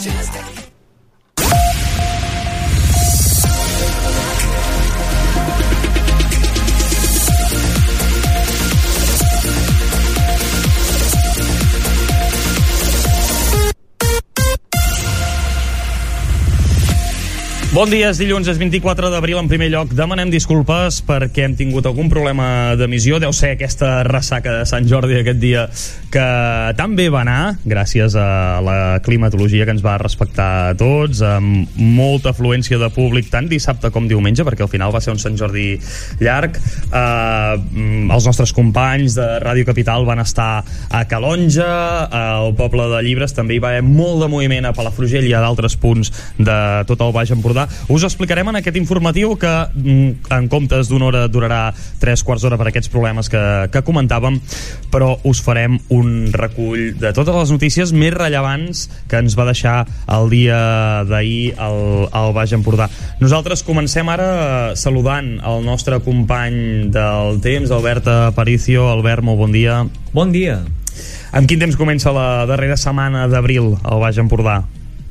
Just 0.00 0.37
Bon 17.78 17.86
dia, 17.86 18.08
és 18.10 18.18
dilluns, 18.18 18.48
és 18.50 18.56
24 18.58 19.06
d'abril. 19.06 19.36
En 19.38 19.46
primer 19.46 19.68
lloc, 19.70 19.92
demanem 19.94 20.32
disculpes 20.32 20.96
perquè 21.06 21.44
hem 21.46 21.52
tingut 21.54 21.86
algun 21.86 22.08
problema 22.10 22.74
d'emissió. 22.74 23.20
Deu 23.22 23.30
ser 23.30 23.52
aquesta 23.54 24.00
ressaca 24.02 24.50
de 24.56 24.64
Sant 24.66 24.88
Jordi 24.90 25.14
aquest 25.20 25.38
dia 25.38 25.68
que 26.10 26.24
tan 26.74 26.96
bé 26.98 27.06
va 27.06 27.20
anar, 27.22 27.52
gràcies 27.62 28.16
a 28.18 28.58
la 28.66 28.98
climatologia 29.06 29.62
que 29.62 29.76
ens 29.76 29.84
va 29.84 29.94
respectar 30.02 30.48
a 30.72 30.72
tots, 30.80 31.20
amb 31.22 31.76
molta 31.78 32.32
afluència 32.34 32.80
de 32.82 32.88
públic 32.90 33.30
tant 33.30 33.46
dissabte 33.46 33.92
com 33.94 34.10
diumenge, 34.10 34.42
perquè 34.42 34.66
al 34.66 34.72
final 34.72 34.90
va 34.90 35.04
ser 35.04 35.14
un 35.14 35.22
Sant 35.22 35.38
Jordi 35.38 35.76
llarg. 36.18 36.58
Uh, 36.90 37.62
els 38.10 38.26
nostres 38.26 38.50
companys 38.58 39.14
de 39.20 39.28
Ràdio 39.44 39.68
Capital 39.70 40.08
van 40.08 40.24
estar 40.24 40.64
a 40.90 41.04
Calonja, 41.06 41.70
al 42.10 42.56
poble 42.58 42.90
de 42.96 43.06
Llibres 43.06 43.38
també 43.38 43.54
hi 43.54 43.62
va 43.62 43.70
haver 43.76 43.86
molt 43.86 44.26
de 44.26 44.32
moviment 44.34 44.66
a 44.66 44.74
Palafrugell 44.74 45.30
i 45.30 45.36
a 45.38 45.46
d'altres 45.46 45.78
punts 45.78 46.10
de 46.42 46.58
tot 46.90 47.06
el 47.06 47.14
Baix 47.14 47.36
Empordà. 47.38 47.67
Us 47.92 48.04
explicarem 48.06 48.50
en 48.50 48.60
aquest 48.60 48.78
informatiu 48.80 49.34
que 49.40 49.52
mm, 49.74 50.30
en 50.34 50.48
comptes 50.52 50.90
d'una 50.90 51.08
hora 51.08 51.26
durarà 51.28 51.60
tres 52.00 52.24
quarts 52.26 52.44
d'hora 52.44 52.58
per 52.60 52.68
aquests 52.70 52.90
problemes 52.92 53.30
que, 53.32 53.42
que 53.72 53.84
comentàvem, 53.86 54.40
però 54.92 55.14
us 55.28 55.42
farem 55.44 55.78
un 55.94 56.30
recull 56.32 56.94
de 56.98 57.12
totes 57.16 57.34
les 57.34 57.52
notícies 57.54 57.92
més 57.92 58.14
rellevants 58.14 58.86
que 59.08 59.20
ens 59.20 59.36
va 59.38 59.48
deixar 59.48 59.82
el 60.08 60.30
dia 60.32 60.58
d'ahir 61.08 61.54
al, 61.58 62.08
al 62.12 62.32
Baix 62.36 62.54
Empordà. 62.56 62.88
Nosaltres 63.22 63.64
comencem 63.66 64.08
ara 64.12 64.74
saludant 64.78 65.36
el 65.38 65.64
nostre 65.66 66.00
company 66.04 66.88
del 66.94 67.40
temps, 67.44 67.72
Albert 67.74 68.08
Aparicio. 68.30 68.88
Albert, 68.92 69.24
molt 69.26 69.40
bon 69.40 69.54
dia. 69.54 69.82
Bon 70.14 70.32
dia. 70.32 70.60
Amb 71.32 71.48
quin 71.48 71.60
temps 71.60 71.76
comença 71.76 72.14
la 72.14 72.46
darrera 72.48 72.78
setmana 72.80 73.26
d'abril 73.28 73.74
al 73.84 74.02
Baix 74.02 74.18
Empordà? 74.20 74.62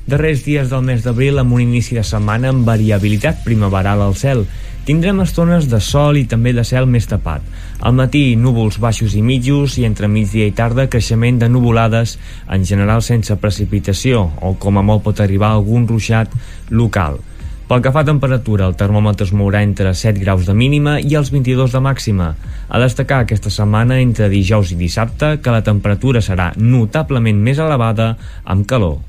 Darrers 0.07 0.45
dies 0.45 0.69
del 0.71 0.85
mes 0.87 1.01
d'abril 1.03 1.35
amb 1.41 1.51
un 1.57 1.65
inici 1.65 1.97
de 1.97 2.01
setmana 2.07 2.47
amb 2.53 2.63
variabilitat 2.63 3.41
primaveral 3.43 3.99
al 3.99 4.13
cel. 4.15 4.45
Tindrem 4.87 5.17
estones 5.19 5.65
de 5.67 5.81
sol 5.83 6.15
i 6.15 6.21
també 6.31 6.53
de 6.55 6.63
cel 6.63 6.85
més 6.87 7.09
tapat. 7.11 7.43
Al 7.83 7.91
matí, 7.91 8.37
núvols 8.39 8.77
baixos 8.79 9.17
i 9.19 9.21
mitjos 9.21 9.75
i 9.75 9.83
entre 9.83 10.07
migdia 10.07 10.45
i 10.47 10.53
tarda 10.55 10.85
creixement 10.87 11.41
de 11.41 11.49
nuvolades, 11.51 12.13
en 12.47 12.63
general 12.63 13.03
sense 13.03 13.35
precipitació, 13.35 14.21
o 14.39 14.53
com 14.55 14.79
a 14.79 14.85
molt 14.89 15.03
pot 15.03 15.19
arribar 15.19 15.49
algun 15.51 15.89
ruixat 15.91 16.31
local. 16.69 17.19
Pel 17.67 17.83
que 17.83 17.91
fa 17.91 18.05
a 18.05 18.07
temperatura, 18.07 18.71
el 18.71 18.79
termòmetre 18.79 19.27
es 19.27 19.35
mourà 19.35 19.59
entre 19.67 19.91
7 19.91 20.23
graus 20.23 20.47
de 20.47 20.55
mínima 20.55 21.01
i 21.03 21.19
els 21.19 21.33
22 21.35 21.75
de 21.75 21.83
màxima. 21.83 22.29
A 22.71 22.79
destacar 22.79 23.25
aquesta 23.25 23.51
setmana 23.51 23.99
entre 23.99 24.31
dijous 24.31 24.71
i 24.71 24.79
dissabte 24.79 25.35
que 25.43 25.51
la 25.51 25.65
temperatura 25.67 26.23
serà 26.23 26.53
notablement 26.55 27.43
més 27.43 27.59
elevada 27.59 28.13
amb 28.45 28.63
calor. 28.71 29.01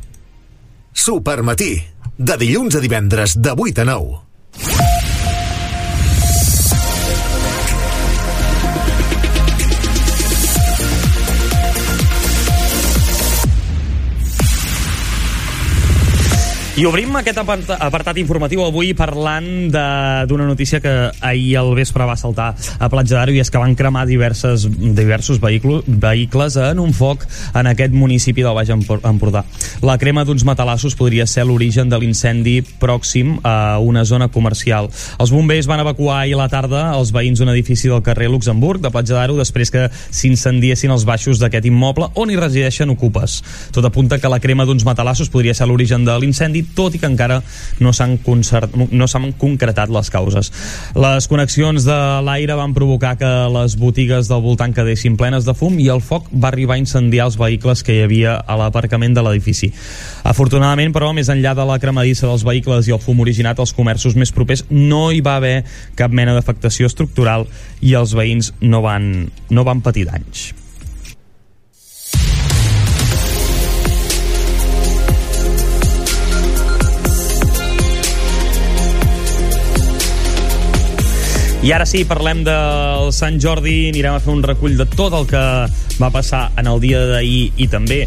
Supermatí, 0.99 1.77
de 2.19 2.37
dilluns 2.43 2.75
a 2.75 2.83
divendres 2.83 3.37
de 3.39 3.55
8 3.55 3.87
a 3.87 3.91
9. 3.95 4.98
I 16.79 16.85
obrim 16.87 17.11
aquest 17.19 17.41
apartat 17.43 18.21
informatiu 18.23 18.61
avui 18.63 18.93
parlant 18.95 19.49
d'una 19.67 20.45
notícia 20.47 20.79
que 20.79 20.93
ahir 21.27 21.57
al 21.59 21.73
vespre 21.75 22.05
va 22.07 22.15
saltar 22.15 22.53
a 22.55 22.89
Platja 22.93 23.17
d'Aro 23.17 23.33
i 23.35 23.41
és 23.43 23.51
que 23.51 23.59
van 23.59 23.75
cremar 23.75 24.05
diverses, 24.07 24.69
diversos 24.95 25.41
vehicles, 25.43 25.83
vehicles 25.89 26.55
en 26.63 26.79
un 26.79 26.95
foc 26.95 27.25
en 27.59 27.67
aquest 27.67 27.97
municipi 27.99 28.45
del 28.47 28.55
Baix 28.55 28.71
Empordà. 28.71 29.43
La 29.83 29.97
crema 29.99 30.23
d'uns 30.23 30.45
matalassos 30.47 30.95
podria 30.95 31.27
ser 31.27 31.49
l'origen 31.49 31.91
de 31.91 31.99
l'incendi 31.99 32.61
pròxim 32.79 33.41
a 33.43 33.81
una 33.83 34.07
zona 34.07 34.31
comercial. 34.31 34.87
Els 35.19 35.35
bombers 35.35 35.67
van 35.67 35.83
evacuar 35.83 36.21
ahir 36.21 36.39
a 36.39 36.45
la 36.45 36.49
tarda 36.53 36.85
els 36.95 37.11
veïns 37.11 37.43
d'un 37.43 37.51
edifici 37.51 37.91
del 37.91 38.07
carrer 38.07 38.31
Luxemburg 38.31 38.87
de 38.87 38.95
Platja 38.95 39.19
d'Aro 39.19 39.35
després 39.41 39.75
que 39.75 39.89
s'incendiessin 39.91 40.95
els 40.95 41.09
baixos 41.11 41.43
d'aquest 41.43 41.67
immoble 41.67 42.13
on 42.15 42.31
hi 42.31 42.39
resideixen 42.39 42.95
ocupes. 42.95 43.43
Tot 43.75 43.91
apunta 43.91 44.23
que 44.23 44.31
la 44.31 44.39
crema 44.39 44.63
d'uns 44.63 44.87
matalassos 44.87 45.35
podria 45.35 45.59
ser 45.59 45.67
l'origen 45.67 46.07
de 46.07 46.15
l'incendi 46.23 46.68
tot 46.77 46.95
i 46.95 47.01
que 47.01 47.09
encara 47.09 47.41
no 47.81 47.93
s'han 47.93 48.19
no 48.19 49.09
concretat 49.39 49.91
les 49.93 50.11
causes. 50.11 50.51
Les 50.99 51.29
connexions 51.31 51.85
de 51.87 51.99
l'aire 52.25 52.57
van 52.59 52.75
provocar 52.75 53.17
que 53.19 53.31
les 53.55 53.77
botigues 53.79 54.29
del 54.29 54.43
voltant 54.45 54.75
quedessin 54.75 55.17
plenes 55.17 55.47
de 55.47 55.55
fum 55.55 55.79
i 55.81 55.89
el 55.93 56.03
foc 56.05 56.29
va 56.33 56.51
arribar 56.53 56.77
a 56.77 56.83
incendiar 56.83 57.29
els 57.29 57.39
vehicles 57.41 57.83
que 57.83 57.97
hi 57.97 58.05
havia 58.07 58.37
a 58.39 58.59
l'aparcament 58.61 59.17
de 59.17 59.25
l'edifici. 59.25 59.73
Afortunadament, 60.29 60.93
però, 60.95 61.13
més 61.17 61.31
enllà 61.33 61.55
de 61.59 61.67
la 61.69 61.79
cremadissa 61.83 62.29
dels 62.29 62.45
vehicles 62.47 62.89
i 62.89 62.95
el 62.97 63.03
fum 63.03 63.21
originat 63.25 63.59
als 63.59 63.75
comerços 63.77 64.17
més 64.19 64.33
propers, 64.35 64.65
no 64.71 65.09
hi 65.13 65.23
va 65.25 65.39
haver 65.39 65.63
cap 65.99 66.15
mena 66.15 66.37
d'afectació 66.37 66.89
estructural 66.91 67.49
i 67.81 67.95
els 67.99 68.15
veïns 68.17 68.53
no 68.61 68.83
van, 68.85 69.29
no 69.51 69.67
van 69.67 69.85
patir 69.85 70.09
danys. 70.09 70.58
I 81.69 81.73
ara 81.77 81.85
sí, 81.85 81.99
parlem 82.09 82.39
del 82.47 83.11
Sant 83.13 83.35
Jordi, 83.37 83.91
anirem 83.91 84.15
a 84.17 84.21
fer 84.25 84.31
un 84.33 84.39
recull 84.41 84.79
de 84.79 84.87
tot 84.89 85.13
el 85.13 85.27
que 85.29 85.41
va 86.01 86.09
passar 86.09 86.47
en 86.57 86.71
el 86.71 86.79
dia 86.81 87.03
d'ahir 87.11 87.43
i 87.61 87.67
també 87.69 87.99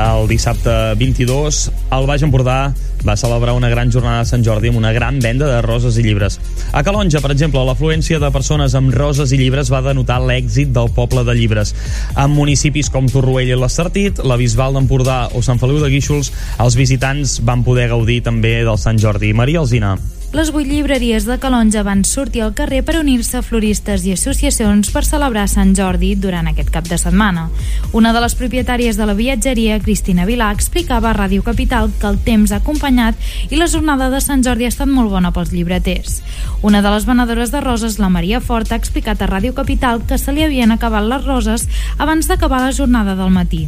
el 0.00 0.24
dissabte 0.30 0.72
22. 0.96 1.58
El 1.92 2.08
Baix 2.08 2.24
Empordà 2.24 2.56
va 3.04 3.16
celebrar 3.20 3.52
una 3.52 3.68
gran 3.68 3.92
jornada 3.92 4.22
de 4.22 4.30
Sant 4.30 4.46
Jordi 4.46 4.70
amb 4.72 4.80
una 4.80 4.94
gran 4.96 5.18
venda 5.20 5.50
de 5.50 5.58
roses 5.60 5.98
i 6.00 6.06
llibres. 6.06 6.38
A 6.72 6.80
Calonja, 6.86 7.20
per 7.20 7.34
exemple, 7.34 7.60
l'afluència 7.68 8.16
de 8.22 8.32
persones 8.32 8.78
amb 8.80 8.96
roses 8.96 9.36
i 9.36 9.40
llibres 9.42 9.68
va 9.74 9.84
denotar 9.84 10.16
l'èxit 10.24 10.72
del 10.72 10.88
poble 10.96 11.26
de 11.28 11.36
llibres. 11.36 11.74
En 12.16 12.32
municipis 12.32 12.88
com 12.88 13.12
Torroella 13.12 13.58
i 13.58 13.60
l'Estartit, 13.60 14.24
la 14.24 14.40
Bisbal 14.40 14.80
d'Empordà 14.80 15.26
o 15.36 15.44
Sant 15.44 15.60
Feliu 15.60 15.84
de 15.84 15.92
Guíxols, 15.92 16.32
els 16.64 16.80
visitants 16.80 17.42
van 17.44 17.60
poder 17.60 17.90
gaudir 17.92 18.22
també 18.24 18.62
del 18.64 18.80
Sant 18.80 18.96
Jordi. 19.04 19.34
Maria 19.36 19.60
Alzina 19.66 19.98
les 20.32 20.48
vuit 20.48 20.64
llibreries 20.64 21.26
de 21.28 21.34
Calonja 21.36 21.82
van 21.84 22.06
sortir 22.08 22.40
al 22.40 22.54
carrer 22.56 22.78
per 22.88 22.94
unir-se 22.96 23.36
a 23.36 23.42
floristes 23.44 24.06
i 24.08 24.14
associacions 24.14 24.88
per 24.88 25.02
celebrar 25.04 25.44
Sant 25.50 25.74
Jordi 25.76 26.14
durant 26.16 26.48
aquest 26.48 26.70
cap 26.72 26.88
de 26.88 26.96
setmana. 26.96 27.50
Una 27.92 28.14
de 28.16 28.22
les 28.24 28.34
propietàries 28.40 28.96
de 28.96 29.04
la 29.04 29.16
viatgeria, 29.18 29.76
Cristina 29.84 30.24
Vilà, 30.24 30.48
explicava 30.56 31.10
a 31.10 31.14
Ràdio 31.18 31.44
Capital 31.44 31.92
que 32.00 32.08
el 32.08 32.16
temps 32.24 32.52
ha 32.52 32.62
acompanyat 32.62 33.50
i 33.50 33.60
la 33.60 33.68
jornada 33.68 34.08
de 34.08 34.22
Sant 34.24 34.40
Jordi 34.40 34.64
ha 34.64 34.72
estat 34.72 34.88
molt 34.88 35.12
bona 35.12 35.34
pels 35.36 35.52
llibreters. 35.52 36.22
Una 36.62 36.80
de 36.80 36.94
les 36.96 37.04
venedores 37.04 37.52
de 37.52 37.60
roses, 37.60 37.98
la 38.00 38.08
Maria 38.08 38.40
Fort, 38.40 38.72
ha 38.72 38.80
explicat 38.80 39.20
a 39.20 39.28
Ràdio 39.28 39.52
Capital 39.52 40.00
que 40.08 40.16
se 40.16 40.32
li 40.32 40.46
havien 40.46 40.72
acabat 40.72 41.04
les 41.04 41.28
roses 41.28 41.68
abans 41.98 42.24
d'acabar 42.30 42.64
la 42.64 42.72
jornada 42.72 43.18
del 43.20 43.28
matí. 43.36 43.66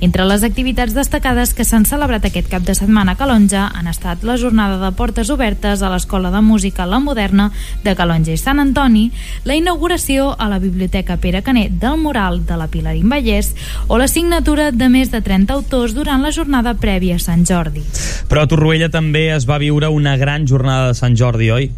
Entre 0.00 0.26
les 0.28 0.42
activitats 0.44 0.92
destacades 0.94 1.54
que 1.56 1.64
s'han 1.64 1.86
celebrat 1.88 2.26
aquest 2.28 2.50
cap 2.52 2.62
de 2.62 2.74
setmana 2.76 3.14
a 3.16 3.18
Calonja 3.18 3.66
han 3.74 3.88
estat 3.88 4.22
la 4.28 4.36
jornada 4.36 4.76
de 4.82 4.90
portes 4.94 5.30
obertes 5.32 5.80
a 5.82 5.88
l'Escola 5.96 6.30
de 6.30 6.42
Música 6.44 6.86
La 6.86 7.00
Moderna 7.00 7.48
de 7.84 7.96
Calonja 7.96 8.34
i 8.34 8.40
Sant 8.40 8.60
Antoni, 8.60 9.08
la 9.48 9.56
inauguració 9.56 10.30
a 10.38 10.50
la 10.52 10.60
Biblioteca 10.62 11.16
Pere 11.16 11.42
Canet 11.42 11.78
del 11.80 11.96
Mural 12.02 12.42
de 12.46 12.60
la 12.60 12.68
Pilarín 12.68 13.08
Vallès 13.12 13.54
o 13.88 13.98
la 13.98 14.08
signatura 14.12 14.70
de 14.72 14.90
més 14.92 15.10
de 15.14 15.22
30 15.24 15.56
autors 15.56 15.96
durant 15.96 16.22
la 16.22 16.34
jornada 16.34 16.76
prèvia 16.76 17.16
a 17.16 17.22
Sant 17.22 17.46
Jordi. 17.48 17.84
Però 18.28 18.44
a 18.44 18.50
Torroella 18.50 18.92
també 18.92 19.28
es 19.34 19.48
va 19.48 19.58
viure 19.62 19.90
una 19.90 20.16
gran 20.20 20.46
jornada 20.46 20.92
de 20.92 20.98
Sant 20.98 21.16
Jordi, 21.16 21.50
oi? 21.50 21.70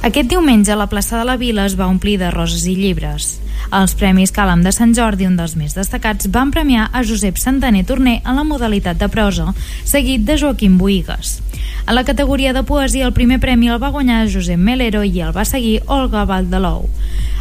Aquest 0.00 0.30
diumenge 0.32 0.72
la 0.80 0.86
plaça 0.88 1.18
de 1.18 1.26
la 1.28 1.34
Vila 1.36 1.66
es 1.68 1.74
va 1.76 1.84
omplir 1.92 2.14
de 2.16 2.30
roses 2.32 2.62
i 2.64 2.72
llibres. 2.72 3.34
Els 3.76 3.92
Premis 4.00 4.30
Càlam 4.32 4.62
de 4.64 4.70
Sant 4.72 4.94
Jordi, 4.96 5.26
un 5.28 5.34
dels 5.36 5.52
més 5.60 5.74
destacats, 5.76 6.30
van 6.32 6.48
premiar 6.54 6.86
a 6.88 7.02
Josep 7.04 7.36
Santaner 7.36 7.82
Torner 7.84 8.14
en 8.24 8.40
la 8.40 8.46
modalitat 8.48 8.96
de 8.96 9.10
prosa, 9.12 9.52
seguit 9.84 10.24
de 10.24 10.38
Joaquim 10.40 10.78
Boigues. 10.80 11.34
A 11.84 11.92
la 11.92 12.06
categoria 12.08 12.54
de 12.56 12.64
poesia, 12.64 13.04
el 13.04 13.12
primer 13.12 13.42
premi 13.44 13.68
el 13.68 13.82
va 13.82 13.92
guanyar 13.92 14.22
Josep 14.32 14.56
Melero 14.56 15.04
i 15.04 15.20
el 15.20 15.36
va 15.36 15.44
seguir 15.44 15.82
Olga 15.84 16.24
Valdelou. 16.24 16.88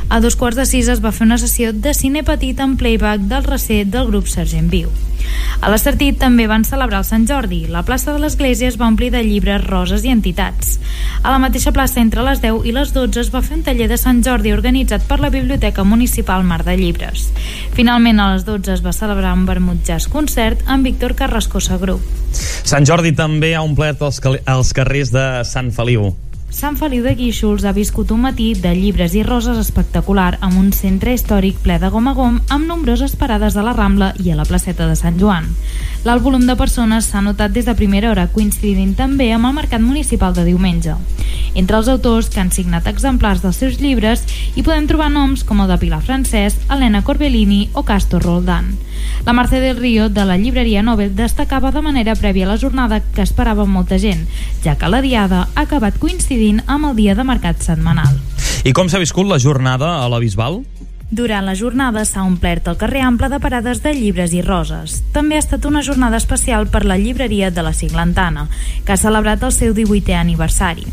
A 0.10 0.20
dos 0.20 0.36
quarts 0.36 0.58
de 0.58 0.66
sis 0.66 0.88
es 0.90 1.04
va 1.04 1.12
fer 1.14 1.28
una 1.28 1.38
sessió 1.38 1.70
de 1.70 1.94
cine 1.94 2.24
petit 2.26 2.58
en 2.60 2.78
playback 2.82 3.28
del 3.30 3.44
recet 3.46 3.92
del 3.94 4.08
grup 4.10 4.26
Sergent 4.26 4.72
Viu. 4.72 4.90
A 5.62 5.70
l'Estartit 5.70 6.16
també 6.18 6.48
van 6.50 6.64
celebrar 6.66 7.04
el 7.04 7.06
Sant 7.06 7.28
Jordi. 7.30 7.60
La 7.70 7.84
plaça 7.86 8.16
de 8.16 8.22
l'Església 8.24 8.72
es 8.72 8.80
va 8.80 8.88
omplir 8.90 9.12
de 9.14 9.22
llibres, 9.22 9.62
roses 9.68 10.06
i 10.08 10.10
entitats. 10.10 10.80
A 11.22 11.30
la 11.30 11.38
mateixa 11.44 11.74
plaça, 11.76 12.00
entre 12.02 12.24
les 12.26 12.42
10 12.42 12.66
i 12.66 12.74
les 12.74 12.94
12, 12.96 13.20
es 13.22 13.30
va 13.30 13.44
fer 13.46 13.60
un 13.60 13.66
taller 13.68 13.90
de 13.92 14.00
Sant 14.02 14.24
Jordi 14.26 14.54
organitzat 14.56 15.06
per 15.06 15.20
la 15.22 15.30
Biblioteca 15.30 15.86
Municipal 15.86 16.48
Mar 16.48 16.64
de 16.64 16.78
Llibres. 16.80 17.28
Finalment, 17.78 18.18
a 18.18 18.32
les 18.34 18.48
12 18.48 18.80
es 18.80 18.82
va 18.86 18.96
celebrar 18.96 19.36
un 19.38 19.46
vermut 19.46 19.84
jazz 19.86 20.10
concert 20.10 20.64
amb 20.66 20.90
Víctor 20.90 21.14
Carrascosa 21.20 21.78
Grup. 21.78 22.02
Sant 22.34 22.88
Jordi 22.88 23.14
també 23.14 23.54
ha 23.54 23.62
omplert 23.62 24.02
els, 24.02 24.24
els 24.26 24.74
carrers 24.74 25.14
de 25.14 25.28
Sant 25.46 25.70
Feliu. 25.76 26.10
Sant 26.50 26.80
Feliu 26.82 27.04
de 27.06 27.12
Guíxols 27.14 27.62
ha 27.62 27.72
viscut 27.78 28.10
un 28.10 28.24
matí 28.26 28.48
de 28.58 28.72
llibres 28.74 29.14
i 29.14 29.22
roses 29.22 29.60
espectacular 29.62 30.40
amb 30.42 30.58
un 30.58 30.72
centre 30.74 31.14
històric 31.14 31.60
ple 31.62 31.76
de 31.78 31.92
gom 31.94 32.10
a 32.10 32.16
gom 32.18 32.40
amb 32.50 32.66
nombroses 32.66 33.14
parades 33.16 33.54
a 33.54 33.62
la 33.62 33.76
Rambla 33.78 34.16
i 34.18 34.32
a 34.34 34.38
la 34.40 34.48
placeta 34.50 34.88
de 34.90 34.96
Sant 34.98 35.20
Joan. 35.22 35.46
L'alt 36.10 36.26
volum 36.26 36.48
de 36.50 36.58
persones 36.58 37.12
s'ha 37.12 37.22
notat 37.22 37.54
des 37.54 37.70
de 37.70 37.76
primera 37.78 38.10
hora 38.10 38.26
coincidint 38.34 38.96
també 38.98 39.30
amb 39.36 39.46
el 39.46 39.54
mercat 39.62 39.86
municipal 39.86 40.34
de 40.34 40.48
diumenge. 40.50 40.98
Entre 41.56 41.78
els 41.78 41.88
autors 41.88 42.30
que 42.30 42.40
han 42.42 42.52
signat 42.52 42.88
exemplars 42.88 43.42
dels 43.44 43.60
seus 43.62 43.80
llibres 43.82 44.26
hi 44.56 44.64
podem 44.64 44.88
trobar 44.90 45.10
noms 45.14 45.44
com 45.44 45.62
el 45.64 45.70
de 45.72 45.78
Pilar 45.82 46.02
Francesc, 46.06 46.66
Helena 46.70 47.04
Corbellini 47.04 47.70
o 47.74 47.84
Castor 47.88 48.24
Roldán. 48.24 48.76
La 49.26 49.34
Mercè 49.34 49.60
del 49.60 49.78
Río, 49.78 50.10
de 50.10 50.26
la 50.26 50.38
llibreria 50.38 50.84
Nobel, 50.84 51.16
destacava 51.16 51.72
de 51.72 51.82
manera 51.82 52.16
prèvia 52.16 52.48
la 52.48 52.58
jornada 52.58 53.02
que 53.02 53.26
esperava 53.26 53.66
molta 53.66 54.00
gent, 54.00 54.28
ja 54.64 54.78
que 54.78 54.90
la 54.90 55.02
diada 55.02 55.48
ha 55.54 55.66
acabat 55.68 56.00
coincidint 56.00 56.64
amb 56.68 56.92
el 56.92 57.00
dia 57.00 57.16
de 57.16 57.26
mercat 57.28 57.64
setmanal. 57.66 58.20
I 58.64 58.74
com 58.76 58.90
s'ha 58.90 59.00
viscut 59.00 59.28
la 59.28 59.40
jornada 59.40 60.00
a 60.04 60.10
la 60.12 60.20
Bisbal? 60.20 60.62
Durant 61.10 61.48
la 61.48 61.56
jornada 61.58 62.04
s'ha 62.06 62.22
omplert 62.22 62.68
el 62.70 62.78
carrer 62.78 63.02
ample 63.02 63.32
de 63.32 63.40
parades 63.42 63.82
de 63.82 63.96
llibres 63.98 64.34
i 64.38 64.44
roses. 64.46 65.00
També 65.16 65.40
ha 65.40 65.42
estat 65.42 65.66
una 65.66 65.82
jornada 65.82 66.20
especial 66.22 66.68
per 66.70 66.84
la 66.86 67.00
llibreria 67.02 67.50
de 67.50 67.64
la 67.66 67.74
Ciglantana, 67.74 68.46
que 68.86 68.94
ha 68.94 69.02
celebrat 69.02 69.42
el 69.44 69.56
seu 69.56 69.74
18è 69.74 70.20
aniversari. 70.20 70.86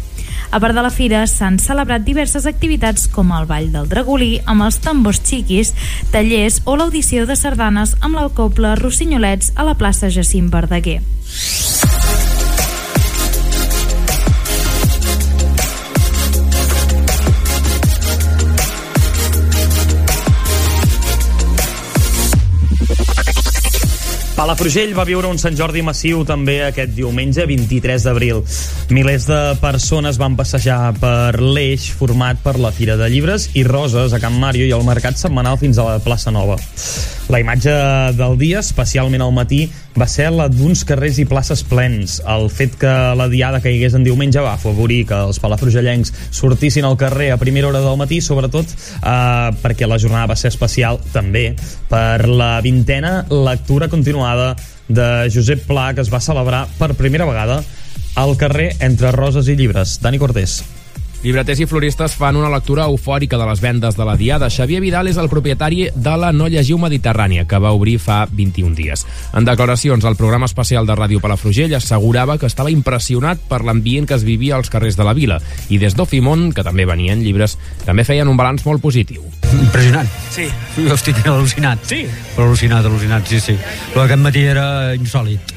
A 0.51 0.61
part 0.63 0.75
de 0.77 0.83
la 0.85 0.93
fira, 0.95 1.25
s'han 1.27 1.59
celebrat 1.63 2.05
diverses 2.07 2.47
activitats 2.47 3.09
com 3.13 3.33
el 3.37 3.49
Ball 3.51 3.71
del 3.75 3.89
Dragolí 3.91 4.37
amb 4.47 4.67
els 4.69 4.81
tambors 4.85 5.21
xiquis, 5.25 5.75
tallers 6.15 6.63
o 6.65 6.77
l'audició 6.79 7.27
de 7.27 7.37
sardanes 7.37 7.97
amb 8.01 8.21
la 8.21 8.29
copla 8.31 8.77
Rossinyolets 8.79 9.53
a 9.57 9.67
la 9.67 9.75
plaça 9.75 10.11
Jacint 10.11 10.53
Verdaguer. 10.53 11.01
Palafrugell 24.47 24.93
va 24.95 25.03
viure 25.03 25.27
un 25.27 25.41
Sant 25.43 25.57
Jordi 25.59 25.81
massiu 25.83 26.21
també 26.23 26.61
aquest 26.63 26.93
diumenge 26.95 27.49
23 27.51 28.05
d'abril. 28.07 28.45
Milers 28.95 29.27
de 29.27 29.41
persones 29.59 30.21
van 30.23 30.37
passejar 30.39 30.93
per 31.03 31.41
l'eix 31.43 31.89
format 31.91 32.39
per 32.47 32.55
la 32.63 32.71
Fira 32.71 32.95
de 32.95 33.11
Llibres 33.11 33.49
i 33.59 33.67
Roses 33.67 34.15
a 34.15 34.23
Can 34.23 34.39
Màrio 34.39 34.71
i 34.71 34.75
el 34.79 34.87
mercat 34.87 35.19
setmanal 35.19 35.59
fins 35.59 35.83
a 35.83 35.91
la 35.91 35.99
plaça 35.99 36.31
Nova. 36.31 36.61
La 37.27 37.41
imatge 37.43 37.73
del 38.15 38.37
dia, 38.39 38.61
especialment 38.63 39.25
al 39.25 39.33
matí, 39.35 39.65
va 39.99 40.07
ser 40.07 40.29
la 40.31 40.47
d'uns 40.47 40.85
carrers 40.87 41.19
i 41.19 41.25
places 41.27 41.65
plens. 41.67 42.21
El 42.23 42.47
fet 42.55 42.77
que 42.79 42.93
la 43.19 43.27
diada 43.33 43.59
caigués 43.65 43.97
en 43.99 44.07
diumenge 44.07 44.45
va 44.45 44.53
afavorir 44.55 45.01
que 45.09 45.19
els 45.27 45.41
palafrugellencs 45.43 46.15
sortissin 46.31 46.87
al 46.87 46.95
carrer 47.01 47.33
a 47.35 47.41
primera 47.41 47.67
hora 47.73 47.83
del 47.83 47.99
matí, 47.99 48.21
sobretot 48.23 48.71
eh, 48.71 49.51
perquè 49.65 49.91
la 49.91 49.99
jornada 49.99 50.31
va 50.31 50.39
ser 50.39 50.53
especial 50.55 51.03
també 51.13 51.49
per 51.91 52.29
la 52.31 52.61
vintena 52.63 53.19
lectura 53.31 53.91
continuada 53.91 54.55
de 54.87 55.27
Josep 55.35 55.67
Pla 55.67 55.91
que 55.95 56.07
es 56.07 56.15
va 56.15 56.23
celebrar 56.23 56.69
per 56.79 56.95
primera 56.95 57.27
vegada 57.27 57.59
al 58.15 58.39
carrer 58.39 58.77
entre 58.79 59.11
roses 59.11 59.51
i 59.51 59.59
llibres. 59.59 59.99
Dani 60.01 60.23
Cortés. 60.23 60.61
Llibreters 61.23 61.61
i 61.61 61.67
floristes 61.67 62.15
fan 62.15 62.37
una 62.37 62.51
lectura 62.53 62.85
eufòrica 62.87 63.39
de 63.41 63.47
les 63.49 63.61
vendes 63.61 63.97
de 63.97 64.05
la 64.07 64.17
Diada. 64.17 64.51
Xavier 64.53 64.81
Vidal 64.85 65.09
és 65.11 65.17
el 65.19 65.31
propietari 65.33 65.89
de 65.95 66.15
la 66.21 66.33
No 66.33 66.47
Llegiu 66.53 66.79
Mediterrània, 66.79 67.47
que 67.49 67.59
va 67.63 67.73
obrir 67.75 67.97
fa 68.03 68.21
21 68.31 68.77
dies. 68.77 69.07
En 69.35 69.49
declaracions 69.49 70.05
al 70.05 70.19
programa 70.21 70.47
especial 70.47 70.87
de 70.87 70.95
Ràdio 70.95 71.21
Palafrugell 71.25 71.75
assegurava 71.75 72.39
que 72.39 72.47
estava 72.47 72.71
impressionat 72.71 73.43
per 73.49 73.63
l'ambient 73.65 74.07
que 74.07 74.15
es 74.15 74.25
vivia 74.29 74.57
als 74.57 74.71
carrers 74.71 74.97
de 74.97 75.09
la 75.09 75.17
vila. 75.17 75.41
I 75.69 75.81
des 75.83 75.97
d'Ofimont, 75.97 76.53
que 76.55 76.65
també 76.67 76.87
venien 76.87 77.25
llibres, 77.25 77.59
també 77.85 78.05
feien 78.05 78.29
un 78.29 78.39
balanç 78.39 78.67
molt 78.69 78.85
positiu. 78.85 79.25
Impressionant. 79.53 80.09
Sí. 80.31 80.47
Jo 80.77 80.95
estic 80.95 81.25
al·lucinat. 81.25 81.83
Sí? 81.89 82.05
Però 82.37 82.51
al·lucinat, 82.51 82.87
al·lucinat, 82.87 83.27
sí, 83.27 83.41
sí. 83.41 83.59
Però 83.93 84.07
aquest 84.07 84.23
matí 84.23 84.47
era 84.47 84.95
insòlid. 84.95 85.57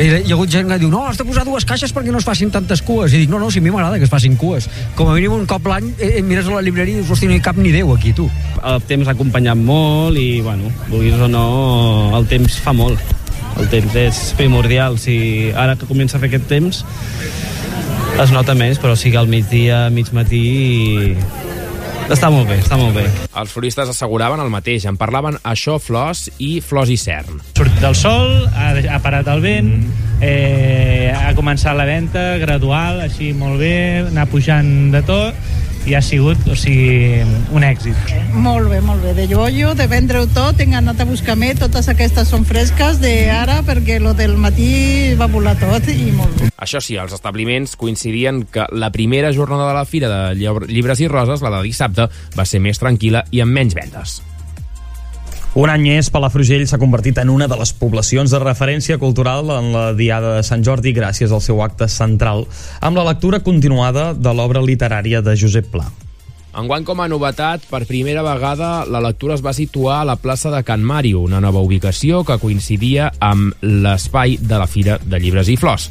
Hi 0.00 0.08
ha, 0.08 0.20
hagut 0.32 0.48
gent 0.48 0.70
que 0.70 0.78
diu, 0.80 0.88
no, 0.88 1.02
has 1.04 1.18
de 1.20 1.24
posar 1.28 1.42
dues 1.44 1.66
caixes 1.68 1.92
perquè 1.92 2.12
no 2.14 2.20
es 2.22 2.24
facin 2.24 2.48
tantes 2.52 2.80
cues. 2.86 3.12
I 3.12 3.18
dic, 3.20 3.28
no, 3.28 3.36
no, 3.42 3.50
si 3.52 3.60
a 3.60 3.64
mi 3.64 3.72
m'agrada 3.74 3.98
que 4.00 4.06
es 4.08 4.12
facin 4.12 4.38
cues. 4.40 4.64
Com 4.96 5.10
a 5.10 5.16
mínim 5.16 5.34
un 5.36 5.44
cop 5.50 5.66
l'any 5.68 5.90
eh, 5.98 6.14
eh, 6.16 6.22
mires 6.24 6.48
a 6.48 6.54
la 6.54 6.62
llibreria 6.64 6.96
i 6.96 7.02
dius, 7.02 7.10
hòstia, 7.12 7.28
no 7.28 7.36
hi 7.36 7.42
cap 7.44 7.58
ni 7.60 7.72
Déu 7.74 7.92
aquí, 7.92 8.14
tu. 8.16 8.30
El 8.64 8.80
temps 8.88 9.10
ha 9.10 9.12
acompanyat 9.12 9.60
molt 9.60 10.16
i, 10.16 10.40
bueno, 10.46 10.72
vulguis 10.88 11.20
o 11.20 11.28
no, 11.28 11.44
el 12.16 12.24
temps 12.32 12.56
fa 12.64 12.72
molt. 12.72 13.12
El 13.60 13.68
temps 13.68 13.98
és 14.00 14.22
primordial. 14.40 14.96
Si 15.02 15.18
ara 15.52 15.76
que 15.76 15.90
comença 15.90 16.16
a 16.16 16.22
fer 16.22 16.32
aquest 16.32 16.48
temps, 16.48 16.80
es 18.24 18.32
nota 18.32 18.56
més, 18.56 18.80
però 18.80 18.96
sí 18.96 19.12
que 19.12 19.20
al 19.20 19.28
migdia, 19.28 19.88
mig 19.92 20.14
matí... 20.16 21.12
Està 22.10 22.26
molt 22.26 22.48
bé, 22.50 22.56
està 22.58 22.74
molt 22.74 22.96
bé. 22.96 23.04
Els 23.38 23.52
floristes 23.54 23.90
asseguraven 23.92 24.40
el 24.42 24.48
mateix, 24.50 24.82
en 24.90 24.96
parlaven 24.98 25.36
això 25.46 25.76
flors 25.78 26.24
i 26.42 26.56
flors 26.58 26.90
i 26.90 26.96
cern. 26.98 27.38
Surt 27.54 27.76
del 27.78 27.94
sol, 27.94 28.48
ha, 28.50 28.72
ha 28.96 28.98
parat 29.04 29.30
el 29.30 29.44
vent, 29.44 29.70
eh, 30.18 31.14
ha 31.14 31.30
començat 31.38 31.78
la 31.78 31.86
venda 31.86 32.24
gradual, 32.42 32.98
així 33.06 33.30
molt 33.30 33.62
bé, 33.62 33.76
anar 34.08 34.26
pujant 34.32 34.90
de 34.90 35.04
tot, 35.06 35.38
i 35.86 35.94
ha 35.94 36.02
sigut, 36.04 36.40
o 36.50 36.56
sigui, 36.58 37.22
un 37.56 37.64
èxit. 37.64 37.96
Molt 38.34 38.70
bé, 38.70 38.80
molt 38.84 39.02
bé. 39.04 39.14
De 39.16 39.26
joio, 39.30 39.74
de 39.74 39.86
vendre-ho 39.90 40.26
tot, 40.34 40.58
tinc 40.60 40.76
anat 40.78 41.00
a 41.00 41.08
buscar 41.08 41.36
més, 41.40 41.58
totes 41.60 41.88
aquestes 41.92 42.28
són 42.30 42.44
fresques 42.48 43.00
d'ara 43.02 43.60
perquè 43.66 44.00
lo 44.02 44.14
del 44.14 44.36
matí 44.40 45.14
va 45.20 45.30
volar 45.30 45.56
tot 45.60 45.88
i 45.92 46.10
molt 46.16 46.36
bé. 46.40 46.50
Això 46.60 46.82
sí, 46.84 46.98
els 47.00 47.14
establiments 47.16 47.76
coincidien 47.80 48.44
que 48.52 48.66
la 48.72 48.92
primera 48.92 49.32
jornada 49.32 49.70
de 49.70 49.78
la 49.80 49.86
Fira 49.88 50.10
de 50.12 50.34
Llibres 50.68 51.00
i 51.00 51.08
Roses, 51.08 51.42
la 51.42 51.56
de 51.56 51.64
dissabte, 51.66 52.10
va 52.36 52.46
ser 52.46 52.60
més 52.60 52.82
tranquil·la 52.82 53.24
i 53.32 53.40
amb 53.44 53.56
menys 53.56 53.78
vendes. 53.78 54.20
Un 55.60 55.68
any 55.68 55.82
més, 55.84 56.08
Palafrugell 56.08 56.62
s'ha 56.64 56.78
convertit 56.80 57.18
en 57.20 57.28
una 57.28 57.44
de 57.50 57.56
les 57.60 57.74
poblacions 57.76 58.32
de 58.32 58.38
referència 58.40 58.96
cultural 58.96 59.50
en 59.52 59.66
la 59.74 59.82
Diada 59.98 60.30
de 60.38 60.44
Sant 60.46 60.62
Jordi 60.64 60.94
gràcies 60.96 61.34
al 61.36 61.42
seu 61.44 61.60
acte 61.60 61.84
central, 61.92 62.46
amb 62.80 62.96
la 62.96 63.04
lectura 63.10 63.42
continuada 63.44 64.14
de 64.16 64.32
l'obra 64.32 64.62
literària 64.64 65.20
de 65.20 65.34
Josep 65.36 65.68
Pla. 65.74 65.84
Enguany, 66.56 66.86
com 66.88 67.04
a 67.04 67.10
novetat, 67.12 67.68
per 67.68 67.82
primera 67.84 68.24
vegada 68.24 68.86
la 68.88 69.04
lectura 69.04 69.36
es 69.36 69.44
va 69.44 69.52
situar 69.52 70.00
a 70.00 70.08
la 70.08 70.16
plaça 70.16 70.48
de 70.48 70.64
Can 70.64 70.80
Màrio, 70.80 71.20
una 71.20 71.44
nova 71.44 71.60
ubicació 71.60 72.24
que 72.24 72.40
coincidia 72.40 73.12
amb 73.20 73.60
l'espai 73.60 74.40
de 74.40 74.64
la 74.64 74.66
Fira 74.66 74.96
de 75.04 75.20
Llibres 75.20 75.52
i 75.52 75.60
Flors. 75.60 75.90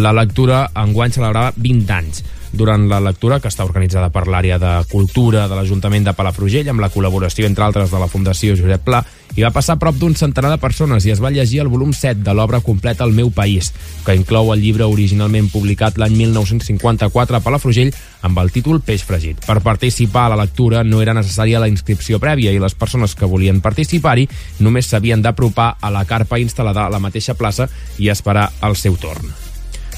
La 0.00 0.16
lectura 0.16 0.70
enguany 0.72 1.12
celebrava 1.12 1.52
20 1.60 1.98
anys 2.00 2.24
durant 2.52 2.88
la 2.90 3.00
lectura 3.00 3.40
que 3.40 3.48
està 3.50 3.64
organitzada 3.64 4.10
per 4.10 4.26
l'àrea 4.28 4.58
de 4.58 4.72
cultura 4.90 5.46
de 5.48 5.56
l'Ajuntament 5.56 6.06
de 6.06 6.14
Palafrugell 6.16 6.68
amb 6.72 6.82
la 6.82 6.90
col·laboració, 6.90 7.46
entre 7.46 7.64
altres, 7.64 7.90
de 7.90 7.98
la 8.00 8.10
Fundació 8.10 8.56
Josep 8.58 8.84
Pla 8.84 9.04
i 9.36 9.44
va 9.44 9.52
passar 9.54 9.78
prop 9.78 9.94
d'un 9.94 10.16
centenar 10.18 10.50
de 10.50 10.58
persones 10.58 11.04
i 11.06 11.12
es 11.14 11.20
va 11.22 11.30
llegir 11.30 11.60
el 11.62 11.70
volum 11.70 11.92
7 11.94 12.24
de 12.26 12.34
l'obra 12.34 12.60
completa 12.60 13.04
El 13.06 13.14
meu 13.14 13.30
país, 13.30 13.70
que 14.04 14.16
inclou 14.18 14.50
el 14.54 14.62
llibre 14.62 14.88
originalment 14.90 15.50
publicat 15.52 15.98
l'any 15.98 16.16
1954 16.18 17.38
a 17.38 17.42
Palafrugell 17.44 17.92
amb 18.26 18.40
el 18.42 18.50
títol 18.50 18.80
Peix 18.82 19.04
fregit. 19.06 19.44
Per 19.46 19.60
participar 19.62 20.26
a 20.26 20.32
la 20.34 20.40
lectura 20.42 20.82
no 20.84 21.02
era 21.02 21.14
necessària 21.14 21.62
la 21.62 21.70
inscripció 21.70 22.18
prèvia 22.18 22.52
i 22.52 22.62
les 22.62 22.74
persones 22.74 23.14
que 23.14 23.28
volien 23.30 23.62
participar-hi 23.62 24.26
només 24.58 24.90
s'havien 24.90 25.22
d'apropar 25.22 25.76
a 25.80 25.94
la 25.94 26.04
carpa 26.04 26.42
instal·lada 26.42 26.86
a 26.86 26.90
la 26.90 27.02
mateixa 27.02 27.38
plaça 27.38 27.70
i 27.98 28.10
esperar 28.10 28.50
el 28.66 28.76
seu 28.76 28.98
torn. 28.98 29.49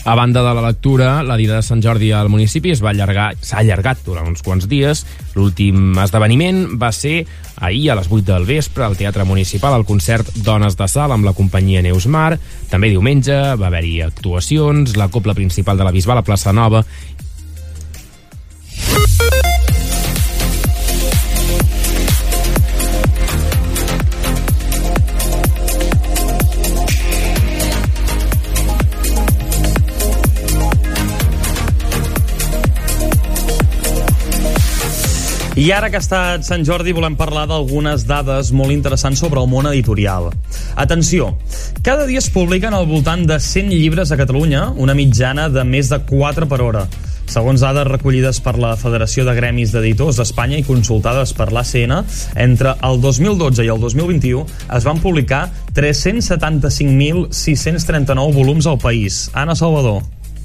A 0.04 0.16
banda 0.16 0.42
de 0.42 0.52
la 0.52 0.66
lectura, 0.66 1.22
la 1.22 1.36
Dida 1.36 1.56
de 1.60 1.62
Sant 1.62 1.80
Jordi 1.82 2.08
al 2.10 2.28
municipi 2.28 2.72
es 2.74 2.80
va 2.82 2.90
allargar, 2.90 3.36
s'ha 3.38 3.60
allargat 3.60 4.00
durant 4.02 4.26
uns 4.26 4.42
quants 4.42 4.66
dies. 4.66 5.04
L'últim 5.36 5.94
esdeveniment 6.02 6.74
va 6.74 6.90
ser 6.90 7.20
ahir 7.62 7.92
a 7.92 7.96
les 8.00 8.10
8 8.10 8.26
del 8.32 8.48
vespre 8.48 8.82
al 8.82 8.96
Teatre 8.98 9.22
Municipal 9.22 9.76
el 9.78 9.86
concert 9.86 10.32
Dones 10.42 10.74
de 10.74 10.88
Sal 10.90 11.14
amb 11.14 11.28
la 11.28 11.36
companyia 11.38 11.84
Neus 11.86 12.08
Mar. 12.10 12.34
També 12.72 12.90
diumenge 12.90 13.38
va 13.54 13.70
haver-hi 13.70 14.00
actuacions, 14.02 14.96
la 14.98 15.06
copla 15.06 15.38
principal 15.38 15.78
de 15.78 15.86
la 15.86 15.94
Bisbal 15.94 16.18
a 16.18 16.26
Plaça 16.26 16.50
Nova 16.50 16.82
I 35.62 35.68
ara 35.70 35.92
que 35.92 35.98
ha 36.00 36.02
estat 36.02 36.42
Sant 36.42 36.64
Jordi 36.66 36.90
volem 36.90 37.14
parlar 37.14 37.44
d'algunes 37.46 38.02
dades 38.08 38.48
molt 38.50 38.74
interessants 38.74 39.20
sobre 39.22 39.38
el 39.38 39.46
món 39.46 39.62
editorial. 39.70 40.34
Atenció, 40.74 41.38
cada 41.86 42.02
dia 42.08 42.18
es 42.18 42.26
publiquen 42.34 42.74
al 42.74 42.88
voltant 42.90 43.22
de 43.30 43.38
100 43.38 43.70
llibres 43.70 44.10
a 44.10 44.18
Catalunya, 44.18 44.74
una 44.74 44.98
mitjana 44.98 45.46
de 45.54 45.62
més 45.62 45.86
de 45.92 46.00
4 46.08 46.48
per 46.50 46.58
hora. 46.66 46.82
Segons 47.30 47.62
dades 47.62 47.86
recollides 47.86 48.42
per 48.42 48.58
la 48.58 48.74
Federació 48.80 49.22
de 49.28 49.36
Gremis 49.36 49.70
d'Editors 49.70 50.16
d'Espanya 50.18 50.58
i 50.58 50.64
consultades 50.66 51.30
per 51.38 51.54
l'ACN, 51.54 52.02
entre 52.42 52.74
el 52.88 52.98
2012 53.04 53.62
i 53.62 53.70
el 53.70 53.78
2021 53.86 54.42
es 54.66 54.82
van 54.88 54.98
publicar 55.04 55.44
375.639 55.78 58.34
volums 58.34 58.66
al 58.66 58.82
país. 58.82 59.30
Anna 59.32 59.54
Salvador. 59.54 60.02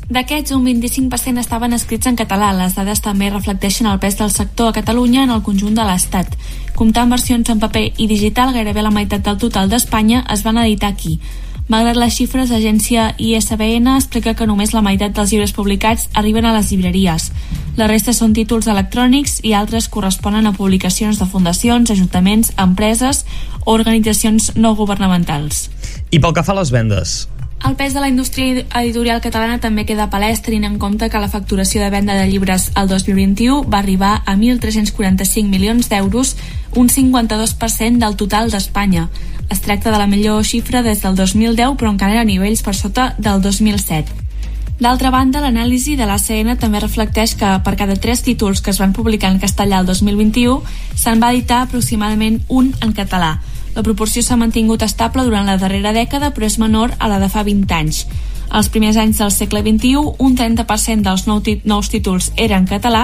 D'aquests, 0.08 0.54
un 0.56 0.64
25% 0.64 1.42
estaven 1.42 1.74
escrits 1.76 2.08
en 2.08 2.16
català. 2.16 2.54
Les 2.56 2.78
dades 2.78 3.02
també 3.04 3.28
reflecteixen 3.28 3.90
el 3.92 4.00
pes 4.00 4.16
del 4.16 4.32
sector 4.32 4.70
a 4.70 4.76
Catalunya 4.78 5.26
en 5.26 5.34
el 5.36 5.44
conjunt 5.44 5.76
de 5.76 5.84
l'Estat. 5.84 6.38
Comptant 6.80 7.12
versions 7.12 7.50
en 7.52 7.60
paper 7.60 7.90
i 7.98 8.08
digital, 8.08 8.54
gairebé 8.56 8.86
la 8.86 8.94
meitat 8.96 9.26
del 9.26 9.42
total 9.42 9.68
d'Espanya 9.68 10.24
es 10.32 10.46
van 10.48 10.62
editar 10.64 10.94
aquí. 10.94 11.20
Malgrat 11.68 12.00
les 12.00 12.16
xifres, 12.16 12.48
l'agència 12.48 13.10
ISBN 13.20 13.98
explica 13.98 14.32
que 14.40 14.48
només 14.48 14.72
la 14.72 14.82
meitat 14.86 15.12
dels 15.12 15.34
llibres 15.34 15.52
publicats 15.52 16.08
arriben 16.16 16.48
a 16.48 16.54
les 16.56 16.72
llibreries. 16.72 17.32
La 17.76 17.92
resta 17.92 18.16
són 18.16 18.32
títols 18.32 18.72
electrònics 18.72 19.42
i 19.44 19.52
altres 19.52 19.90
corresponen 19.92 20.48
a 20.48 20.56
publicacions 20.56 21.20
de 21.20 21.28
fundacions, 21.28 21.92
ajuntaments, 21.92 22.54
empreses 22.56 23.26
o 23.66 23.76
organitzacions 23.76 24.54
no 24.56 24.78
governamentals. 24.80 25.68
I 26.16 26.24
pel 26.24 26.32
que 26.32 26.48
fa 26.48 26.56
a 26.56 26.62
les 26.62 26.72
vendes, 26.72 27.26
el 27.66 27.76
pes 27.76 27.94
de 27.94 28.00
la 28.00 28.08
indústria 28.08 28.66
editorial 28.80 29.22
catalana 29.22 29.58
també 29.60 29.84
queda 29.90 30.10
palès 30.14 30.44
tenint 30.46 30.68
en 30.68 30.78
compte 30.78 31.10
que 31.10 31.22
la 31.22 31.30
facturació 31.32 31.82
de 31.82 31.90
venda 31.90 32.14
de 32.14 32.28
llibres 32.30 32.70
al 32.76 32.88
2021 32.88 33.64
va 33.66 33.80
arribar 33.80 34.22
a 34.26 34.36
1.345 34.36 35.50
milions 35.50 35.90
d'euros, 35.90 36.36
un 36.76 36.88
52% 36.90 37.98
del 37.98 38.16
total 38.16 38.52
d'Espanya. 38.52 39.10
Es 39.50 39.62
tracta 39.62 39.92
de 39.92 39.98
la 39.98 40.08
millor 40.08 40.46
xifra 40.46 40.84
des 40.84 41.02
del 41.02 41.16
2010, 41.16 41.76
però 41.80 41.92
encara 41.92 42.22
a 42.22 42.30
nivells 42.30 42.62
per 42.62 42.76
sota 42.76 43.16
del 43.18 43.42
2007. 43.42 44.28
D'altra 44.78 45.10
banda, 45.10 45.42
l'anàlisi 45.42 45.96
de 45.98 46.06
l'ACN 46.06 46.54
també 46.62 46.80
reflecteix 46.80 47.34
que 47.36 47.56
per 47.66 47.74
cada 47.80 47.96
tres 47.98 48.22
títols 48.22 48.62
que 48.62 48.70
es 48.70 48.78
van 48.78 48.94
publicar 48.94 49.32
en 49.34 49.40
castellà 49.42 49.80
el 49.82 49.88
2021 49.90 50.62
se'n 50.94 51.24
va 51.24 51.32
editar 51.34 51.64
aproximadament 51.64 52.44
un 52.48 52.76
en 52.86 52.94
català. 52.94 53.40
La 53.78 53.84
proporció 53.86 54.24
s'ha 54.26 54.40
mantingut 54.42 54.82
estable 54.82 55.22
durant 55.22 55.46
la 55.46 55.60
darrera 55.62 55.92
dècada, 55.94 56.32
però 56.34 56.48
és 56.48 56.56
menor 56.58 56.96
a 56.98 57.08
la 57.12 57.20
de 57.22 57.28
fa 57.30 57.44
20 57.46 57.76
anys. 57.78 58.08
Als 58.50 58.72
primers 58.74 58.98
anys 58.98 59.20
del 59.22 59.30
segle 59.30 59.62
XXI, 59.62 60.16
un 60.18 60.34
30% 60.40 61.06
dels 61.06 61.28
nou 61.28 61.44
nous 61.70 61.90
títols 61.94 62.32
eren 62.38 62.64
en 62.64 62.68
català 62.72 63.04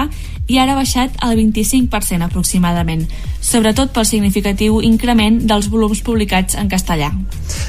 i 0.50 0.58
ara 0.58 0.74
ha 0.74 0.80
baixat 0.80 1.14
al 1.22 1.36
25% 1.38 2.26
aproximadament, 2.26 3.06
sobretot 3.40 3.94
pel 3.94 4.08
significatiu 4.08 4.80
increment 4.82 5.38
dels 5.46 5.70
volums 5.70 6.02
publicats 6.02 6.58
en 6.58 6.66
castellà. 6.68 7.12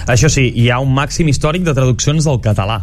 Això 0.10 0.32
sí, 0.32 0.50
hi 0.56 0.72
ha 0.72 0.82
un 0.82 0.90
màxim 0.98 1.30
històric 1.30 1.62
de 1.62 1.78
traduccions 1.78 2.26
del 2.26 2.42
català. 2.42 2.82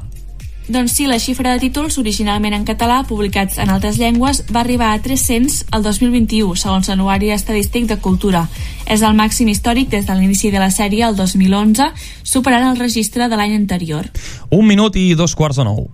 Doncs 0.72 0.94
sí, 0.96 1.04
la 1.04 1.18
xifra 1.20 1.52
de 1.52 1.60
títols 1.60 1.98
originalment 2.00 2.54
en 2.56 2.62
català 2.64 3.02
publicats 3.04 3.58
en 3.60 3.68
altres 3.68 3.98
llengües 4.00 4.38
va 4.48 4.62
arribar 4.62 4.94
a 4.94 5.02
300 5.04 5.66
el 5.76 5.82
2021, 5.84 6.54
segons 6.56 6.88
l'Anuari 6.88 7.28
Estadístic 7.34 7.90
de 7.90 7.98
Cultura. 8.00 8.46
És 8.88 9.04
el 9.04 9.12
màxim 9.18 9.50
històric 9.52 9.90
des 9.92 10.08
de 10.08 10.16
l'inici 10.16 10.48
de 10.48 10.62
la 10.62 10.70
sèrie 10.72 11.04
el 11.04 11.18
2011, 11.18 11.90
superant 12.24 12.70
el 12.70 12.80
registre 12.80 13.28
de 13.28 13.36
l'any 13.36 13.52
anterior. 13.58 14.08
Un 14.48 14.64
minut 14.64 14.96
i 14.96 15.10
dos 15.12 15.36
quarts 15.36 15.60
de 15.60 15.68
nou. 15.68 15.90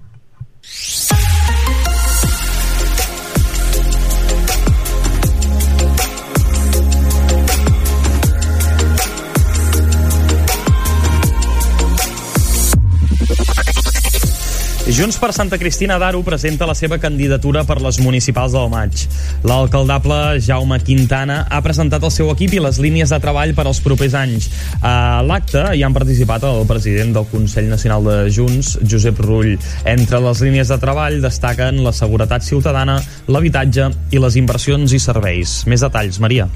Junts 14.88 15.18
per 15.20 15.34
Santa 15.36 15.58
Cristina 15.60 15.98
d'Aro 16.00 16.22
presenta 16.24 16.64
la 16.64 16.72
seva 16.72 16.96
candidatura 16.96 17.60
per 17.68 17.76
les 17.84 17.98
municipals 18.00 18.54
del 18.56 18.70
maig. 18.72 19.02
L'alcaldable 19.44 20.38
Jaume 20.40 20.78
Quintana 20.80 21.42
ha 21.44 21.58
presentat 21.60 22.06
el 22.08 22.12
seu 22.14 22.30
equip 22.32 22.54
i 22.56 22.62
les 22.64 22.78
línies 22.80 23.12
de 23.12 23.18
treball 23.20 23.52
per 23.52 23.66
als 23.68 23.82
propers 23.84 24.16
anys. 24.16 24.46
A 24.80 25.20
l'acte 25.28 25.66
hi 25.76 25.84
han 25.84 25.92
participat 25.92 26.46
el 26.48 26.64
president 26.70 27.12
del 27.18 27.28
Consell 27.28 27.68
Nacional 27.68 28.08
de 28.08 28.16
Junts, 28.32 28.78
Josep 28.80 29.20
Rull. 29.26 29.58
Entre 29.84 30.22
les 30.24 30.40
línies 30.46 30.72
de 30.72 30.80
treball 30.80 31.20
destaquen 31.20 31.84
la 31.84 31.92
seguretat 31.92 32.48
ciutadana, 32.48 32.96
l'habitatge 33.28 33.90
i 34.08 34.24
les 34.24 34.40
inversions 34.40 34.96
i 34.96 35.04
serveis. 35.04 35.60
Més 35.68 35.84
detalls, 35.84 36.16
Maria. 36.16 36.48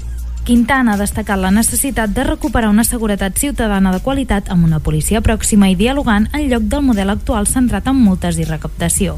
Quintana 0.43 0.93
ha 0.93 0.99
destacat 0.99 1.39
la 1.39 1.53
necessitat 1.55 2.11
de 2.11 2.23
recuperar 2.27 2.67
una 2.67 2.83
seguretat 2.83 3.37
ciutadana 3.39 3.93
de 3.93 4.01
qualitat 4.03 4.49
amb 4.51 4.65
una 4.67 4.81
policia 4.83 5.21
pròxima 5.23 5.69
i 5.71 5.75
dialogant 5.79 6.25
en 6.35 6.49
lloc 6.51 6.65
del 6.67 6.81
model 6.83 7.13
actual 7.13 7.47
centrat 7.47 7.87
en 7.87 7.95
multes 7.95 8.35
i 8.35 8.43
recaptació. 8.43 9.15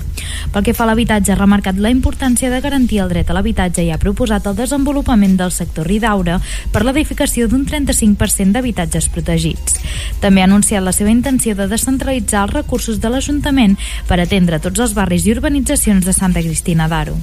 Pel 0.53 0.61
que 0.67 0.75
fa 0.77 0.83
a 0.85 0.87
l'habitatge, 0.91 1.33
ha 1.33 1.39
remarcat 1.39 1.79
la 1.81 1.89
importància 1.89 2.51
de 2.53 2.59
garantir 2.61 2.99
el 3.01 3.09
dret 3.09 3.31
a 3.31 3.33
l'habitatge 3.33 3.81
i 3.81 3.89
ha 3.89 3.97
proposat 3.97 4.45
el 4.45 4.53
desenvolupament 4.59 5.33
del 5.39 5.49
sector 5.49 5.89
Ridaura 5.89 6.37
per 6.71 6.83
l'edificació 6.85 7.47
d'un 7.49 7.65
35% 7.65 8.53
d'habitatges 8.53 9.09
protegits. 9.09 9.81
També 10.21 10.43
ha 10.43 10.45
anunciat 10.45 10.85
la 10.85 10.93
seva 10.93 11.09
intenció 11.09 11.57
de 11.57 11.65
descentralitzar 11.73 12.45
els 12.45 12.53
recursos 12.53 13.01
de 13.01 13.09
l'Ajuntament 13.09 13.79
per 14.05 14.19
atendre 14.21 14.61
tots 14.61 14.77
els 14.77 14.93
barris 14.93 15.25
i 15.25 15.33
urbanitzacions 15.33 16.05
de 16.05 16.13
Santa 16.13 16.45
Cristina 16.45 16.85
d'Aro. 16.87 17.17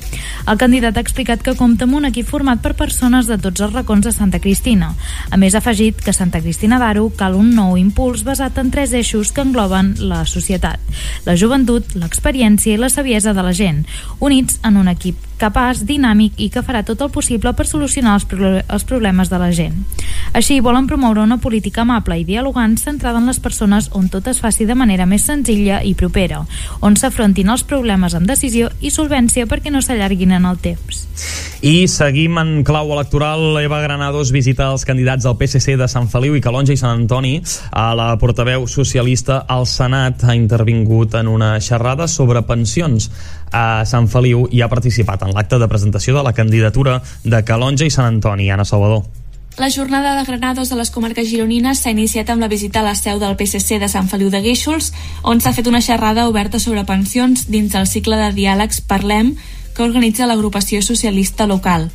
El 0.50 0.59
candidat 0.59 0.99
ha 0.99 1.06
explicat 1.06 1.47
que 1.47 1.54
compta 1.54 1.87
amb 1.87 2.02
un 2.02 2.11
equip 2.11 2.26
format 2.26 2.59
per 2.59 2.75
persones 2.75 3.30
de 3.30 3.38
tots 3.38 3.62
els 3.62 3.71
racons 3.71 3.91
racons 3.92 4.04
de 4.04 4.12
Santa 4.12 4.38
Cristina. 4.40 4.94
A 5.30 5.37
més, 5.37 5.54
ha 5.54 5.61
afegit 5.61 5.99
que 6.00 6.14
Santa 6.16 6.40
Cristina 6.40 6.78
d'Aro 6.80 7.11
cal 7.16 7.34
un 7.37 7.50
nou 7.52 7.76
impuls 7.76 8.22
basat 8.25 8.56
en 8.58 8.70
tres 8.72 8.94
eixos 8.96 9.32
que 9.32 9.44
engloben 9.44 9.96
la 10.00 10.25
societat, 10.25 10.80
la 11.26 11.37
joventut, 11.37 11.92
l'experiència 11.94 12.72
i 12.72 12.80
la 12.80 12.88
saviesa 12.88 13.34
de 13.37 13.44
la 13.44 13.52
gent, 13.52 13.84
units 14.20 14.58
en 14.64 14.80
un 14.80 14.88
equip 14.88 15.31
capaç, 15.42 15.82
dinàmic 15.88 16.38
i 16.38 16.49
que 16.52 16.62
farà 16.62 16.84
tot 16.87 17.02
el 17.02 17.11
possible 17.14 17.52
per 17.58 17.66
solucionar 17.68 18.16
els, 18.18 18.26
pro 18.30 18.54
els 18.62 18.87
problemes 18.88 19.30
de 19.32 19.40
la 19.42 19.50
gent. 19.54 19.82
Així, 20.38 20.61
volen 20.64 20.87
promoure 20.88 21.25
una 21.25 21.40
política 21.42 21.82
amable 21.82 22.20
i 22.20 22.26
dialogant 22.28 22.78
centrada 22.80 23.20
en 23.20 23.28
les 23.28 23.40
persones 23.42 23.90
on 23.99 24.08
tot 24.12 24.30
es 24.30 24.40
faci 24.40 24.66
de 24.68 24.76
manera 24.78 25.06
més 25.06 25.26
senzilla 25.28 25.82
i 25.82 25.94
propera, 25.99 26.44
on 26.80 26.96
s'afrontin 26.96 27.50
els 27.52 27.66
problemes 27.68 28.14
amb 28.14 28.30
decisió 28.30 28.70
i 28.80 28.92
solvència 28.94 29.49
perquè 29.50 29.72
no 29.75 29.82
s'allarguin 29.82 30.37
en 30.38 30.49
el 30.49 30.61
temps. 30.62 31.06
I 31.62 31.87
seguim 31.87 32.38
en 32.40 32.64
clau 32.66 32.90
electoral. 32.94 33.58
Eva 33.62 33.78
Granados 33.84 34.32
visita 34.34 34.66
els 34.72 34.87
candidats 34.88 35.26
del 35.26 35.37
PSC 35.38 35.76
de 35.78 35.87
Sant 35.90 36.08
Feliu 36.11 36.34
i 36.34 36.42
Calonja 36.42 36.75
i 36.75 36.80
Sant 36.80 37.04
Antoni. 37.04 37.37
A 37.70 37.92
la 37.99 38.08
portaveu 38.18 38.66
socialista 38.66 39.42
al 39.46 39.68
Senat 39.70 40.25
ha 40.26 40.34
intervingut 40.34 41.14
en 41.20 41.30
una 41.30 41.54
xerrada 41.62 42.08
sobre 42.11 42.42
pensions 42.49 43.11
a 43.52 43.85
Sant 43.87 44.09
Feliu 44.09 44.47
i 44.50 44.62
ha 44.62 44.71
participat 44.73 45.23
en 45.23 45.32
l'acte 45.37 45.59
de 45.61 45.68
presentació 45.68 46.16
de 46.16 46.25
la 46.26 46.32
candidatura 46.32 47.00
de 47.25 47.42
Calonja 47.44 47.87
i 47.87 47.94
Sant 47.94 48.09
Antoni. 48.16 48.50
Anna 48.50 48.64
Salvador. 48.64 49.04
La 49.59 49.68
jornada 49.68 50.16
de 50.16 50.25
Granados 50.25 50.71
de 50.71 50.76
les 50.76 50.90
comarques 50.90 51.28
gironines 51.28 51.82
s'ha 51.82 51.92
iniciat 51.92 52.30
amb 52.32 52.40
la 52.40 52.49
visita 52.49 52.80
a 52.80 52.87
la 52.87 52.94
seu 52.97 53.18
del 53.21 53.37
PSC 53.37 53.76
de 53.78 53.88
Sant 53.88 54.09
Feliu 54.09 54.30
de 54.32 54.40
Guíxols, 54.40 54.92
on 55.23 55.44
s'ha 55.44 55.52
fet 55.52 55.68
una 55.68 55.82
xerrada 55.85 56.25
oberta 56.28 56.59
sobre 56.59 56.87
pensions 56.88 57.44
dins 57.52 57.75
del 57.75 57.87
cicle 57.87 58.16
de 58.16 58.30
diàlegs 58.32 58.80
Parlem 58.80 59.35
que 59.76 59.85
organitza 59.85 60.26
l'agrupació 60.26 60.80
socialista 60.80 61.47
local. 61.47 61.90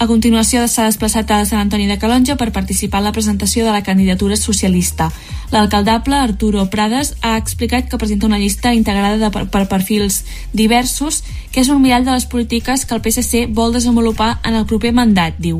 A 0.00 0.06
continuació 0.08 0.62
s'ha 0.64 0.86
desplaçat 0.86 1.28
a 1.28 1.42
Sant 1.44 1.60
Antoni 1.60 1.84
de 1.84 1.98
Calonja 2.00 2.32
per 2.40 2.54
participar 2.56 3.02
en 3.02 3.10
la 3.10 3.12
presentació 3.12 3.66
de 3.66 3.72
la 3.74 3.82
candidatura 3.84 4.36
socialista. 4.40 5.10
L'alcaldable, 5.52 6.16
Arturo 6.16 6.62
Prades, 6.72 7.10
ha 7.20 7.34
explicat 7.36 7.90
que 7.90 7.98
presenta 8.00 8.24
una 8.24 8.38
llista 8.40 8.72
integrada 8.72 9.18
de, 9.20 9.28
per, 9.28 9.42
per 9.52 9.66
perfils 9.68 10.22
diversos, 10.56 11.18
que 11.52 11.60
és 11.60 11.68
un 11.68 11.82
mirall 11.82 12.06
de 12.06 12.14
les 12.14 12.24
polítiques 12.24 12.86
que 12.86 12.96
el 12.96 13.02
PSC 13.04 13.42
vol 13.52 13.74
desenvolupar 13.76 14.38
en 14.48 14.56
el 14.56 14.64
proper 14.64 14.94
mandat, 14.96 15.36
diu. 15.36 15.58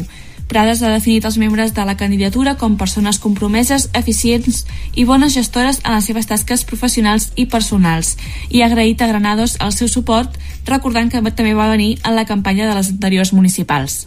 Prades 0.49 0.81
ha 0.81 0.93
definit 0.95 1.27
els 1.29 1.37
membres 1.37 1.75
de 1.77 1.85
la 1.85 1.99
candidatura 2.01 2.55
com 2.57 2.79
persones 2.81 3.19
compromeses, 3.21 3.91
eficients 3.93 4.63
i 4.97 5.05
bones 5.05 5.37
gestores 5.37 5.83
en 5.85 5.99
les 5.99 6.09
seves 6.09 6.31
tasques 6.31 6.65
professionals 6.65 7.29
i 7.37 7.45
personals 7.45 8.15
i 8.49 8.65
ha 8.65 8.71
agraït 8.73 9.05
a 9.05 9.11
Granados 9.13 9.59
el 9.61 9.77
seu 9.77 9.93
suport, 9.93 10.33
recordant 10.65 11.13
que 11.13 11.21
també 11.29 11.53
va 11.53 11.69
venir 11.69 11.99
en 12.01 12.17
la 12.17 12.25
campanya 12.25 12.71
de 12.71 12.79
les 12.81 12.91
anteriors 12.97 13.35
municipals. 13.37 14.07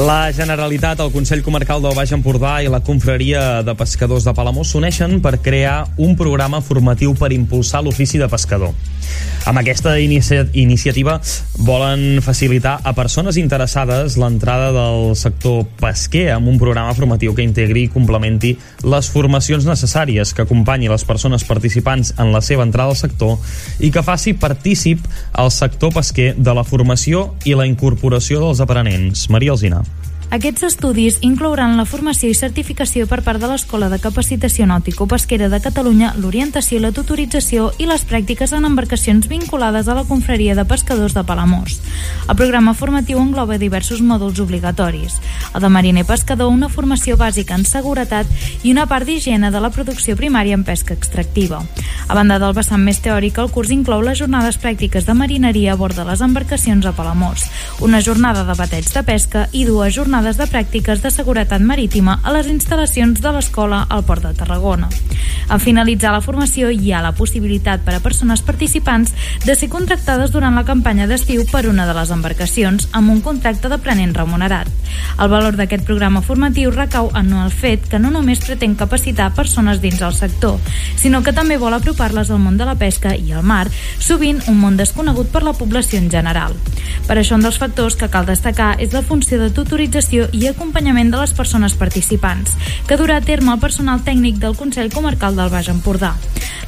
La 0.00 0.32
Generalitat, 0.32 1.00
el 1.00 1.10
Consell 1.12 1.42
Comarcal 1.44 1.82
del 1.84 1.92
Baix 1.92 2.14
Empordà 2.16 2.54
i 2.64 2.70
la 2.72 2.78
Confraria 2.80 3.60
de 3.66 3.74
Pescadors 3.76 4.24
de 4.24 4.32
Palamós 4.32 4.70
s'uneixen 4.72 5.18
per 5.20 5.34
crear 5.44 5.90
un 6.00 6.14
programa 6.16 6.62
formatiu 6.64 7.12
per 7.18 7.34
impulsar 7.36 7.82
l'ofici 7.84 8.16
de 8.16 8.28
pescador. 8.32 8.72
Amb 9.50 9.60
aquesta 9.60 9.98
inicia 10.00 10.46
iniciativa 10.56 11.18
volen 11.66 12.22
facilitar 12.24 12.78
a 12.84 12.94
persones 12.96 13.36
interessades 13.40 14.16
l'entrada 14.20 14.70
del 14.72 15.16
sector 15.20 15.66
pesquer 15.80 16.30
amb 16.32 16.48
un 16.48 16.56
programa 16.60 16.96
formatiu 16.96 17.34
que 17.36 17.44
integri 17.44 17.84
i 17.84 17.92
complementi 17.92 18.54
les 18.84 19.12
formacions 19.12 19.68
necessàries 19.68 20.32
que 20.32 20.46
acompanyi 20.48 20.88
les 20.92 21.04
persones 21.04 21.44
participants 21.44 22.14
en 22.16 22.32
la 22.32 22.40
seva 22.40 22.64
entrada 22.64 22.94
al 22.94 23.00
sector 23.00 23.36
i 23.80 23.92
que 23.92 24.04
faci 24.06 24.32
partícip 24.32 25.04
al 25.32 25.52
sector 25.52 25.92
pesquer 25.92 26.34
de 26.36 26.56
la 26.56 26.64
formació 26.64 27.34
i 27.44 27.56
la 27.56 27.68
incorporació 27.68 28.40
dels 28.44 28.64
aprenents. 28.64 29.28
Maria 29.28 29.56
Alzina. 29.56 29.84
Aquests 30.30 30.62
estudis 30.62 31.16
inclouran 31.26 31.72
la 31.74 31.82
formació 31.90 32.28
i 32.30 32.36
certificació 32.38 33.08
per 33.10 33.16
part 33.26 33.42
de 33.42 33.48
l'Escola 33.50 33.88
de 33.90 33.96
Capacitació 33.98 34.62
Nàutico-Pesquera 34.70 35.48
de 35.50 35.58
Catalunya, 35.58 36.12
l'orientació 36.22 36.78
la 36.78 36.92
tutorització 36.94 37.72
i 37.82 37.88
les 37.90 38.04
pràctiques 38.06 38.54
en 38.54 38.68
embarcacions 38.68 39.26
vinculades 39.26 39.88
a 39.90 39.96
la 39.98 40.04
confraria 40.06 40.54
de 40.54 40.64
pescadors 40.70 41.16
de 41.18 41.24
Palamós. 41.26 41.80
El 42.28 42.38
programa 42.38 42.76
formatiu 42.78 43.18
engloba 43.18 43.58
diversos 43.58 44.04
mòduls 44.06 44.38
obligatoris. 44.38 45.16
El 45.50 45.64
de 45.66 45.72
mariner 45.74 46.06
pescador, 46.06 46.54
una 46.54 46.70
formació 46.70 47.18
bàsica 47.18 47.58
en 47.58 47.66
seguretat 47.66 48.30
i 48.62 48.70
una 48.70 48.86
part 48.86 49.10
d'higiene 49.10 49.50
de 49.50 49.58
la 49.58 49.72
producció 49.74 50.14
primària 50.14 50.54
en 50.54 50.62
pesca 50.62 50.94
extractiva. 50.94 51.58
A 52.06 52.14
banda 52.14 52.38
del 52.38 52.54
vessant 52.54 52.86
més 52.86 53.02
teòric, 53.02 53.42
el 53.42 53.50
curs 53.50 53.74
inclou 53.74 54.06
les 54.06 54.22
jornades 54.22 54.62
pràctiques 54.62 55.10
de 55.10 55.18
marineria 55.18 55.74
a 55.74 55.80
bord 55.82 55.98
de 55.98 56.06
les 56.06 56.22
embarcacions 56.22 56.86
a 56.86 56.94
Palamós, 56.94 57.50
una 57.82 57.98
jornada 57.98 58.46
de 58.46 58.54
bateig 58.54 58.86
de 58.94 59.02
pesca 59.02 59.48
i 59.50 59.66
dues 59.66 59.94
jornades 59.98 60.19
jornades 60.20 60.36
de 60.36 60.52
pràctiques 60.52 61.00
de 61.00 61.08
seguretat 61.08 61.62
marítima 61.64 62.18
a 62.20 62.32
les 62.34 62.48
instal·lacions 62.52 63.22
de 63.24 63.30
l'escola 63.32 63.86
al 63.88 64.02
Port 64.04 64.26
de 64.26 64.34
Tarragona. 64.36 64.90
En 65.50 65.60
finalitzar 65.64 66.12
la 66.12 66.20
formació 66.20 66.68
hi 66.70 66.92
ha 66.92 67.00
la 67.00 67.14
possibilitat 67.16 67.80
per 67.86 67.94
a 67.96 68.02
persones 68.04 68.42
participants 68.44 69.14
de 69.46 69.54
ser 69.56 69.70
contractades 69.72 70.30
durant 70.30 70.54
la 70.54 70.66
campanya 70.68 71.06
d'estiu 71.08 71.46
per 71.50 71.64
una 71.70 71.86
de 71.88 71.94
les 71.96 72.12
embarcacions 72.12 72.90
amb 72.92 73.10
un 73.14 73.22
contracte 73.24 73.70
d'aprenent 73.72 74.12
remunerat. 74.14 74.68
El 75.16 75.32
valor 75.32 75.56
d'aquest 75.56 75.86
programa 75.88 76.20
formatiu 76.20 76.70
recau 76.70 77.08
en 77.16 77.32
el 77.32 77.50
fet 77.50 77.88
que 77.88 77.98
no 77.98 78.12
només 78.12 78.44
pretén 78.44 78.76
capacitar 78.76 79.32
persones 79.34 79.80
dins 79.80 80.04
el 80.04 80.12
sector, 80.12 80.60
sinó 81.00 81.22
que 81.24 81.32
també 81.32 81.56
vol 81.56 81.74
apropar-les 81.74 82.30
al 82.30 82.44
món 82.44 82.60
de 82.60 82.68
la 82.68 82.76
pesca 82.76 83.16
i 83.16 83.32
al 83.32 83.42
mar, 83.42 83.66
sovint 83.98 84.44
un 84.52 84.60
món 84.60 84.76
desconegut 84.76 85.32
per 85.32 85.42
la 85.48 85.56
població 85.56 85.98
en 85.98 86.12
general. 86.12 86.52
Per 87.08 87.16
això 87.16 87.40
un 87.40 87.42
dels 87.42 87.58
factors 87.58 87.96
que 87.96 88.10
cal 88.12 88.28
destacar 88.28 88.76
és 88.78 88.92
la 88.92 89.02
funció 89.02 89.40
de 89.40 89.50
tutorització 89.50 90.09
formació 90.10 90.28
i 90.34 90.48
acompanyament 90.48 91.10
de 91.10 91.18
les 91.20 91.32
persones 91.32 91.74
participants, 91.78 92.56
que 92.86 92.96
durà 92.98 93.18
a 93.18 93.22
terme 93.22 93.52
el 93.52 93.60
personal 93.60 94.02
tècnic 94.02 94.40
del 94.42 94.56
Consell 94.56 94.90
Comarcal 94.90 95.36
del 95.36 95.50
Baix 95.50 95.68
Empordà. 95.70 96.16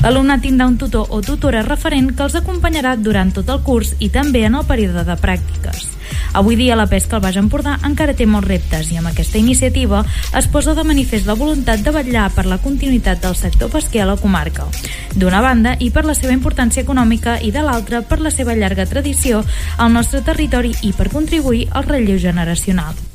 L'alumnat 0.03 0.43
tindrà 0.43 0.67
un 0.67 0.79
tutor 0.79 1.07
o 1.11 1.21
tutora 1.23 1.63
referent 1.63 2.13
que 2.15 2.23
els 2.23 2.37
acompanyarà 2.37 2.97
durant 2.97 3.33
tot 3.33 3.49
el 3.49 3.63
curs 3.63 3.95
i 3.99 4.11
també 4.11 4.45
en 4.47 4.55
el 4.55 4.67
període 4.67 5.05
de 5.05 5.17
pràctiques. 5.17 5.89
Avui 6.35 6.57
dia 6.57 6.77
la 6.77 6.87
pesca 6.87 7.17
al 7.17 7.23
Baix 7.23 7.37
Empordà 7.37 7.79
encara 7.85 8.15
té 8.15 8.27
molts 8.27 8.49
reptes 8.49 8.91
i 8.93 8.99
amb 8.99 9.11
aquesta 9.11 9.39
iniciativa 9.39 10.03
es 10.39 10.49
posa 10.49 10.75
de 10.75 10.85
manifest 10.85 11.27
la 11.27 11.37
voluntat 11.37 11.83
de 11.83 11.93
vetllar 11.93 12.31
per 12.35 12.47
la 12.47 12.59
continuïtat 12.59 13.23
del 13.23 13.37
sector 13.37 13.71
pesquer 13.71 14.03
a 14.03 14.11
la 14.13 14.17
comarca. 14.17 14.67
D'una 15.15 15.43
banda, 15.43 15.77
i 15.79 15.91
per 15.91 16.07
la 16.07 16.15
seva 16.15 16.33
importància 16.33 16.83
econòmica 16.83 17.39
i 17.43 17.51
de 17.51 17.63
l'altra, 17.63 18.03
per 18.03 18.21
la 18.21 18.31
seva 18.31 18.57
llarga 18.57 18.87
tradició 18.87 19.45
al 19.79 19.93
nostre 19.93 20.23
territori 20.23 20.75
i 20.83 20.93
per 20.97 21.11
contribuir 21.13 21.69
al 21.73 21.89
relleu 21.89 22.19
generacional. 22.19 23.12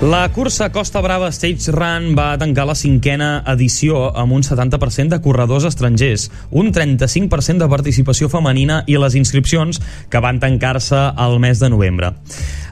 La 0.00 0.26
cursa 0.32 0.72
Costa 0.72 1.02
Brava 1.02 1.28
Stage 1.28 1.72
Run 1.74 2.14
va 2.16 2.38
tancar 2.40 2.64
la 2.64 2.74
cinquena 2.74 3.42
edició 3.52 4.06
amb 4.16 4.32
un 4.32 4.40
70% 4.40 5.12
de 5.12 5.18
corredors 5.20 5.66
estrangers, 5.68 6.30
un 6.56 6.70
35% 6.72 7.60
de 7.60 7.68
participació 7.68 8.30
femenina 8.32 8.78
i 8.88 8.96
les 8.96 9.18
inscripcions 9.20 9.76
que 10.08 10.22
van 10.24 10.40
tancar-se 10.40 10.96
al 10.96 11.36
mes 11.44 11.60
de 11.60 11.68
novembre. 11.68 12.14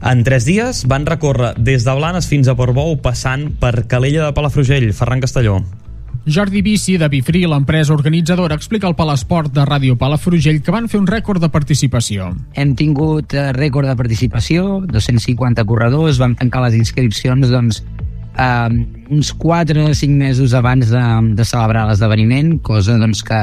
En 0.00 0.25
tres 0.25 0.49
dies 0.49 0.87
van 0.88 1.04
recórrer 1.04 1.52
des 1.58 1.85
de 1.85 1.99
Blanes 2.00 2.30
fins 2.32 2.49
a 2.49 2.56
Portbou 2.56 2.97
passant 3.04 3.50
per 3.61 3.82
Calella 3.92 4.25
de 4.25 4.32
Palafrugell, 4.32 4.88
Ferran 4.97 5.20
Castelló. 5.20 5.58
Jordi 6.28 6.61
Bici, 6.61 6.99
de 7.00 7.08
Bifri, 7.08 7.47
l'empresa 7.49 7.94
organitzadora, 7.94 8.56
explica 8.58 8.87
al 8.87 8.97
Palesport 8.99 9.49
de 9.54 9.64
Ràdio 9.64 9.94
Palafrugell 9.97 10.61
que 10.61 10.75
van 10.75 10.88
fer 10.92 11.00
un 11.00 11.06
rècord 11.08 11.40
de 11.40 11.49
participació. 11.49 12.28
Hem 12.52 12.75
tingut 12.76 13.32
eh, 13.32 13.47
rècord 13.56 13.88
de 13.88 13.94
participació, 13.97 14.82
250 14.92 15.64
corredors, 15.64 16.20
vam 16.20 16.35
tancar 16.37 16.66
les 16.66 16.76
inscripcions 16.76 17.48
doncs, 17.48 17.81
eh, 18.37 18.76
uns 19.09 19.33
4 19.40 19.87
o 19.88 19.94
5 19.96 20.20
mesos 20.20 20.52
abans 20.59 20.92
de, 20.92 21.05
de 21.38 21.48
celebrar 21.48 21.87
l'esdeveniment, 21.88 22.59
cosa 22.61 22.98
doncs, 23.00 23.24
que 23.24 23.40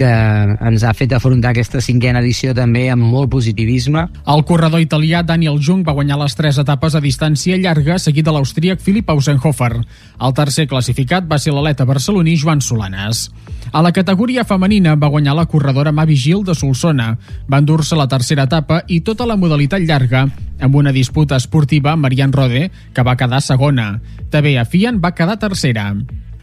que 0.00 0.08
ens 0.08 0.84
ha 0.86 0.94
fet 0.96 1.12
afrontar 1.12 1.50
aquesta 1.52 1.82
cinquena 1.84 2.22
edició 2.22 2.54
també 2.56 2.86
amb 2.88 3.04
molt 3.04 3.28
positivisme. 3.34 4.06
El 4.32 4.44
corredor 4.48 4.80
italià 4.80 5.20
Daniel 5.26 5.58
Jung 5.60 5.82
va 5.84 5.92
guanyar 5.96 6.16
les 6.22 6.36
tres 6.38 6.56
etapes 6.62 6.96
a 6.96 7.02
distància 7.04 7.58
llarga, 7.60 7.98
seguit 8.00 8.24
de 8.24 8.32
l'austríac 8.32 8.80
Philip 8.80 9.10
Ausenhofer. 9.12 9.74
El 9.76 10.36
tercer 10.38 10.64
classificat 10.70 11.28
va 11.28 11.38
ser 11.38 11.52
l'aleta 11.52 11.84
barceloní 11.84 12.38
Joan 12.40 12.64
Solanes. 12.64 13.26
A 13.72 13.82
la 13.84 13.92
categoria 13.92 14.46
femenina 14.48 14.96
va 14.96 15.12
guanyar 15.12 15.36
la 15.36 15.44
corredora 15.44 15.92
Mavi 15.92 16.16
Gil 16.16 16.46
de 16.48 16.56
Solsona. 16.56 17.10
Va 17.50 17.60
endur-se 17.60 17.98
la 17.98 18.08
tercera 18.08 18.48
etapa 18.48 18.80
i 18.88 19.02
tota 19.04 19.28
la 19.28 19.36
modalitat 19.36 19.84
llarga, 19.84 20.24
amb 20.60 20.80
una 20.80 20.96
disputa 20.96 21.36
esportiva 21.36 21.92
Marian 21.96 22.32
Rode, 22.32 22.70
que 22.94 23.04
va 23.04 23.18
quedar 23.20 23.44
segona. 23.44 23.92
També 24.32 24.56
a 24.56 24.64
Fian 24.64 25.04
va 25.04 25.12
quedar 25.12 25.36
tercera. 25.44 25.90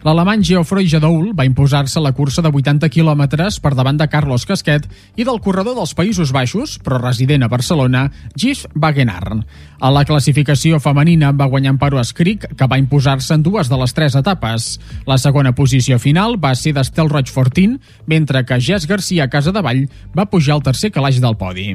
L'alemany 0.05 0.43
Geoffroy 0.45 0.85
Jadoul 0.85 1.31
va 1.33 1.45
imposar-se 1.47 2.01
la 2.03 2.11
cursa 2.13 2.43
de 2.45 2.51
80 2.53 2.85
quilòmetres 2.93 3.57
per 3.63 3.71
davant 3.73 3.97
de 3.97 4.05
Carlos 4.11 4.45
Casquet 4.45 4.85
i 5.17 5.25
del 5.25 5.41
corredor 5.41 5.73
dels 5.79 5.95
Països 5.97 6.29
Baixos, 6.35 6.77
però 6.85 6.99
resident 7.01 7.43
a 7.43 7.49
Barcelona, 7.49 8.05
Gif 8.37 8.67
Wagenaar. 8.77 9.41
A 9.81 9.91
la 9.93 10.05
classificació 10.05 10.77
femenina 10.79 11.33
va 11.33 11.49
guanyar 11.49 11.73
Amparo 11.73 11.99
Escric, 11.99 12.45
que 12.53 12.69
va 12.69 12.77
imposar-se 12.77 13.33
en 13.33 13.43
dues 13.43 13.73
de 13.73 13.81
les 13.81 13.97
tres 13.97 14.15
etapes. 14.21 14.71
La 15.09 15.17
segona 15.17 15.55
posició 15.57 15.97
final 15.97 16.37
va 16.37 16.53
ser 16.55 16.77
d'Estel 16.77 17.09
Roig 17.09 17.33
Fortín, 17.33 17.79
mentre 18.05 18.45
que 18.45 18.61
Jess 18.61 18.85
Garcia 18.85 19.31
Casadevall 19.33 19.87
va 20.13 20.29
pujar 20.29 20.59
al 20.59 20.67
tercer 20.69 20.93
calaix 20.93 21.17
del 21.21 21.41
podi. 21.41 21.71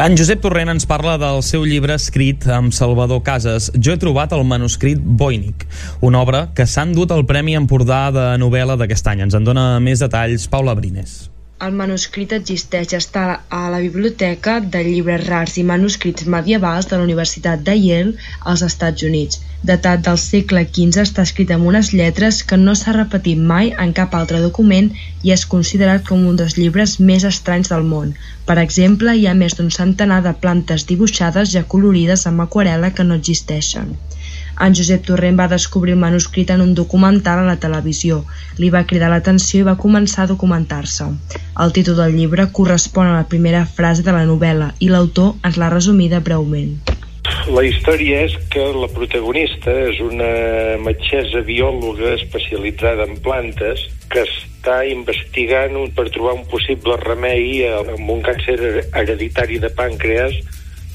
En 0.00 0.14
Josep 0.16 0.40
Torrent 0.40 0.70
ens 0.72 0.86
parla 0.88 1.18
del 1.20 1.42
seu 1.44 1.66
llibre 1.68 1.92
escrit 1.92 2.46
amb 2.48 2.72
Salvador 2.72 3.20
Casas. 3.20 3.66
Jo 3.76 3.92
he 3.92 4.00
trobat 4.00 4.32
el 4.32 4.46
manuscrit 4.48 4.96
Voynich, 4.96 5.66
una 6.00 6.22
obra 6.24 6.46
que 6.56 6.64
s'ha 6.64 6.86
endut 6.88 7.12
el 7.12 7.26
Premi 7.28 7.58
Empordà 7.58 8.06
de 8.14 8.24
novel·la 8.40 8.78
d'aquest 8.80 9.12
any. 9.12 9.26
Ens 9.26 9.36
en 9.36 9.44
dona 9.44 9.66
més 9.84 10.00
detalls 10.00 10.48
Paula 10.48 10.72
Brines. 10.78 11.29
El 11.64 11.74
manuscrit 11.78 12.30
existeix, 12.34 12.92
està 12.96 13.22
a 13.56 13.58
la 13.72 13.78
Biblioteca 13.86 14.52
de 14.74 14.80
Llibres 14.86 15.26
Rars 15.26 15.56
i 15.60 15.64
Manuscrits 15.70 16.28
Medievals 16.34 16.86
de 16.92 17.00
la 17.00 17.04
Universitat 17.08 17.66
de 17.66 17.74
Yale 17.80 18.30
als 18.52 18.62
Estats 18.68 19.04
Units. 19.08 19.42
Datat 19.70 20.06
del 20.06 20.16
segle 20.22 20.62
XV, 20.78 21.02
està 21.02 21.26
escrit 21.28 21.52
amb 21.56 21.68
unes 21.72 21.90
lletres 22.00 22.38
que 22.52 22.60
no 22.62 22.76
s'ha 22.80 22.96
repetit 22.96 23.44
mai 23.52 23.74
en 23.86 23.92
cap 23.98 24.16
altre 24.20 24.40
document 24.46 24.88
i 25.28 25.34
és 25.36 25.44
considerat 25.54 26.08
com 26.08 26.24
un 26.30 26.40
dels 26.40 26.56
llibres 26.60 26.96
més 27.10 27.28
estranys 27.32 27.74
del 27.74 27.84
món. 27.92 28.14
Per 28.48 28.56
exemple, 28.64 29.12
hi 29.20 29.28
ha 29.28 29.36
més 29.42 29.58
d'un 29.58 29.68
centenar 29.80 30.22
de 30.28 30.32
plantes 30.46 30.88
dibuixades 30.94 31.52
ja 31.58 31.66
colorides 31.76 32.24
amb 32.32 32.46
aquarela 32.46 32.94
que 32.96 33.04
no 33.10 33.20
existeixen. 33.20 33.92
En 34.64 34.74
Josep 34.76 35.06
Torrent 35.08 35.38
va 35.40 35.46
descobrir 35.48 35.94
el 35.96 36.00
manuscrit 36.00 36.50
en 36.52 36.60
un 36.60 36.74
documental 36.76 37.38
a 37.40 37.46
la 37.46 37.56
televisió. 37.62 38.18
Li 38.60 38.68
va 38.74 38.84
cridar 38.90 39.08
l'atenció 39.08 39.62
i 39.62 39.68
va 39.68 39.78
començar 39.80 40.26
a 40.26 40.30
documentar-se. 40.32 41.06
El 41.64 41.72
títol 41.76 41.96
del 42.02 42.16
llibre 42.18 42.50
correspon 42.58 43.08
a 43.08 43.16
la 43.16 43.28
primera 43.32 43.64
frase 43.78 44.04
de 44.04 44.12
la 44.12 44.26
novel·la 44.28 44.74
i 44.84 44.90
l'autor 44.92 45.32
ens 45.48 45.56
l'ha 45.56 45.72
resumida 45.72 46.20
breument. 46.20 46.76
La 47.48 47.64
història 47.64 48.20
és 48.26 48.36
que 48.52 48.66
la 48.76 48.90
protagonista 48.92 49.72
és 49.88 49.98
una 50.04 50.30
metgessa 50.84 51.40
biòloga 51.46 52.12
especialitzada 52.18 53.08
en 53.08 53.16
plantes 53.24 53.88
que 54.12 54.26
està 54.28 54.82
investigant 54.84 55.78
per 55.96 56.10
trobar 56.12 56.36
un 56.36 56.44
possible 56.52 57.00
remei 57.00 57.62
amb 57.70 58.12
un 58.12 58.20
càncer 58.26 58.58
hereditari 58.92 59.60
de 59.62 59.72
pàncreas 59.72 60.36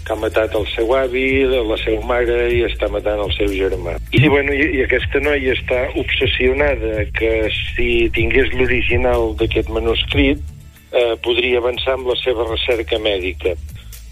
que 0.05 0.13
ha 0.13 0.19
matat 0.21 0.53
el 0.55 0.67
seu 0.69 0.91
avi, 0.95 1.27
la 1.49 1.77
seva 1.81 2.01
mare 2.05 2.37
i 2.53 2.61
està 2.67 2.89
matant 2.93 3.23
el 3.25 3.31
seu 3.33 3.49
germà. 3.49 3.95
I, 4.13 4.27
bueno, 4.29 4.53
i, 4.53 4.67
i 4.77 4.83
aquesta 4.85 5.21
noia 5.25 5.55
està 5.57 5.85
obsessionada 5.97 7.07
que 7.17 7.31
si 7.53 7.89
tingués 8.15 8.53
l'original 8.53 9.33
d'aquest 9.39 9.71
manuscrit 9.73 10.43
eh, 10.93 11.15
podria 11.25 11.61
avançar 11.61 11.97
amb 11.97 12.11
la 12.11 12.17
seva 12.21 12.45
recerca 12.51 13.01
mèdica. 13.01 13.55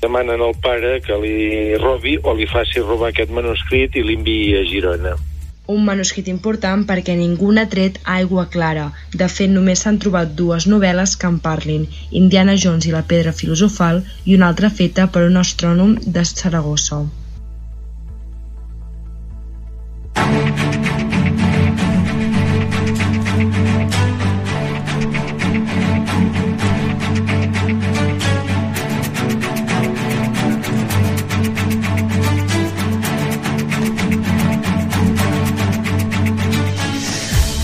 Demanen 0.01 0.41
al 0.41 0.57
pare 0.63 0.97
que 1.05 1.15
li 1.21 1.77
robi 1.79 2.17
o 2.23 2.33
li 2.35 2.49
faci 2.49 2.81
robar 2.83 3.13
aquest 3.13 3.31
manuscrit 3.31 3.95
i 3.95 4.03
l'enviï 4.03 4.57
a 4.59 4.65
Girona. 4.67 5.13
Un 5.71 5.85
manuscrit 5.87 6.27
important 6.27 6.81
perquè 6.87 7.13
ningú 7.15 7.51
n'ha 7.55 7.63
tret 7.73 7.99
aigua 8.15 8.43
clara. 8.55 8.89
De 9.21 9.29
fet, 9.35 9.51
només 9.53 9.83
s'han 9.85 9.99
trobat 10.05 10.33
dues 10.41 10.67
novel·les 10.67 11.15
que 11.21 11.29
en 11.31 11.37
parlin, 11.45 11.87
Indiana 12.23 12.57
Jones 12.65 12.89
i 12.89 12.91
la 12.91 13.05
pedra 13.13 13.31
filosofal 13.31 14.03
i 14.25 14.35
una 14.35 14.51
altra 14.51 14.73
feta 14.81 15.07
per 15.07 15.23
un 15.29 15.39
astrònom 15.45 15.95
de 16.03 16.27
Saragossa. 16.33 17.03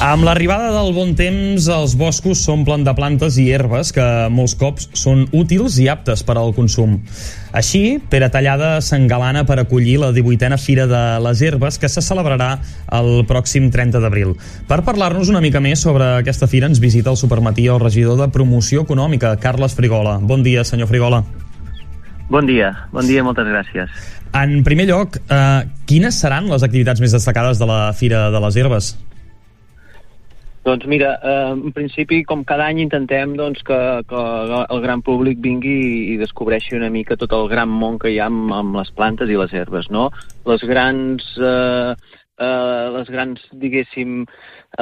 Amb 0.09 0.25
l'arribada 0.25 0.71
del 0.73 0.87
bon 0.95 1.11
temps, 1.13 1.67
els 1.69 1.91
boscos 1.93 2.39
s'omplen 2.41 2.81
de 2.81 2.95
plantes 2.97 3.35
i 3.37 3.43
herbes 3.53 3.91
que 3.93 4.03
molts 4.33 4.55
cops 4.57 4.87
són 4.97 5.27
útils 5.37 5.75
i 5.83 5.85
aptes 5.91 6.23
per 6.25 6.33
al 6.39 6.49
consum. 6.57 6.95
Així, 7.53 7.99
Pere 8.09 8.31
Tallada 8.33 8.71
s'engalana 8.81 9.43
per 9.45 9.59
acollir 9.61 9.99
la 10.01 10.09
18a 10.15 10.57
Fira 10.57 10.87
de 10.89 11.01
les 11.21 11.43
Herbes 11.45 11.77
que 11.77 11.91
se 11.93 12.01
celebrarà 12.01 12.47
el 12.97 13.21
pròxim 13.29 13.67
30 13.69 14.01
d'abril. 14.01 14.31
Per 14.65 14.79
parlar-nos 14.87 15.29
una 15.29 15.43
mica 15.45 15.61
més 15.61 15.83
sobre 15.85 16.07
aquesta 16.23 16.49
fira 16.49 16.65
ens 16.71 16.81
visita 16.81 17.13
el 17.13 17.19
supermatí 17.21 17.67
el 17.69 17.77
regidor 17.83 18.17
de 18.17 18.31
Promoció 18.33 18.87
Econòmica, 18.87 19.35
Carles 19.37 19.77
Frigola. 19.77 20.15
Bon 20.23 20.41
dia, 20.41 20.63
senyor 20.65 20.89
Frigola. 20.89 21.21
Bon 22.33 22.49
dia, 22.49 22.71
bon 22.89 23.05
dia, 23.05 23.21
moltes 23.21 23.45
gràcies. 23.45 23.93
En 24.33 24.63
primer 24.65 24.89
lloc, 24.89 25.21
eh, 25.29 25.69
quines 25.85 26.17
seran 26.17 26.49
les 26.49 26.65
activitats 26.65 27.01
més 27.01 27.13
destacades 27.13 27.61
de 27.61 27.69
la 27.69 27.93
Fira 27.93 28.31
de 28.33 28.41
les 28.47 28.57
Herbes? 28.57 28.89
Doncs 30.69 30.85
mira, 30.85 31.19
eh, 31.23 31.51
en 31.51 31.71
principi, 31.73 32.19
com 32.29 32.43
cada 32.45 32.67
any, 32.69 32.83
intentem 32.83 33.31
doncs, 33.33 33.63
que, 33.65 33.77
que 34.05 34.19
el 34.75 34.81
gran 34.83 35.01
públic 35.01 35.39
vingui 35.41 36.11
i 36.11 36.17
descobreixi 36.21 36.75
una 36.77 36.91
mica 36.93 37.17
tot 37.17 37.33
el 37.33 37.47
gran 37.49 37.71
món 37.73 37.97
que 37.97 38.11
hi 38.13 38.19
ha 38.21 38.27
amb, 38.29 38.51
amb 38.53 38.77
les 38.77 38.91
plantes 38.93 39.31
i 39.33 39.39
les 39.39 39.55
herbes, 39.57 39.89
no? 39.89 40.11
Les 40.45 40.67
grans, 40.69 41.25
eh, 41.41 41.95
eh, 42.37 42.85
les 42.99 43.09
grans 43.09 43.49
diguéssim, 43.63 44.21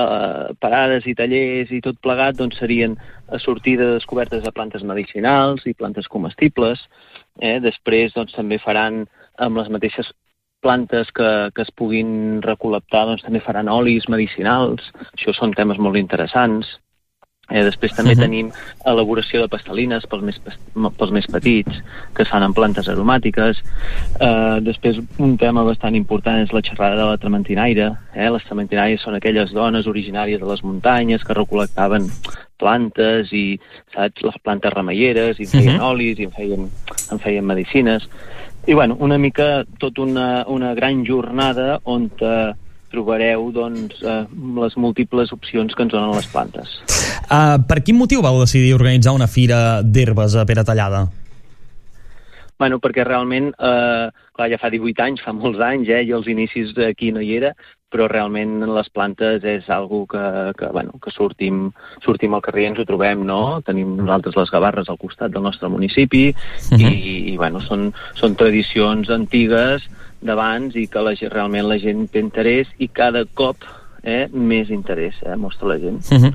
eh, 0.03 0.43
parades 0.59 1.07
i 1.07 1.15
tallers 1.15 1.71
i 1.71 1.79
tot 1.87 2.03
plegat 2.03 2.35
doncs, 2.35 2.59
serien 2.59 2.99
de 3.31 3.91
descobertes 3.93 4.43
de 4.43 4.51
plantes 4.51 4.83
medicinals 4.83 5.63
i 5.71 5.73
plantes 5.73 6.11
comestibles. 6.11 6.83
Eh? 7.39 7.61
Després 7.63 8.11
doncs, 8.11 8.35
també 8.35 8.59
faran 8.59 9.05
amb 9.39 9.63
les 9.63 9.71
mateixes 9.71 10.11
plantes 10.61 11.11
que, 11.11 11.51
que 11.55 11.61
es 11.63 11.71
puguin 11.71 12.41
recol·lectar 12.43 13.05
doncs, 13.07 13.23
també 13.25 13.43
faran 13.43 13.69
olis 13.71 14.09
medicinals, 14.09 14.91
això 15.13 15.35
són 15.35 15.55
temes 15.57 15.79
molt 15.81 15.99
interessants. 15.99 16.77
Eh, 17.47 17.61
després 17.63 17.93
també 17.95 18.11
uh 18.11 18.17
-huh. 18.17 18.23
tenim 18.25 18.51
elaboració 18.85 19.41
de 19.41 19.47
pastelines 19.47 20.05
pels 20.05 20.23
més, 20.23 20.41
pels 20.97 21.11
més 21.11 21.27
petits, 21.27 21.81
que 22.13 22.23
es 22.23 22.29
fan 22.29 22.43
en 22.43 22.53
plantes 22.53 22.89
aromàtiques. 22.89 23.61
Eh, 24.19 24.59
després 24.61 24.99
un 25.17 25.37
tema 25.37 25.63
bastant 25.63 25.95
important 25.95 26.41
és 26.41 26.51
la 26.51 26.61
xerrada 26.61 26.95
de 26.95 27.05
la 27.05 27.17
trementinaire. 27.17 27.95
Eh? 28.13 28.29
Les 28.29 28.43
trementinaires 28.43 29.01
són 29.01 29.15
aquelles 29.15 29.53
dones 29.53 29.87
originàries 29.87 30.41
de 30.41 30.45
les 30.45 30.63
muntanyes 30.63 31.23
que 31.23 31.33
recol·lectaven 31.33 32.09
plantes 32.57 33.31
i 33.31 33.59
saps, 33.93 34.21
les 34.21 34.37
plantes 34.43 34.73
remeieres 34.73 35.39
i 35.39 35.43
en 35.43 35.49
feien 35.49 35.75
uh 35.75 35.81
-huh. 35.81 35.91
olis 35.91 36.19
i 36.19 36.23
en 36.23 36.31
feien, 36.31 36.69
en 37.11 37.19
feien 37.19 37.45
medicines. 37.45 38.09
I 38.67 38.73
bueno, 38.73 38.97
una 38.99 39.17
mica 39.17 39.63
tot 39.79 39.97
una, 39.97 40.43
una 40.47 40.73
gran 40.75 41.05
jornada 41.07 41.79
on 41.87 42.09
eh, 42.19 42.51
trobareu 42.91 43.45
doncs, 43.55 44.01
eh, 44.03 44.25
les 44.59 44.75
múltiples 44.75 45.31
opcions 45.31 45.71
que 45.71 45.85
ens 45.85 45.93
donen 45.93 46.11
les 46.11 46.27
plantes. 46.27 46.73
Uh, 47.31 47.55
per 47.67 47.79
quin 47.83 47.95
motiu 47.95 48.19
vau 48.23 48.41
decidir 48.41 48.73
organitzar 48.75 49.15
una 49.15 49.29
fira 49.31 49.79
d'herbes 49.83 50.35
a 50.35 50.43
Pere 50.47 50.67
Tallada? 50.67 51.05
Bueno, 52.57 52.79
perquè 52.81 53.05
realment, 53.05 53.51
eh, 53.53 54.07
clar, 54.33 54.49
ja 54.49 54.57
fa 54.57 54.71
18 54.73 55.03
anys, 55.05 55.21
fa 55.23 55.31
molts 55.31 55.61
anys, 55.61 55.91
eh, 55.93 56.01
jo 56.09 56.17
als 56.17 56.27
inicis 56.27 56.71
aquí 56.87 57.11
no 57.13 57.21
hi 57.21 57.35
era, 57.37 57.53
però 57.91 58.07
realment 58.11 58.59
les 58.67 58.89
plantes 58.91 59.45
és 59.47 59.69
algo 59.71 60.03
que, 60.11 60.23
que, 60.59 60.67
bueno, 60.75 60.97
que 61.03 61.11
sortim, 61.15 61.69
sortim 62.03 62.35
al 62.35 62.43
carrer 62.43 62.65
i 62.65 62.69
ens 62.71 62.81
ho 62.83 62.87
trobem, 62.87 63.23
no? 63.27 63.61
Tenim 63.67 63.95
nosaltres 64.01 64.35
les 64.35 64.51
gavarres 64.51 64.91
al 64.91 64.99
costat 64.99 65.31
del 65.31 65.45
nostre 65.45 65.69
municipi 65.71 66.27
uh 66.29 66.77
-huh. 66.77 66.91
i, 66.91 67.33
i 67.33 67.37
bueno, 67.37 67.61
són, 67.61 67.93
són 68.15 68.35
tradicions 68.35 69.09
antigues 69.09 69.87
d'abans 70.19 70.75
i 70.75 70.87
que 70.87 70.99
la, 70.99 71.13
realment 71.31 71.67
la 71.67 71.79
gent 71.79 72.07
té 72.11 72.19
interès 72.19 72.67
i 72.77 72.87
cada 72.87 73.23
cop 73.33 73.63
eh, 74.03 74.27
més 74.31 74.69
interès, 74.69 75.15
eh, 75.23 75.35
mostra 75.35 75.67
la 75.67 75.79
gent. 75.79 75.99
Uh 76.11 76.17
-huh. 76.17 76.33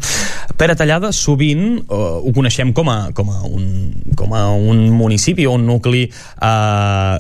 Pere 0.57 0.77
Tallada, 0.77 1.13
sovint 1.13 1.85
uh, 1.89 2.21
ho 2.27 2.33
coneixem 2.33 2.73
com 2.73 2.89
a, 2.89 3.11
com, 3.15 3.31
a 3.31 3.43
un, 3.43 3.93
com 4.17 4.35
a 4.35 4.51
un 4.53 4.91
municipi 4.91 5.47
o 5.47 5.53
un 5.53 5.67
nucli 5.67 6.03
eh, 6.43 7.19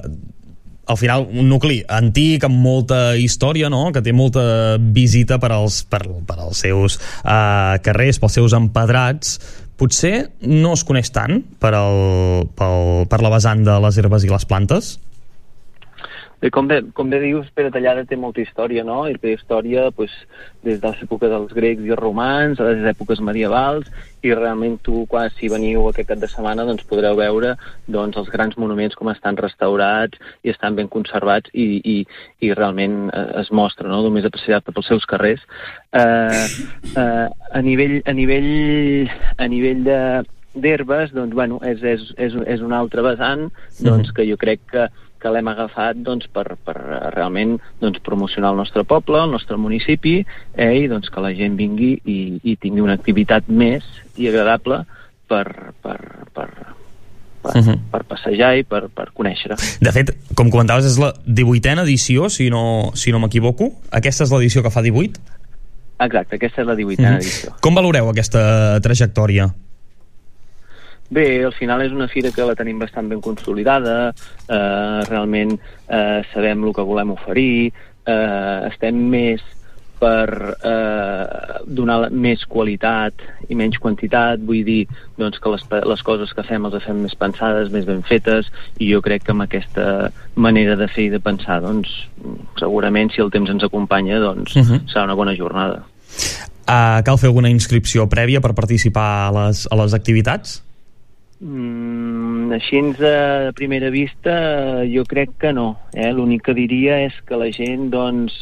al 0.87 0.99
final 0.99 1.29
un 1.31 1.49
nucli 1.49 1.81
antic 1.87 2.45
amb 2.49 2.59
molta 2.62 3.14
història, 3.18 3.71
no? 3.73 3.90
que 3.95 4.03
té 4.03 4.14
molta 4.14 4.77
visita 4.79 5.38
per 5.42 5.53
als, 5.55 5.83
per, 5.87 6.03
per 6.27 6.38
als 6.40 6.64
seus 6.64 6.99
uh, 7.23 7.79
carrers, 7.85 8.18
pels 8.23 8.38
seus 8.40 8.57
empedrats, 8.59 9.38
potser 9.79 10.29
no 10.47 10.75
es 10.77 10.85
coneix 10.87 11.11
tant 11.14 11.40
per, 11.62 11.73
el, 11.79 12.49
pel, 12.59 13.07
per 13.11 13.23
la 13.23 13.33
vessant 13.33 13.64
de 13.66 13.79
les 13.87 13.99
herbes 13.99 14.27
i 14.27 14.33
les 14.33 14.47
plantes? 14.49 14.97
Bé, 16.42 16.50
com, 16.50 16.66
bé, 16.66 16.81
com 16.98 17.07
bé 17.07 17.20
dius, 17.22 17.46
Pere 17.55 17.70
Tallada 17.70 18.02
té 18.02 18.16
molta 18.18 18.40
història, 18.42 18.83
no? 18.83 19.05
I 19.07 19.14
té 19.22 19.37
història 19.37 19.85
pues, 19.94 20.11
des 20.66 20.81
de 20.83 20.90
l'època 20.90 21.28
dels 21.31 21.52
grecs 21.55 21.85
i 21.87 21.92
els 21.94 22.00
romans, 22.00 22.59
a 22.59 22.66
les 22.66 22.83
èpoques 22.90 23.22
medievals, 23.22 23.87
i 24.26 24.33
realment 24.35 24.74
tu, 24.83 25.05
quan 25.11 25.31
si 25.37 25.50
veniu 25.52 25.87
aquest 25.87 26.11
cap 26.11 26.18
de 26.18 26.26
setmana, 26.33 26.66
doncs 26.66 26.83
podreu 26.90 27.14
veure 27.20 27.52
doncs, 27.87 28.18
els 28.18 28.33
grans 28.35 28.59
monuments 28.59 28.98
com 28.98 29.12
estan 29.12 29.38
restaurats 29.38 30.18
i 30.42 30.50
estan 30.50 30.74
ben 30.74 30.90
conservats 30.90 31.55
i, 31.55 31.78
i, 31.78 31.96
i 32.42 32.50
realment 32.59 33.05
eh, 33.14 33.24
es 33.44 33.55
mostra, 33.55 33.87
no?, 33.87 34.02
només 34.02 34.26
apreciat 34.26 34.66
pels 34.66 34.90
seus 34.90 35.07
carrers. 35.07 35.46
Eh, 35.94 36.44
eh, 36.96 37.26
a 37.31 37.62
nivell, 37.62 38.00
a 38.02 38.18
nivell, 38.18 38.52
a 39.38 39.46
nivell 39.46 39.87
de, 39.87 40.00
d'herbes, 40.55 41.14
doncs, 41.14 41.38
bueno, 41.38 41.62
és, 41.64 41.87
és, 41.87 42.02
és, 42.18 42.35
és 42.57 42.66
un 42.66 42.74
altre 42.76 43.07
vessant 43.07 43.46
doncs, 43.78 44.11
que 44.11 44.26
jo 44.28 44.37
crec 44.40 44.66
que, 44.74 44.90
que 45.23 45.31
l'hem 45.31 45.49
agafat 45.53 46.01
doncs, 46.03 46.27
per, 46.35 46.57
per 46.67 46.75
realment 47.15 47.57
doncs, 47.81 48.03
promocionar 48.03 48.51
el 48.53 48.61
nostre 48.63 48.85
poble, 48.89 49.23
el 49.23 49.31
nostre 49.31 49.59
municipi, 49.61 50.19
eh, 50.57 50.73
i 50.83 50.89
doncs, 50.91 51.11
que 51.13 51.23
la 51.23 51.33
gent 51.39 51.57
vingui 51.61 51.95
i, 52.03 52.19
i 52.43 52.57
tingui 52.61 52.83
una 52.83 52.99
activitat 52.99 53.49
més 53.49 53.87
i 54.19 54.29
agradable 54.31 54.83
per, 55.31 55.47
per, 55.85 55.99
per, 56.35 56.49
per, 57.43 57.55
uh 57.55 57.63
-huh. 57.63 57.79
per 57.93 58.03
passejar 58.05 58.57
i 58.59 58.65
per, 58.65 58.89
per 58.89 59.11
conèixer. 59.15 59.57
De 59.81 59.93
fet, 59.93 60.15
com 60.35 60.51
comentaves, 60.51 60.85
és 60.85 60.99
la 60.99 61.15
18a 61.27 61.83
edició, 61.83 62.29
si 62.29 62.51
no, 62.51 62.91
si 62.95 63.13
no 63.13 63.19
m'equivoco. 63.19 63.73
Aquesta 63.91 64.25
és 64.25 64.31
l'edició 64.31 64.63
que 64.63 64.71
fa 64.71 64.83
18? 64.83 65.21
Exacte, 66.03 66.37
aquesta 66.37 66.63
és 66.63 66.67
la 66.67 66.75
18a 66.75 66.99
uh 66.99 67.07
-huh. 67.07 67.17
edició. 67.17 67.55
Com 67.61 67.75
valoreu 67.75 68.09
aquesta 68.09 68.81
trajectòria? 68.81 69.55
Bé, 71.12 71.44
al 71.44 71.53
final 71.53 71.83
és 71.85 71.92
una 71.92 72.09
fira 72.09 72.31
que 72.33 72.44
la 72.48 72.57
tenim 72.57 72.79
bastant 72.81 73.09
ben 73.11 73.20
consolidada, 73.20 74.12
eh, 74.48 75.01
realment 75.11 75.59
eh, 75.59 76.22
sabem 76.33 76.64
el 76.64 76.72
que 76.72 76.87
volem 76.88 77.12
oferir, 77.12 77.72
eh, 78.09 78.70
estem 78.70 79.03
més 79.12 79.42
per 80.03 80.57
eh, 80.66 81.59
donar 81.68 82.09
més 82.11 82.46
qualitat 82.51 83.20
i 83.46 83.59
menys 83.59 83.77
quantitat, 83.83 84.40
vull 84.40 84.64
dir 84.66 84.81
doncs, 85.20 85.38
que 85.38 85.53
les, 85.53 85.68
les 85.92 86.03
coses 86.09 86.33
que 86.35 86.46
fem 86.48 86.66
les 86.72 86.88
fem 86.88 87.05
més 87.05 87.14
pensades, 87.20 87.70
més 87.75 87.87
ben 87.87 88.03
fetes, 88.09 88.48
i 88.81 88.88
jo 88.90 89.05
crec 89.05 89.29
que 89.29 89.37
amb 89.37 89.44
aquesta 89.44 90.11
manera 90.35 90.81
de 90.81 90.88
fer 90.90 91.11
i 91.11 91.12
de 91.12 91.20
pensar, 91.22 91.61
doncs, 91.62 91.92
segurament 92.59 93.12
si 93.12 93.22
el 93.22 93.31
temps 93.31 93.53
ens 93.53 93.68
acompanya, 93.68 94.18
doncs, 94.18 94.57
uh 94.57 94.64
-huh. 94.64 94.83
serà 94.88 95.05
una 95.05 95.18
bona 95.20 95.37
jornada. 95.37 95.85
Uh, 96.62 97.03
cal 97.05 97.18
fer 97.18 97.29
alguna 97.29 97.51
inscripció 97.51 98.09
prèvia 98.09 98.40
per 98.40 98.55
participar 98.55 99.29
a 99.29 99.33
les, 99.33 99.68
a 99.70 99.77
les 99.77 99.94
activitats? 99.94 100.62
Mm, 101.42 102.52
així 102.55 102.78
a 103.02 103.50
primera 103.59 103.90
vista 103.90 104.85
jo 104.87 105.02
crec 105.09 105.33
que 105.42 105.50
no. 105.52 105.74
Eh? 105.92 106.12
L'únic 106.14 106.44
que 106.46 106.55
diria 106.55 107.00
és 107.02 107.16
que 107.26 107.38
la 107.38 107.48
gent 107.50 107.88
doncs, 107.90 108.37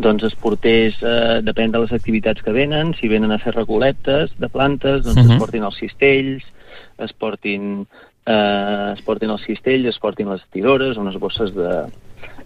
doncs 0.00 0.24
es 0.24 0.36
portés, 0.40 0.96
eh, 1.02 1.40
depèn 1.44 1.74
de 1.74 1.82
les 1.82 1.92
activitats 1.92 2.40
que 2.42 2.54
venen, 2.56 2.94
si 2.96 3.12
venen 3.12 3.34
a 3.34 3.38
fer 3.42 3.52
recoletes 3.52 4.32
de 4.40 4.48
plantes, 4.48 5.04
doncs 5.04 5.20
uh 5.20 5.24
-huh. 5.26 5.34
es 5.34 5.42
portin 5.42 5.64
els 5.64 5.76
cistells, 5.76 6.44
es 6.98 7.12
portin, 7.12 7.86
eh, 8.24 8.94
es 8.96 9.02
portin 9.02 9.30
els 9.30 9.44
cistells, 9.44 9.86
es 9.86 9.98
portin 9.98 10.30
les 10.30 10.42
tirores, 10.50 10.96
unes 10.96 11.18
bosses 11.18 11.54
de, 11.54 11.92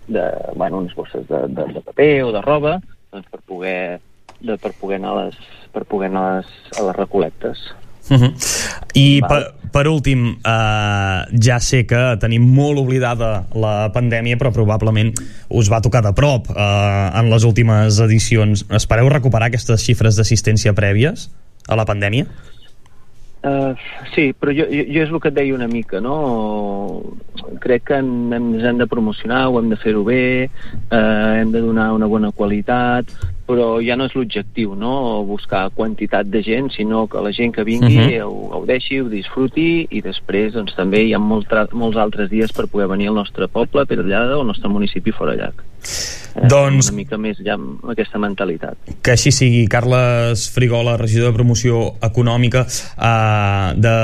de 0.09 0.25
bueno, 0.57 0.79
unes 0.79 0.95
bosses 0.95 1.29
de, 1.29 1.47
de, 1.47 1.73
de 1.73 1.81
paper 1.81 2.25
o 2.25 2.33
de 2.33 2.43
roba, 2.43 2.81
doncs 3.13 3.29
per 3.31 3.41
poder, 3.47 4.01
de, 4.41 4.59
per 4.59 4.73
poder 4.73 4.97
anar 4.97 5.13
a 5.13 5.25
les, 5.25 5.39
per 5.71 5.85
poder 5.85 6.11
anar 6.11 6.25
a 6.25 6.37
les, 6.39 6.49
a 6.81 6.83
les 6.83 6.97
recolectes. 6.97 7.75
Uh 8.11 8.19
-huh. 8.19 8.33
I 8.95 9.23
per, 9.29 9.55
per 9.73 9.89
últim, 9.89 10.37
eh, 10.45 11.21
ja 11.41 11.59
sé 11.61 11.87
que 11.87 12.17
tenim 12.21 12.43
molt 12.43 12.79
oblidada 12.79 13.47
la 13.55 13.91
pandèmia, 13.93 14.37
però 14.37 14.53
probablement 14.53 15.15
us 15.49 15.71
va 15.73 15.81
tocar 15.81 16.03
de 16.03 16.13
prop 16.13 16.51
eh, 16.51 17.11
en 17.15 17.31
les 17.31 17.45
últimes 17.45 17.99
edicions. 17.99 18.67
Espereu 18.71 19.09
recuperar 19.09 19.47
aquestes 19.49 19.85
xifres 19.85 20.17
d'assistència 20.17 20.73
prèvies 20.73 21.31
a 21.69 21.77
la 21.77 21.85
pandèmia? 21.85 22.27
Uh, 23.43 23.75
sí, 24.15 24.31
però 24.39 24.53
jo, 24.55 24.69
jo, 24.71 24.85
jo 24.87 25.01
és 25.03 25.11
el 25.11 25.19
que 25.19 25.33
et 25.33 25.35
deia 25.35 25.55
una 25.57 25.67
mica, 25.67 25.99
no? 25.99 26.15
Crec 27.65 27.89
que 27.89 27.97
hem, 27.99 28.31
ens 28.37 28.63
hem 28.63 28.79
de 28.79 28.87
promocionar, 28.87 29.49
ho 29.51 29.59
hem 29.59 29.73
de 29.73 29.79
fer-ho 29.83 30.05
bé, 30.07 30.47
uh, 30.47 31.41
hem 31.41 31.51
de 31.51 31.59
donar 31.65 31.89
una 31.97 32.07
bona 32.07 32.31
qualitat, 32.31 33.11
però 33.47 33.81
ja 33.83 33.97
no 33.97 34.07
és 34.09 34.15
l'objectiu, 34.17 34.75
no? 34.79 35.23
Buscar 35.29 35.71
quantitat 35.75 36.31
de 36.31 36.43
gent, 36.43 36.71
sinó 36.77 37.07
que 37.11 37.23
la 37.23 37.33
gent 37.33 37.55
que 37.55 37.65
vingui 37.65 37.99
uh 37.99 38.07
-huh. 38.07 38.23
ho 38.29 38.49
gaudeixi, 38.55 39.01
ho 39.01 39.09
disfruti 39.09 39.87
i 39.91 40.01
després 40.01 40.53
doncs, 40.53 40.75
també 40.75 41.03
hi 41.03 41.15
ha 41.15 41.19
molt 41.19 41.49
molts 41.73 41.97
altres 41.97 42.31
dies 42.31 42.53
per 42.53 42.69
poder 42.69 42.89
venir 42.89 43.09
al 43.09 43.15
nostre 43.15 43.49
poble, 43.49 43.87
Perellada, 43.87 44.37
o 44.37 44.41
al 44.41 44.47
nostre 44.47 44.69
municipi 44.69 45.13
Forallac. 45.13 45.72
Eh, 46.35 46.47
doncs... 46.49 46.89
Una 46.89 46.97
mica 46.97 47.19
més 47.21 47.41
ja 47.45 47.57
amb 47.59 47.83
aquesta 47.93 48.21
mentalitat. 48.23 48.93
Que 49.05 49.15
així 49.15 49.33
sigui. 49.35 49.65
Carles 49.73 50.47
Frigola, 50.53 50.97
regidor 51.01 51.31
de 51.31 51.37
promoció 51.37 51.83
econòmica 52.05 52.65
eh, 52.67 53.69
de 53.77 53.95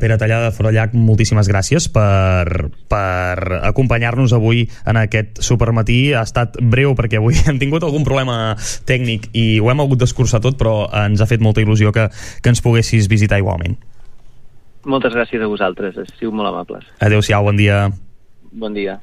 Pere 0.00 0.18
Tallada 0.20 0.48
de 0.48 0.56
Forallac, 0.56 0.94
moltíssimes 0.96 1.48
gràcies 1.50 1.88
per, 1.92 2.70
per 2.90 3.60
acompanyar-nos 3.60 4.34
avui 4.36 4.64
en 4.88 5.00
aquest 5.02 5.42
supermatí. 5.44 5.98
Ha 6.14 6.24
estat 6.24 6.58
breu 6.60 6.96
perquè 6.98 7.20
avui 7.20 7.38
hem 7.48 7.60
tingut 7.62 7.84
algun 7.84 8.06
problema 8.06 8.54
tècnic 8.88 9.30
i 9.32 9.60
ho 9.60 9.72
hem 9.72 9.84
hagut 9.84 10.04
d'escurçar 10.04 10.42
tot, 10.44 10.58
però 10.60 10.84
ens 11.04 11.20
ha 11.20 11.28
fet 11.30 11.44
molta 11.44 11.64
il·lusió 11.64 11.92
que, 11.94 12.08
que 12.40 12.54
ens 12.54 12.64
poguessis 12.64 13.10
visitar 13.10 13.40
igualment. 13.42 13.76
Moltes 14.84 15.14
gràcies 15.16 15.40
a 15.40 15.48
vosaltres, 15.48 15.96
heu 15.96 16.08
sigut 16.18 16.36
molt 16.36 16.50
amables. 16.50 16.84
Adéu-siau, 17.00 17.44
bon 17.46 17.56
dia. 17.56 17.86
Bon 18.52 18.76
dia. 18.76 19.00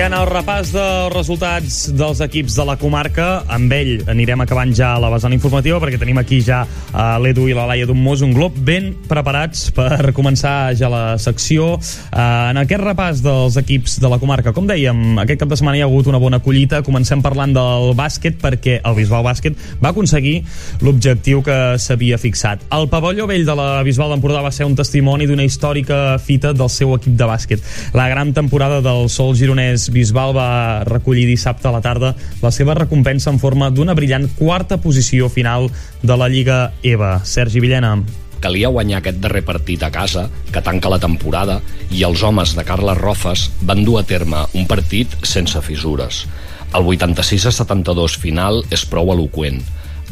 En 0.00 0.14
el 0.16 0.24
repàs 0.24 0.70
dels 0.72 1.10
resultats 1.12 1.74
dels 1.92 2.22
equips 2.24 2.54
de 2.56 2.64
la 2.64 2.78
comarca, 2.80 3.42
amb 3.52 3.72
ell 3.76 4.06
anirem 4.08 4.40
acabant 4.40 4.70
ja 4.72 4.94
la 4.96 5.10
vessant 5.12 5.34
informativa 5.36 5.76
perquè 5.82 5.98
tenim 6.00 6.16
aquí 6.16 6.38
ja 6.40 6.62
uh, 6.64 7.18
l'Edu 7.20 7.44
i 7.50 7.56
la 7.56 7.66
Laia 7.68 7.84
d'un 7.84 8.00
Mos, 8.00 8.22
un 8.24 8.32
glob 8.32 8.56
ben 8.64 8.94
preparats 9.10 9.66
per 9.76 10.14
començar 10.16 10.72
ja 10.78 10.88
la 10.88 11.02
secció. 11.20 11.74
Uh, 11.76 12.22
en 12.48 12.62
aquest 12.62 12.80
repàs 12.80 13.20
dels 13.20 13.58
equips 13.60 13.98
de 14.00 14.08
la 14.08 14.16
comarca, 14.22 14.54
com 14.56 14.70
dèiem, 14.70 15.20
aquest 15.20 15.42
cap 15.42 15.52
de 15.52 15.58
setmana 15.60 15.76
hi 15.76 15.84
ha 15.84 15.90
hagut 15.90 16.08
una 16.08 16.22
bona 16.22 16.40
collita. 16.40 16.80
Comencem 16.86 17.20
parlant 17.20 17.52
del 17.52 17.92
bàsquet 17.98 18.40
perquè 18.40 18.78
el 18.80 18.96
Bisbal 18.96 19.26
Bàsquet 19.28 19.60
va 19.84 19.92
aconseguir 19.92 20.38
l'objectiu 20.80 21.44
que 21.44 21.58
s'havia 21.76 22.16
fixat. 22.16 22.64
El 22.72 22.88
pavelló 22.88 23.28
vell 23.28 23.44
de 23.44 23.58
la 23.60 23.68
Bisbal 23.84 24.16
d'Empordà 24.16 24.40
va 24.48 24.54
ser 24.56 24.64
un 24.64 24.78
testimoni 24.80 25.28
d'una 25.28 25.44
històrica 25.44 26.16
fita 26.24 26.56
del 26.56 26.72
seu 26.72 26.96
equip 26.96 27.20
de 27.20 27.30
bàsquet. 27.34 27.70
La 27.92 28.08
gran 28.08 28.32
temporada 28.32 28.80
del 28.80 29.12
Sol 29.12 29.36
Gironès 29.36 29.89
Bisbal 29.92 30.32
va 30.36 30.84
recollir 30.88 31.26
dissabte 31.28 31.68
a 31.68 31.74
la 31.74 31.82
tarda 31.84 32.14
la 32.42 32.50
seva 32.54 32.74
recompensa 32.78 33.30
en 33.30 33.38
forma 33.42 33.70
d'una 33.70 33.94
brillant 33.98 34.28
quarta 34.38 34.80
posició 34.80 35.28
final 35.28 35.70
de 36.02 36.16
la 36.16 36.28
Lliga 36.28 36.72
EVA. 36.82 37.20
Sergi 37.24 37.60
Villena. 37.60 37.96
Calia 38.40 38.70
guanyar 38.72 39.02
aquest 39.02 39.18
darrer 39.20 39.42
partit 39.44 39.82
a 39.84 39.90
casa, 39.92 40.28
que 40.52 40.62
tanca 40.64 40.88
la 40.88 40.98
temporada, 40.98 41.58
i 41.92 42.06
els 42.08 42.22
homes 42.24 42.54
de 42.56 42.64
Carles 42.64 42.96
Rofes 42.96 43.50
van 43.68 43.84
dur 43.84 43.98
a 44.00 44.04
terme 44.08 44.46
un 44.56 44.64
partit 44.66 45.12
sense 45.28 45.60
fissures. 45.66 46.24
El 46.72 46.86
86 46.88 47.50
a 47.50 47.52
72 47.52 48.16
final 48.22 48.62
és 48.72 48.86
prou 48.88 49.12
eloqüent. 49.12 49.60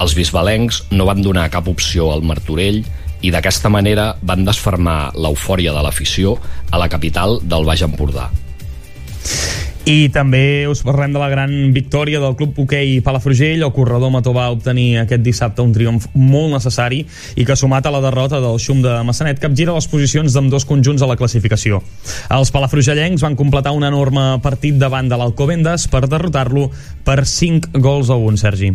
Els 0.02 0.14
bisbalencs 0.14 0.82
no 0.92 1.06
van 1.08 1.22
donar 1.24 1.48
cap 1.54 1.70
opció 1.70 2.12
al 2.12 2.26
Martorell 2.26 2.82
i 3.22 3.32
d'aquesta 3.34 3.70
manera 3.72 4.10
van 4.22 4.44
desfermar 4.46 5.14
l'eufòria 5.16 5.72
de 5.74 5.86
l'afició 5.86 6.36
a 6.70 6.82
la 6.82 6.90
capital 6.92 7.40
del 7.42 7.66
Baix 7.66 7.82
Empordà. 7.86 8.28
I 9.88 10.10
també 10.12 10.68
us 10.68 10.82
parlem 10.84 11.14
de 11.14 11.20
la 11.20 11.30
gran 11.32 11.52
victòria 11.72 12.18
del 12.20 12.34
Club 12.36 12.58
Hoquei 12.60 12.98
Palafrugell. 13.00 13.62
El 13.64 13.72
corredor 13.72 14.10
Mató 14.12 14.34
va 14.36 14.50
obtenir 14.52 14.98
aquest 15.00 15.24
dissabte 15.24 15.64
un 15.64 15.72
triomf 15.72 16.10
molt 16.12 16.52
necessari 16.52 16.98
i 17.40 17.46
que 17.48 17.56
sumat 17.56 17.88
a 17.88 17.94
la 17.94 18.02
derrota 18.04 18.36
del 18.44 18.60
Xum 18.60 18.82
de 18.84 18.98
Massanet 19.08 19.40
capgira 19.40 19.72
les 19.72 19.88
posicions 19.88 20.36
d'amb 20.36 20.52
dos 20.52 20.68
conjunts 20.68 21.00
a 21.00 21.08
la 21.08 21.16
classificació. 21.16 21.80
Els 22.36 22.52
palafrugellencs 22.52 23.24
van 23.24 23.38
completar 23.40 23.72
un 23.72 23.88
enorme 23.88 24.28
partit 24.44 24.76
davant 24.76 25.08
de 25.08 25.16
l'Alcobendas 25.16 25.88
per 25.88 26.04
derrotar-lo 26.04 26.68
per 27.08 27.22
5 27.24 27.80
gols 27.80 28.12
a 28.12 28.20
1, 28.20 28.44
Sergi 28.44 28.74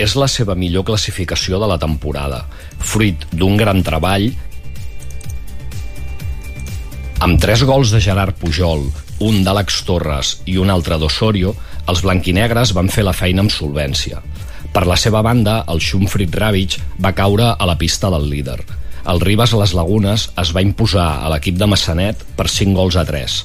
és 0.00 0.12
la 0.16 0.28
seva 0.32 0.54
millor 0.56 0.84
classificació 0.88 1.58
de 1.60 1.66
la 1.68 1.76
temporada, 1.80 2.44
fruit 2.78 3.26
d'un 3.32 3.56
gran 3.60 3.82
treball 3.84 4.30
amb 7.20 7.36
tres 7.40 7.64
gols 7.68 7.92
de 7.92 8.00
Gerard 8.00 8.38
Pujol, 8.40 8.86
un 9.20 9.42
d'Àlex 9.44 9.82
Torres 9.84 10.34
i 10.48 10.56
un 10.60 10.72
altre 10.72 10.96
d'Osorio, 10.98 11.54
els 11.90 12.02
blanquinegres 12.04 12.72
van 12.76 12.88
fer 12.88 13.04
la 13.04 13.16
feina 13.16 13.44
amb 13.44 13.52
solvència. 13.52 14.20
Per 14.72 14.86
la 14.86 14.96
seva 14.96 15.20
banda, 15.26 15.60
el 15.68 15.80
Schumfrit 15.82 16.34
Ravic 16.36 16.78
va 17.02 17.14
caure 17.16 17.52
a 17.52 17.66
la 17.68 17.76
pista 17.78 18.10
del 18.12 18.28
líder. 18.30 18.60
El 19.10 19.20
Ribas 19.20 19.52
Les 19.56 19.72
Lagunes 19.74 20.28
es 20.40 20.52
va 20.56 20.62
imposar 20.64 21.08
a 21.24 21.30
l'equip 21.32 21.56
de 21.58 21.66
Massanet 21.68 22.22
per 22.36 22.46
5 22.48 22.76
gols 22.78 22.96
a 23.00 23.04
3. 23.08 23.38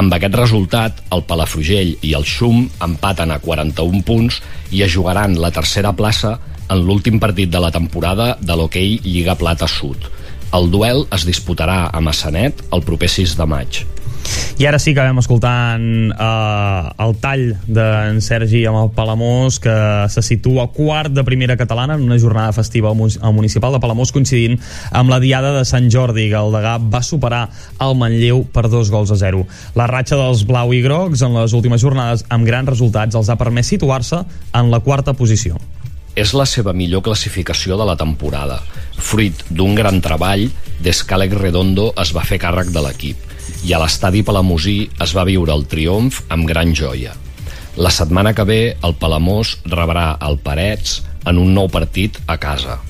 Amb 0.00 0.14
aquest 0.14 0.36
resultat, 0.38 1.00
el 1.14 1.24
Palafrugell 1.26 1.96
i 2.06 2.12
el 2.14 2.26
Xum 2.28 2.68
empaten 2.86 3.32
a 3.34 3.40
41 3.42 4.04
punts 4.06 4.38
i 4.70 4.84
es 4.86 4.92
jugaran 4.94 5.38
la 5.42 5.50
tercera 5.54 5.94
plaça 5.96 6.36
en 6.70 6.84
l'últim 6.86 7.18
partit 7.22 7.50
de 7.50 7.62
la 7.62 7.72
temporada 7.74 8.36
de 8.38 8.54
l'hoquei 8.54 9.00
Lliga 9.02 9.34
Plata 9.34 9.66
Sud. 9.66 10.06
El 10.54 10.70
duel 10.70 11.06
es 11.14 11.26
disputarà 11.26 11.88
a 11.90 12.02
Massanet 12.02 12.62
el 12.70 12.86
proper 12.86 13.10
6 13.10 13.34
de 13.38 13.48
maig. 13.50 13.82
I 14.60 14.66
ara 14.68 14.76
sí 14.76 14.92
que 14.92 15.00
vam 15.00 15.16
escoltant 15.22 15.84
eh, 16.12 16.80
el 17.00 17.14
tall 17.22 17.46
d'en 17.64 18.18
Sergi 18.20 18.58
amb 18.68 18.76
el 18.82 18.90
Palamós 18.92 19.56
que 19.64 19.76
se 20.12 20.20
situa 20.20 20.66
quart 20.74 21.14
de 21.16 21.24
primera 21.24 21.56
catalana 21.56 21.96
en 21.96 22.04
una 22.04 22.18
jornada 22.20 22.52
festiva 22.52 22.90
al 22.92 23.32
municipal 23.32 23.72
de 23.72 23.80
Palamós 23.80 24.12
coincidint 24.12 24.58
amb 24.92 25.08
la 25.08 25.20
diada 25.22 25.54
de 25.54 25.64
Sant 25.64 25.88
Jordi 25.88 26.28
que 26.28 26.36
el 26.36 26.52
Degà 26.52 26.74
va 26.92 27.00
superar 27.00 27.46
el 27.80 27.96
Manlleu 27.96 28.44
per 28.52 28.66
dos 28.68 28.92
gols 28.92 29.14
a 29.14 29.16
zero. 29.16 29.46
La 29.80 29.88
ratxa 29.88 30.20
dels 30.20 30.44
blau 30.44 30.74
i 30.76 30.82
grocs 30.84 31.24
en 31.24 31.40
les 31.40 31.56
últimes 31.56 31.80
jornades 31.80 32.26
amb 32.28 32.44
grans 32.44 32.68
resultats 32.68 33.16
els 33.16 33.32
ha 33.32 33.38
permès 33.40 33.72
situar-se 33.72 34.20
en 34.52 34.70
la 34.70 34.82
quarta 34.84 35.16
posició. 35.16 35.56
És 36.20 36.34
la 36.36 36.44
seva 36.44 36.76
millor 36.76 37.00
classificació 37.06 37.80
de 37.80 37.88
la 37.88 37.96
temporada, 37.96 38.60
fruit 38.98 39.40
d'un 39.48 39.72
gran 39.78 40.04
treball 40.04 40.50
des 40.84 41.00
que 41.00 41.24
Redondo 41.32 41.94
es 41.96 42.12
va 42.12 42.28
fer 42.28 42.42
càrrec 42.44 42.76
de 42.76 42.84
l'equip 42.84 43.29
i 43.64 43.74
a 43.74 43.80
l'estadi 43.82 44.22
Palamosí 44.26 44.78
es 45.04 45.12
va 45.16 45.26
viure 45.28 45.52
el 45.54 45.66
triomf 45.68 46.22
amb 46.32 46.48
gran 46.48 46.74
joia. 46.76 47.12
La 47.76 47.92
setmana 47.94 48.32
que 48.34 48.44
ve 48.44 48.60
el 48.86 48.96
Palamós 49.00 49.58
rebrà 49.64 50.14
el 50.26 50.40
Parets 50.44 51.00
en 51.30 51.38
un 51.38 51.52
nou 51.54 51.68
partit 51.72 52.18
a 52.26 52.38
casa. 52.40 52.80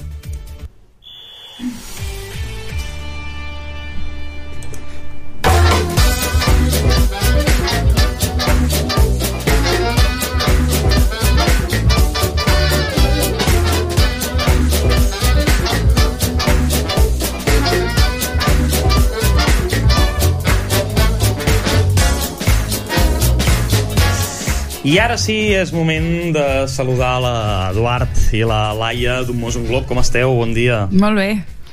I 24.81 24.95
ara 24.97 25.19
sí, 25.21 25.35
és 25.53 25.75
moment 25.77 26.33
de 26.33 26.45
saludar 26.73 27.19
l'Eduard 27.21 28.23
i 28.33 28.41
la 28.49 28.71
Laia 28.73 29.19
d'un 29.29 29.37
Mos 29.37 29.59
un 29.61 29.67
Glob. 29.69 29.85
Com 29.91 30.01
esteu? 30.01 30.33
Bon 30.39 30.55
dia. 30.57 30.87
Molt 30.89 31.21
bé. 31.21 31.27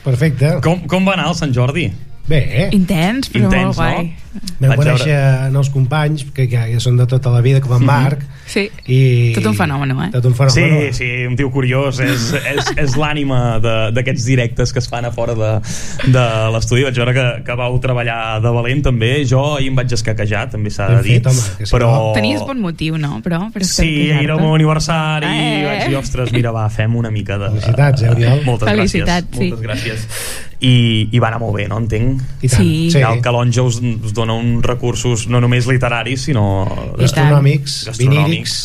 Perfecte. 0.04 0.58
Com, 0.66 0.82
com 0.92 1.08
va 1.08 1.16
anar 1.16 1.30
el 1.32 1.38
Sant 1.40 1.56
Jordi? 1.56 1.86
Bé. 2.28 2.70
Intens, 2.76 3.30
però 3.32 3.46
Intens, 3.48 3.78
molt 3.78 3.78
guai. 3.80 4.16
Vam 4.60 4.70
Vaig 4.70 4.80
conèixer 4.82 5.20
nous 5.54 5.70
companys, 5.74 6.26
que, 6.36 6.44
que, 6.52 6.60
que 6.74 6.80
són 6.84 6.98
de 7.00 7.06
tota 7.10 7.32
la 7.34 7.40
vida, 7.42 7.62
com 7.64 7.78
en. 7.80 7.86
Marc, 7.88 8.26
Sí. 8.48 8.70
i... 8.88 9.34
Tot 9.36 9.48
un 9.50 9.56
fenomen, 9.58 9.90
eh? 10.06 10.10
Tot 10.14 10.24
un 10.30 10.36
fenomen. 10.38 10.94
Sí, 10.94 10.94
sí, 10.96 11.08
un 11.28 11.36
tio 11.36 11.50
curiós, 11.52 11.98
és, 12.00 12.30
és, 12.54 12.70
és 12.80 12.94
l'ànima 12.96 13.58
de- 13.60 13.90
d'aquests 13.96 14.24
directes 14.30 14.72
que 14.72 14.80
es 14.80 14.88
fan 14.88 15.04
a 15.04 15.12
fora 15.12 15.34
de, 15.36 15.50
de 16.14 16.24
l'estudi. 16.54 16.86
Vaig 16.88 16.96
veure 17.02 17.16
que, 17.18 17.26
que 17.48 17.58
vau 17.60 17.76
treballar 17.84 18.38
de 18.44 18.54
valent 18.56 18.84
també. 18.88 19.12
Jo 19.28 19.42
ahir 19.58 19.68
em 19.74 19.76
vaig 19.82 19.92
escaquejar, 19.98 20.46
també 20.54 20.70
s'ha 20.72 20.88
de 20.94 21.02
dir. 21.04 21.18
fet, 21.18 21.28
home, 21.34 21.44
sí, 21.66 21.72
però... 21.74 21.92
Tenies 22.16 22.44
bon 22.48 22.62
motiu, 22.64 22.96
no? 23.02 23.20
Però, 23.26 23.42
per 23.52 23.66
Sí, 23.68 24.10
era 24.12 24.36
el 24.38 24.44
meu 24.44 24.54
aniversari 24.56 25.28
Eh. 25.28 25.48
i 25.62 25.64
vaig 25.66 25.88
dir, 25.90 25.98
ostres, 26.00 26.32
mira, 26.36 26.52
va, 26.56 26.68
fem 26.70 26.96
una 26.96 27.12
mica 27.12 27.38
de... 27.42 27.50
Felicitats, 27.58 28.04
eh, 28.04 28.12
Oriol? 28.16 28.46
Moltes 28.48 28.70
Felicitats, 28.70 29.28
gràcies. 29.28 29.44
sí. 29.44 29.50
Moltes 29.52 29.68
gràcies. 29.68 30.08
I, 30.60 31.10
I 31.14 31.20
va 31.22 31.28
anar 31.30 31.38
molt 31.44 31.54
bé, 31.56 31.68
no? 31.70 31.78
Entenc? 31.78 32.22
I 32.42 32.48
tant, 32.50 32.64
Sí. 32.64 32.90
sí. 32.92 33.00
El 33.06 33.22
Calonja 33.22 33.62
us, 33.62 33.78
us 33.82 34.14
dona 34.18 34.34
uns 34.34 34.66
recursos 34.66 35.28
no 35.30 35.40
només 35.42 35.68
literaris, 35.70 36.24
sinó... 36.32 36.66
de- 36.96 37.04
Gastronòmics, 37.04 37.84
gastronòmics. 37.92 38.26
vinírics. 38.26 38.58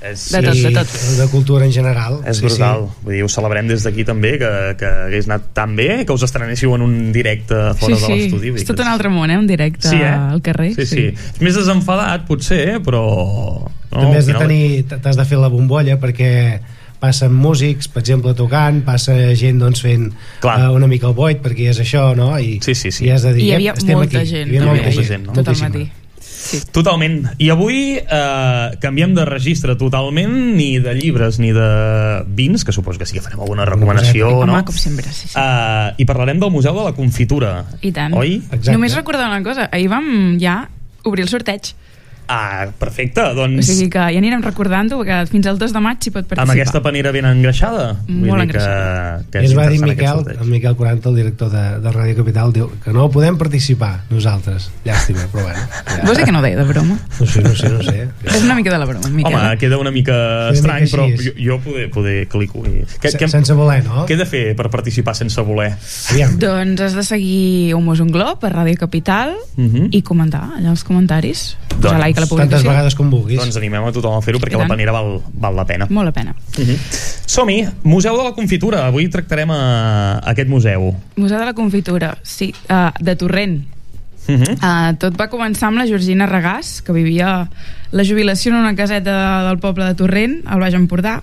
És, 0.00 0.30
De 0.32 0.40
tot, 0.40 0.54
de 0.56 0.70
tot. 0.72 0.92
De 1.18 1.26
cultura 1.28 1.66
en 1.66 1.72
general. 1.74 2.20
és 2.24 2.38
sí, 2.38 2.46
brutal. 2.46 2.86
Vull 3.02 3.12
dir, 3.18 3.24
ho 3.26 3.28
celebrem 3.28 3.66
des 3.68 3.82
d'aquí 3.84 4.04
també, 4.08 4.30
que, 4.40 4.48
que 4.80 4.86
hagués 5.08 5.26
anat 5.28 5.50
tan 5.52 5.74
bé, 5.76 6.06
que 6.08 6.12
us 6.16 6.22
estrenéssiu 6.24 6.72
en 6.78 6.86
un 6.86 7.12
directe 7.12 7.52
fora 7.76 7.98
sí, 7.98 8.06
de 8.06 8.08
l'estudi. 8.14 8.46
sí. 8.46 8.50
Vull 8.54 8.56
dir 8.56 8.62
És 8.62 8.70
tot 8.70 8.80
un 8.80 8.88
altre 8.88 9.10
món, 9.12 9.28
eh? 9.28 9.36
Un 9.36 9.46
directe 9.50 9.90
Sí, 9.90 9.96
eh? 10.00 10.08
al 10.08 10.40
carrer. 10.40 10.70
Sí, 10.78 10.86
sí. 10.86 11.04
És 11.12 11.42
més 11.44 11.54
desenfadat, 11.58 12.24
potser, 12.30 12.62
eh? 12.76 12.80
però... 12.80 13.02
No, 13.90 13.98
També 14.06 14.18
has 14.22 14.26
de 14.30 14.32
al 14.32 14.38
final- 14.38 14.48
tenir, 14.48 14.84
t'has 15.02 15.16
de 15.18 15.24
fer 15.26 15.36
la 15.42 15.48
bombolla 15.52 15.98
perquè 16.00 16.60
passen 17.00 17.32
músics, 17.34 17.88
per 17.88 18.02
exemple, 18.04 18.34
tocant, 18.36 18.82
passa 18.86 19.14
gent 19.38 19.58
doncs, 19.62 19.80
fent 19.82 20.10
uh, 20.12 20.68
una 20.76 20.86
mica 20.90 21.08
el 21.08 21.14
boit, 21.16 21.40
perquè 21.42 21.70
és 21.72 21.80
això, 21.80 22.10
no? 22.16 22.34
I, 22.38 22.58
sí, 22.64 22.74
sí, 22.76 22.92
sí. 22.92 23.06
I 23.08 23.14
has 23.16 23.24
de 23.24 23.32
dir, 23.34 23.46
I 23.46 23.48
hi 23.48 23.54
havia 23.58 23.72
"Ep, 23.72 23.80
estem 23.82 23.96
molta 23.98 24.20
aquí. 24.20 24.30
gent, 24.34 24.50
Hi 24.52 24.58
havia 24.60 24.68
també, 24.68 24.84
molta 24.92 25.08
gent, 25.08 25.26
no? 25.26 25.32
tot 25.40 25.48
el 25.54 25.58
matí. 25.64 25.86
Totalment. 26.72 27.18
I 27.38 27.50
avui 27.52 27.80
eh, 28.00 28.70
canviem 28.80 29.12
de 29.14 29.24
registre 29.28 29.74
totalment, 29.78 30.32
ni 30.56 30.78
de 30.82 30.94
llibres 30.96 31.38
ni 31.38 31.52
de 31.52 31.66
vins, 32.26 32.64
que 32.64 32.72
suposo 32.72 32.98
que 32.98 33.06
sí 33.06 33.18
que 33.18 33.22
farem 33.24 33.40
alguna 33.44 33.66
recomanació, 33.68 34.30
Home, 34.38 34.48
no? 34.52 34.62
com 34.64 34.76
sempre, 34.76 35.04
sí, 35.12 35.28
sí. 35.28 35.36
Uh, 35.36 35.92
I 36.00 36.06
parlarem 36.08 36.40
del 36.40 36.50
Museu 36.50 36.74
de 36.78 36.86
la 36.88 36.94
Confitura. 36.96 37.52
I 37.82 37.92
tant. 37.92 38.16
Oi? 38.16 38.40
Només 38.72 38.96
recordar 38.96 39.28
una 39.28 39.42
cosa. 39.46 39.68
Ahir 39.70 39.90
vam 39.92 40.38
ja 40.40 40.62
obrir 41.04 41.26
el 41.28 41.32
sorteig. 41.32 41.74
Ah, 42.30 42.68
perfecte, 42.78 43.20
O 43.26 43.34
doncs... 43.34 43.66
sigui 43.66 43.88
que 43.90 43.98
ja 43.98 44.18
anirem 44.20 44.42
recordant-ho, 44.44 45.00
que 45.02 45.16
fins 45.26 45.48
al 45.50 45.58
2 45.58 45.72
de 45.74 45.80
maig 45.82 45.98
s'hi 45.98 46.12
pot 46.14 46.22
participar. 46.28 46.44
amb 46.46 46.54
aquesta 46.54 46.80
panera 46.84 47.10
ben 47.10 47.26
engreixada? 47.26 47.88
Molt 48.06 48.28
Vull 48.30 48.38
dir 48.38 48.44
engreixada. 48.44 49.24
Que, 49.24 49.32
que 49.32 49.42
I 49.42 49.48
ens 49.48 49.56
va 49.58 49.66
dir 49.72 49.80
Miquel, 49.82 50.22
en 50.36 50.50
Miquel 50.50 50.76
40, 50.78 51.08
el 51.10 51.16
director 51.18 51.50
de, 51.50 51.64
de 51.82 51.90
Ràdio 51.96 52.16
Capital, 52.20 52.52
diu 52.54 52.68
que 52.84 52.94
no 52.94 53.08
podem 53.10 53.36
participar 53.40 54.04
nosaltres. 54.10 54.70
Llàstima, 54.86 55.26
però 55.32 55.48
bueno. 55.48 55.64
Ja. 55.90 55.98
Vols 56.06 56.18
dir 56.22 56.28
que 56.28 56.36
no 56.36 56.42
deia 56.44 56.60
de 56.60 56.68
broma? 56.70 56.98
No 57.18 57.26
sé, 57.26 57.42
no 57.42 57.54
sé, 57.58 57.68
no 57.74 57.82
sé. 57.82 58.06
És 58.30 58.44
una 58.46 58.54
mica 58.54 58.70
de 58.70 58.78
la 58.78 58.86
broma, 58.86 59.08
Miquel. 59.10 59.34
Home, 59.34 59.56
queda 59.58 59.78
una 59.82 59.90
mica 59.90 60.12
Queda 60.14 60.52
estrany, 60.54 60.86
mica 60.86 60.96
però 60.96 61.08
jo, 61.26 61.34
jo 61.40 61.58
poder, 61.66 61.88
poder 61.90 62.16
clico. 62.28 62.62
I... 62.66 62.86
Se- 63.00 63.28
sense 63.30 63.52
voler, 63.58 63.82
no? 63.84 64.06
Què 64.06 64.14
he 64.14 64.20
de 64.22 64.26
fer 64.28 64.44
per 64.58 64.70
participar 64.70 65.16
sense 65.18 65.42
voler? 65.42 65.72
Doncs 66.38 66.80
has 66.80 66.94
de 66.94 67.02
seguir 67.06 67.74
Humos 67.74 68.00
un 68.00 68.10
Glob 68.14 68.44
a 68.44 68.50
Ràdio 68.52 68.78
Capital 68.78 69.34
Mhm. 69.56 69.88
i 69.90 70.02
comentar 70.02 70.42
allà 70.56 70.70
els 70.70 70.84
comentaris. 70.84 71.56
Posar 71.80 71.98
like 72.00 72.19
a 72.20 72.26
la 72.26 72.28
tantes 72.28 72.60
publicació. 72.60 72.70
vegades 72.70 72.96
com 72.98 73.10
vulguis. 73.10 73.40
Doncs 73.40 73.56
animem 73.56 73.88
a 73.88 73.92
tothom 73.92 74.16
a 74.16 74.20
fer-ho 74.24 74.40
perquè 74.42 74.58
la 74.60 74.68
panera 74.70 74.92
val, 74.92 75.18
val 75.32 75.56
la 75.56 75.66
pena. 75.66 75.88
Molt 75.90 76.10
la 76.10 76.12
pena. 76.12 76.34
Uh 76.58 76.64
-huh. 76.64 76.78
Som-hi, 77.26 77.66
Museu 77.82 78.16
de 78.16 78.24
la 78.24 78.32
Confitura. 78.32 78.86
Avui 78.86 79.08
tractarem 79.08 79.50
a, 79.50 80.20
aquest 80.24 80.48
museu. 80.48 80.94
Museu 81.16 81.38
de 81.38 81.44
la 81.44 81.54
Confitura, 81.54 82.18
sí, 82.22 82.54
uh, 82.68 82.90
de 83.00 83.16
Torrent. 83.16 83.64
Uh 84.28 84.34
-huh. 84.34 84.52
Uh, 84.56 84.96
tot 84.98 85.16
va 85.16 85.28
començar 85.28 85.68
amb 85.68 85.78
la 85.78 85.86
Georgina 85.86 86.26
Regàs, 86.26 86.82
que 86.82 86.92
vivia 86.92 87.48
la 87.90 88.04
jubilació 88.04 88.52
en 88.52 88.58
una 88.58 88.74
caseta 88.74 89.48
del 89.48 89.58
poble 89.58 89.84
de 89.84 89.94
Torrent, 89.94 90.42
al 90.46 90.60
Baix 90.60 90.74
Empordà, 90.74 91.22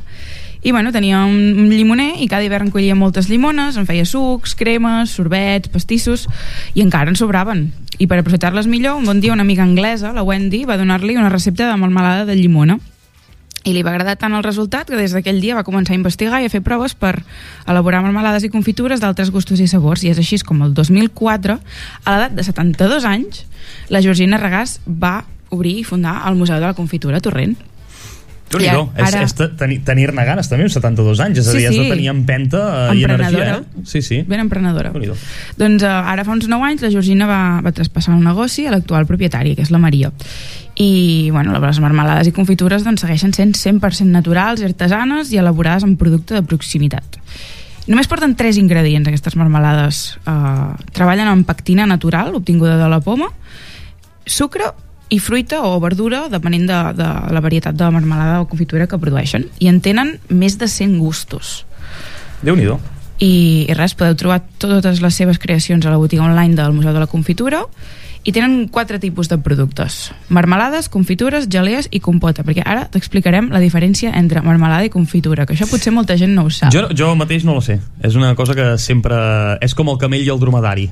i 0.63 0.71
bueno, 0.71 0.91
tenia 0.91 1.23
un, 1.25 1.69
llimoner 1.69 2.15
i 2.21 2.27
cada 2.27 2.43
hivern 2.43 2.71
collia 2.71 2.95
moltes 2.95 3.29
llimones, 3.29 3.77
en 3.77 3.85
feia 3.85 4.05
sucs, 4.05 4.55
cremes, 4.57 5.13
sorbets, 5.13 5.69
pastissos 5.73 6.27
i 6.73 6.83
encara 6.83 7.11
en 7.13 7.19
sobraven. 7.19 7.71
I 7.97 8.07
per 8.09 8.19
aprofitar-les 8.21 8.67
millor, 8.69 8.97
un 8.97 9.05
bon 9.05 9.21
dia 9.21 9.33
una 9.33 9.45
amiga 9.45 9.63
anglesa, 9.63 10.13
la 10.13 10.23
Wendy, 10.23 10.65
va 10.65 10.77
donar-li 10.77 11.17
una 11.17 11.29
recepta 11.33 11.69
de 11.69 11.77
melmelada 11.77 12.25
de 12.25 12.35
llimona. 12.35 12.79
I 13.67 13.73
li 13.75 13.81
va 13.83 13.91
agradar 13.91 14.15
tant 14.15 14.31
el 14.31 14.45
resultat 14.45 14.87
que 14.87 14.95
des 14.95 15.11
d'aquell 15.11 15.41
dia 15.43 15.55
va 15.57 15.65
començar 15.67 15.91
a 15.91 15.99
investigar 15.99 16.39
i 16.39 16.47
a 16.47 16.51
fer 16.51 16.61
proves 16.63 16.93
per 16.95 17.17
elaborar 17.67 17.99
marmelades 18.05 18.45
i 18.47 18.51
confitures 18.53 19.01
d'altres 19.03 19.31
gustos 19.33 19.59
i 19.59 19.67
sabors. 19.67 20.05
I 20.05 20.13
és 20.13 20.21
així 20.21 20.39
com 20.39 20.61
el 20.63 20.71
2004 20.77 21.57
a 21.57 22.13
l'edat 22.13 22.37
de 22.37 22.45
72 22.47 23.03
anys 23.09 23.43
la 23.91 23.99
Georgina 23.99 24.39
Regàs 24.39 24.79
va 24.87 25.25
obrir 25.49 25.81
i 25.81 25.87
fundar 25.87 26.21
el 26.29 26.39
Museu 26.39 26.61
de 26.61 26.69
la 26.69 26.77
Confitura 26.77 27.19
Torrent 27.19 27.57
déu 28.47 28.59
nhi 28.61 28.67
és, 28.95 29.07
ara- 29.13 29.23
és 29.25 29.33
tenir- 29.59 29.81
tenir-ne 29.83 30.23
ganes 30.25 30.47
també 30.47 30.63
amb 30.63 30.71
72 30.71 31.19
anys, 31.19 31.39
és 31.41 31.47
a 31.47 31.51
Sí, 31.51 31.57
dir, 31.57 31.65
has 31.67 31.75
de 31.75 31.83
sí. 31.83 31.89
tenir 31.89 32.07
empenta 32.13 32.61
eh, 32.93 32.95
i 32.95 33.03
energia. 33.03 33.47
Eh? 33.57 33.83
Sí, 33.83 34.01
sí. 34.01 34.21
ben 34.27 34.39
emprenedora 34.39 34.91
Déu-n'hi-do. 34.93 35.17
Doncs 35.59 35.83
uh, 35.83 35.91
ara 36.13 36.23
fa 36.23 36.31
uns 36.31 36.47
9 36.47 36.63
anys 36.69 36.81
la 36.85 36.91
Georgina 36.93 37.27
va, 37.27 37.41
va 37.65 37.71
traspassar 37.75 38.15
el 38.15 38.23
negoci 38.23 38.65
a 38.65 38.71
l'actual 38.71 39.05
propietària, 39.05 39.55
que 39.55 39.61
és 39.67 39.71
la 39.71 39.77
Maria. 39.83 40.11
I 40.79 41.29
bueno, 41.33 41.57
les 41.59 41.79
marmelades 41.81 42.27
i 42.29 42.31
confitures 42.31 42.83
doncs, 42.85 43.01
segueixen 43.01 43.33
sent 43.33 43.55
100% 43.57 44.05
naturals 44.13 44.61
artesanes 44.63 45.31
i 45.33 45.37
elaborades 45.41 45.83
amb 45.83 45.97
producte 45.99 46.35
de 46.37 46.43
proximitat. 46.45 47.17
Només 47.87 48.07
porten 48.07 48.35
tres 48.35 48.57
ingredients 48.59 49.07
aquestes 49.07 49.35
marmelades. 49.39 50.17
Uh, 50.27 50.75
treballen 50.93 51.27
amb 51.31 51.47
pectina 51.47 51.85
natural, 51.87 52.35
obtinguda 52.35 52.77
de 52.77 52.87
la 52.91 52.99
poma, 52.99 53.29
sucre 54.25 54.71
i 55.09 55.19
fruita 55.23 55.61
o 55.63 55.77
verdura, 55.79 56.25
depenent 56.31 56.67
de, 56.67 56.79
de 56.97 57.07
la 57.33 57.43
varietat 57.43 57.77
de 57.77 57.89
marmelada 57.91 58.41
o 58.41 58.47
confitura 58.49 58.87
que 58.87 58.99
produeixen. 58.99 59.47
I 59.59 59.71
en 59.71 59.79
tenen 59.81 60.17
més 60.29 60.57
de 60.59 60.67
100 60.67 60.97
gustos 60.99 61.61
Déu-n'hi-do. 62.41 62.79
i, 63.19 63.67
i 63.69 63.77
res, 63.77 63.95
podeu 63.97 64.17
trobar 64.19 64.41
totes 64.59 65.01
les 65.01 65.15
seves 65.15 65.39
creacions 65.39 65.85
a 65.85 65.93
la 65.93 66.01
botiga 66.01 66.27
online 66.27 66.55
del 66.59 66.75
Museu 66.75 66.93
de 66.93 67.01
la 67.01 67.09
Confitura 67.09 67.63
i 68.27 68.33
tenen 68.35 68.67
quatre 68.67 68.99
tipus 68.99 69.29
de 69.31 69.37
productes 69.39 70.11
marmelades, 70.27 70.89
confitures, 70.91 71.47
gelees 71.47 71.87
i 71.95 72.01
compota 72.03 72.43
perquè 72.43 72.65
ara 72.65 72.83
t'explicarem 72.91 73.47
la 73.53 73.61
diferència 73.63 74.11
entre 74.19 74.43
marmelada 74.43 74.83
i 74.83 74.91
confitura, 74.91 75.45
que 75.47 75.55
això 75.55 75.69
potser 75.69 75.93
molta 75.95 76.17
gent 76.19 76.35
no 76.35 76.43
ho 76.43 76.51
sap 76.51 76.73
Jo, 76.75 76.89
jo 76.91 77.13
mateix 77.15 77.47
no 77.47 77.55
la 77.55 77.63
sé. 77.63 77.79
És 78.03 78.19
una 78.19 78.35
cosa 78.35 78.55
que 78.57 78.73
sempre... 78.77 79.15
És 79.63 79.73
com 79.77 79.87
el 79.87 80.01
camell 80.01 80.25
i 80.25 80.33
el 80.33 80.41
dromedari. 80.43 80.89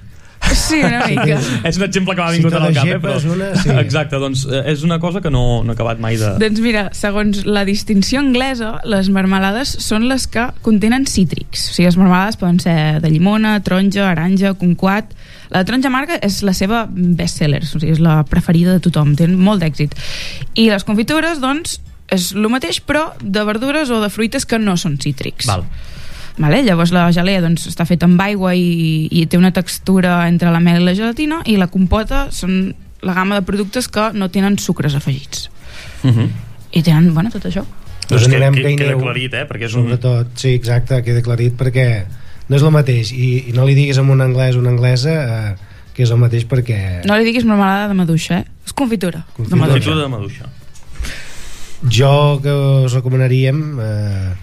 Sí, 0.55 0.77
una 0.83 1.05
mica 1.07 1.37
és 1.65 1.77
un 1.79 1.85
exemple 1.85 2.13
que 2.15 2.21
m'ha 2.21 2.31
Si 2.33 2.39
vingut 2.39 2.53
te 2.53 2.59
al 2.59 2.65
la 2.67 2.73
cap, 2.75 2.89
eh? 2.89 2.99
Però... 3.01 3.15
una, 3.33 3.49
sí. 3.59 3.71
Exacte, 3.81 4.19
doncs 4.21 4.45
eh, 4.45 4.61
és 4.71 4.83
una 4.87 4.99
cosa 5.03 5.21
que 5.23 5.31
no, 5.33 5.63
no 5.65 5.73
he 5.73 5.77
acabat 5.77 6.01
mai 6.03 6.19
de... 6.21 6.33
Doncs 6.41 6.61
mira, 6.63 6.85
segons 6.95 7.43
la 7.47 7.65
distinció 7.67 8.21
anglesa, 8.21 8.75
les 8.87 9.09
marmelades 9.13 9.75
són 9.83 10.07
les 10.09 10.27
que 10.31 10.47
contenen 10.65 11.07
cítrics. 11.09 11.69
O 11.71 11.77
sigui, 11.77 11.87
les 11.89 11.97
marmelades 11.99 12.39
poden 12.41 12.59
ser 12.63 12.77
de 13.03 13.11
llimona, 13.13 13.57
taronja, 13.65 14.09
aranja, 14.11 14.55
conquat... 14.59 15.15
La 15.53 15.61
taronja 15.61 15.87
amarga 15.91 16.15
és 16.25 16.39
la 16.43 16.55
seva 16.57 16.85
bestseller, 16.89 17.61
o 17.63 17.67
sigui, 17.69 17.93
és 17.93 18.01
la 18.01 18.17
preferida 18.27 18.73
de 18.75 18.81
tothom, 18.83 19.13
té 19.15 19.27
molt 19.29 19.61
d'èxit. 19.61 19.93
I 20.57 20.69
les 20.71 20.83
confitures, 20.87 21.37
doncs, 21.39 21.77
és 22.13 22.31
el 22.35 22.47
mateix, 22.51 22.81
però 22.85 23.11
de 23.21 23.43
verdures 23.47 23.91
o 23.93 24.01
de 24.01 24.09
fruites 24.13 24.45
que 24.49 24.59
no 24.61 24.75
són 24.77 24.97
cítrics. 25.01 25.47
Val. 25.49 25.65
Vale? 26.37 26.63
Llavors 26.63 26.91
la 26.91 27.05
gelea 27.15 27.41
doncs, 27.43 27.67
està 27.69 27.85
feta 27.87 28.09
amb 28.09 28.19
aigua 28.21 28.53
i, 28.55 29.07
i 29.11 29.25
té 29.31 29.39
una 29.39 29.53
textura 29.55 30.25
entre 30.27 30.51
la 30.51 30.59
mel 30.59 30.81
i 30.81 30.85
la 30.85 30.95
gelatina 30.97 31.39
i 31.47 31.55
la 31.59 31.69
compota 31.71 32.27
són 32.35 32.73
la 33.05 33.13
gamma 33.15 33.39
de 33.39 33.45
productes 33.47 33.87
que 33.87 34.09
no 34.13 34.29
tenen 34.33 34.57
sucres 34.59 34.95
afegits. 34.95 35.49
Uh 36.03 36.11
-huh. 36.11 36.29
I 36.71 36.83
tenen, 36.83 37.13
bueno, 37.13 37.29
tot 37.31 37.45
això. 37.45 37.63
Doncs 38.09 38.27
que, 38.27 38.35
anirem 38.35 38.53
que, 38.53 38.75
queda 38.75 38.93
aclarit, 38.93 39.33
eh? 39.33 39.45
Perquè 39.47 39.65
és 39.65 39.75
un... 39.75 39.83
Sobretot, 39.83 40.27
sí, 40.35 40.49
exacte, 40.53 41.01
queda 41.03 41.19
aclarit 41.19 41.55
perquè 41.57 42.05
no 42.49 42.55
és 42.55 42.61
el 42.61 42.71
mateix 42.71 43.11
i, 43.11 43.49
i 43.49 43.53
no 43.53 43.65
li 43.65 43.73
diguis 43.73 43.97
a 43.97 44.01
un 44.01 44.21
anglès 44.21 44.55
o 44.55 44.59
una 44.59 44.69
anglesa 44.69 45.13
eh, 45.13 45.55
que 45.95 46.03
és 46.03 46.11
el 46.11 46.17
mateix 46.17 46.45
perquè 46.45 47.05
No 47.05 47.17
li 47.17 47.23
diguis 47.23 47.45
marmelada 47.45 47.87
de 47.87 47.93
maduixa, 47.93 48.39
eh? 48.39 48.45
És 48.65 48.73
confitura, 48.73 49.19
de 49.19 49.33
Confitura. 49.33 49.61
maduixa. 49.61 49.89
Confitura 49.89 50.03
de 50.03 50.09
maduixa. 50.09 50.45
jo 51.89 52.39
que 52.41 52.51
us 52.85 52.93
recomanaríem 52.93 53.79
eh, 53.79 54.33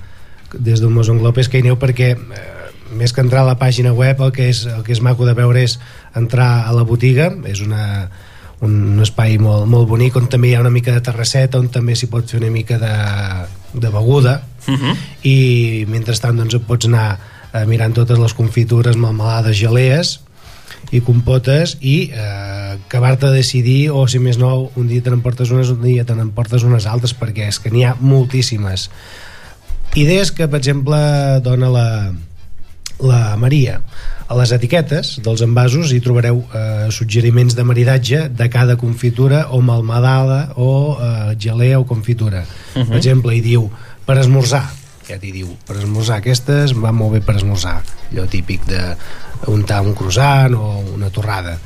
des 0.58 0.80
d'un 0.80 0.92
Moson 0.92 1.18
Glob 1.18 1.38
és 1.38 1.48
que 1.48 1.60
hi 1.60 1.64
aneu 1.64 1.78
perquè 1.80 2.12
eh, 2.16 2.42
més 2.92 3.12
que 3.12 3.24
entrar 3.24 3.42
a 3.42 3.50
la 3.52 3.58
pàgina 3.60 3.92
web 3.96 4.20
el 4.20 4.32
que 4.36 4.48
és, 4.50 4.66
el 4.66 4.82
que 4.84 4.92
és 4.92 5.00
maco 5.00 5.26
de 5.26 5.34
veure 5.34 5.62
és 5.64 5.78
entrar 6.18 6.66
a 6.68 6.72
la 6.76 6.84
botiga. 6.88 7.30
És 7.48 7.62
una, 7.64 8.08
un, 8.60 9.00
espai 9.02 9.38
molt, 9.42 9.66
molt 9.70 9.88
bonic 9.90 10.16
on 10.20 10.28
també 10.32 10.50
hi 10.50 10.56
ha 10.56 10.64
una 10.64 10.72
mica 10.74 10.94
de 10.94 11.04
terrasseta 11.04 11.60
on 11.60 11.70
també 11.72 11.96
s'hi 11.96 12.10
pot 12.12 12.28
fer 12.28 12.40
una 12.42 12.52
mica 12.52 12.78
de, 12.82 12.96
de 13.74 13.92
beguda. 13.92 14.42
Uh 14.62 14.78
-huh. 14.78 14.96
i 15.26 15.84
mentrestant 15.88 16.36
doncs 16.38 16.54
pots 16.66 16.86
anar 16.86 17.18
eh, 17.52 17.64
mirant 17.66 17.94
totes 17.94 18.18
les 18.18 18.34
confitures, 18.34 18.96
melmelades, 18.96 19.56
gelees 19.58 20.20
i 20.92 21.00
compotes 21.00 21.76
i 21.80 22.10
eh, 22.12 22.78
acabar-te 22.86 23.26
de 23.26 23.40
decidir 23.40 23.90
o 23.90 24.06
si 24.06 24.18
més 24.18 24.38
no 24.38 24.70
un 24.76 24.88
dia 24.88 25.02
te 25.02 25.10
n'emportes 25.10 25.50
unes 25.50 25.70
un 25.70 25.82
dia 25.82 26.04
te 26.04 26.14
n'emportes 26.14 26.62
unes 26.62 26.86
altres 26.86 27.14
perquè 27.14 27.48
és 27.48 27.58
que 27.58 27.70
n'hi 27.70 27.84
ha 27.84 27.96
moltíssimes 28.00 28.90
idees 29.94 30.33
que 30.33 30.48
per 30.48 30.59
exemple 30.61 30.96
dona 31.44 31.68
la, 31.68 31.87
la 33.00 33.37
Maria. 33.37 33.81
A 34.33 34.37
les 34.38 34.52
etiquetes 34.55 35.18
dels 35.20 35.42
envasos 35.44 35.90
hi 35.92 36.00
trobareu 36.00 36.38
eh, 36.57 36.87
suggeriments 36.94 37.52
de 37.59 37.64
maridatge 37.68 38.28
de 38.33 38.46
cada 38.48 38.76
confitura 38.81 39.48
o 39.52 39.61
melmadada 39.61 40.55
o 40.57 40.96
eh, 40.96 41.35
gelea 41.38 41.78
o 41.81 41.85
confitura. 41.87 42.44
Uh 42.74 42.78
Mhm. 42.78 42.83
-huh. 42.83 42.88
Per 42.88 42.97
exemple, 42.97 43.34
hi 43.36 43.40
diu 43.43 43.70
per 44.07 44.18
esmorzar, 44.18 44.70
ja 45.09 45.18
t'hi 45.18 45.32
diu, 45.32 45.49
per 45.66 45.76
esmorzar 45.76 46.16
aquestes 46.18 46.72
va 46.72 46.93
molt 46.93 47.12
bé 47.12 47.20
per 47.20 47.36
esmorzar, 47.36 47.82
allò 48.12 48.26
típic 48.26 48.64
de 48.66 48.97
untar 49.47 49.82
un 49.82 49.93
croissant 49.95 50.55
o 50.55 50.78
una 50.95 51.11
torrada. 51.11 51.59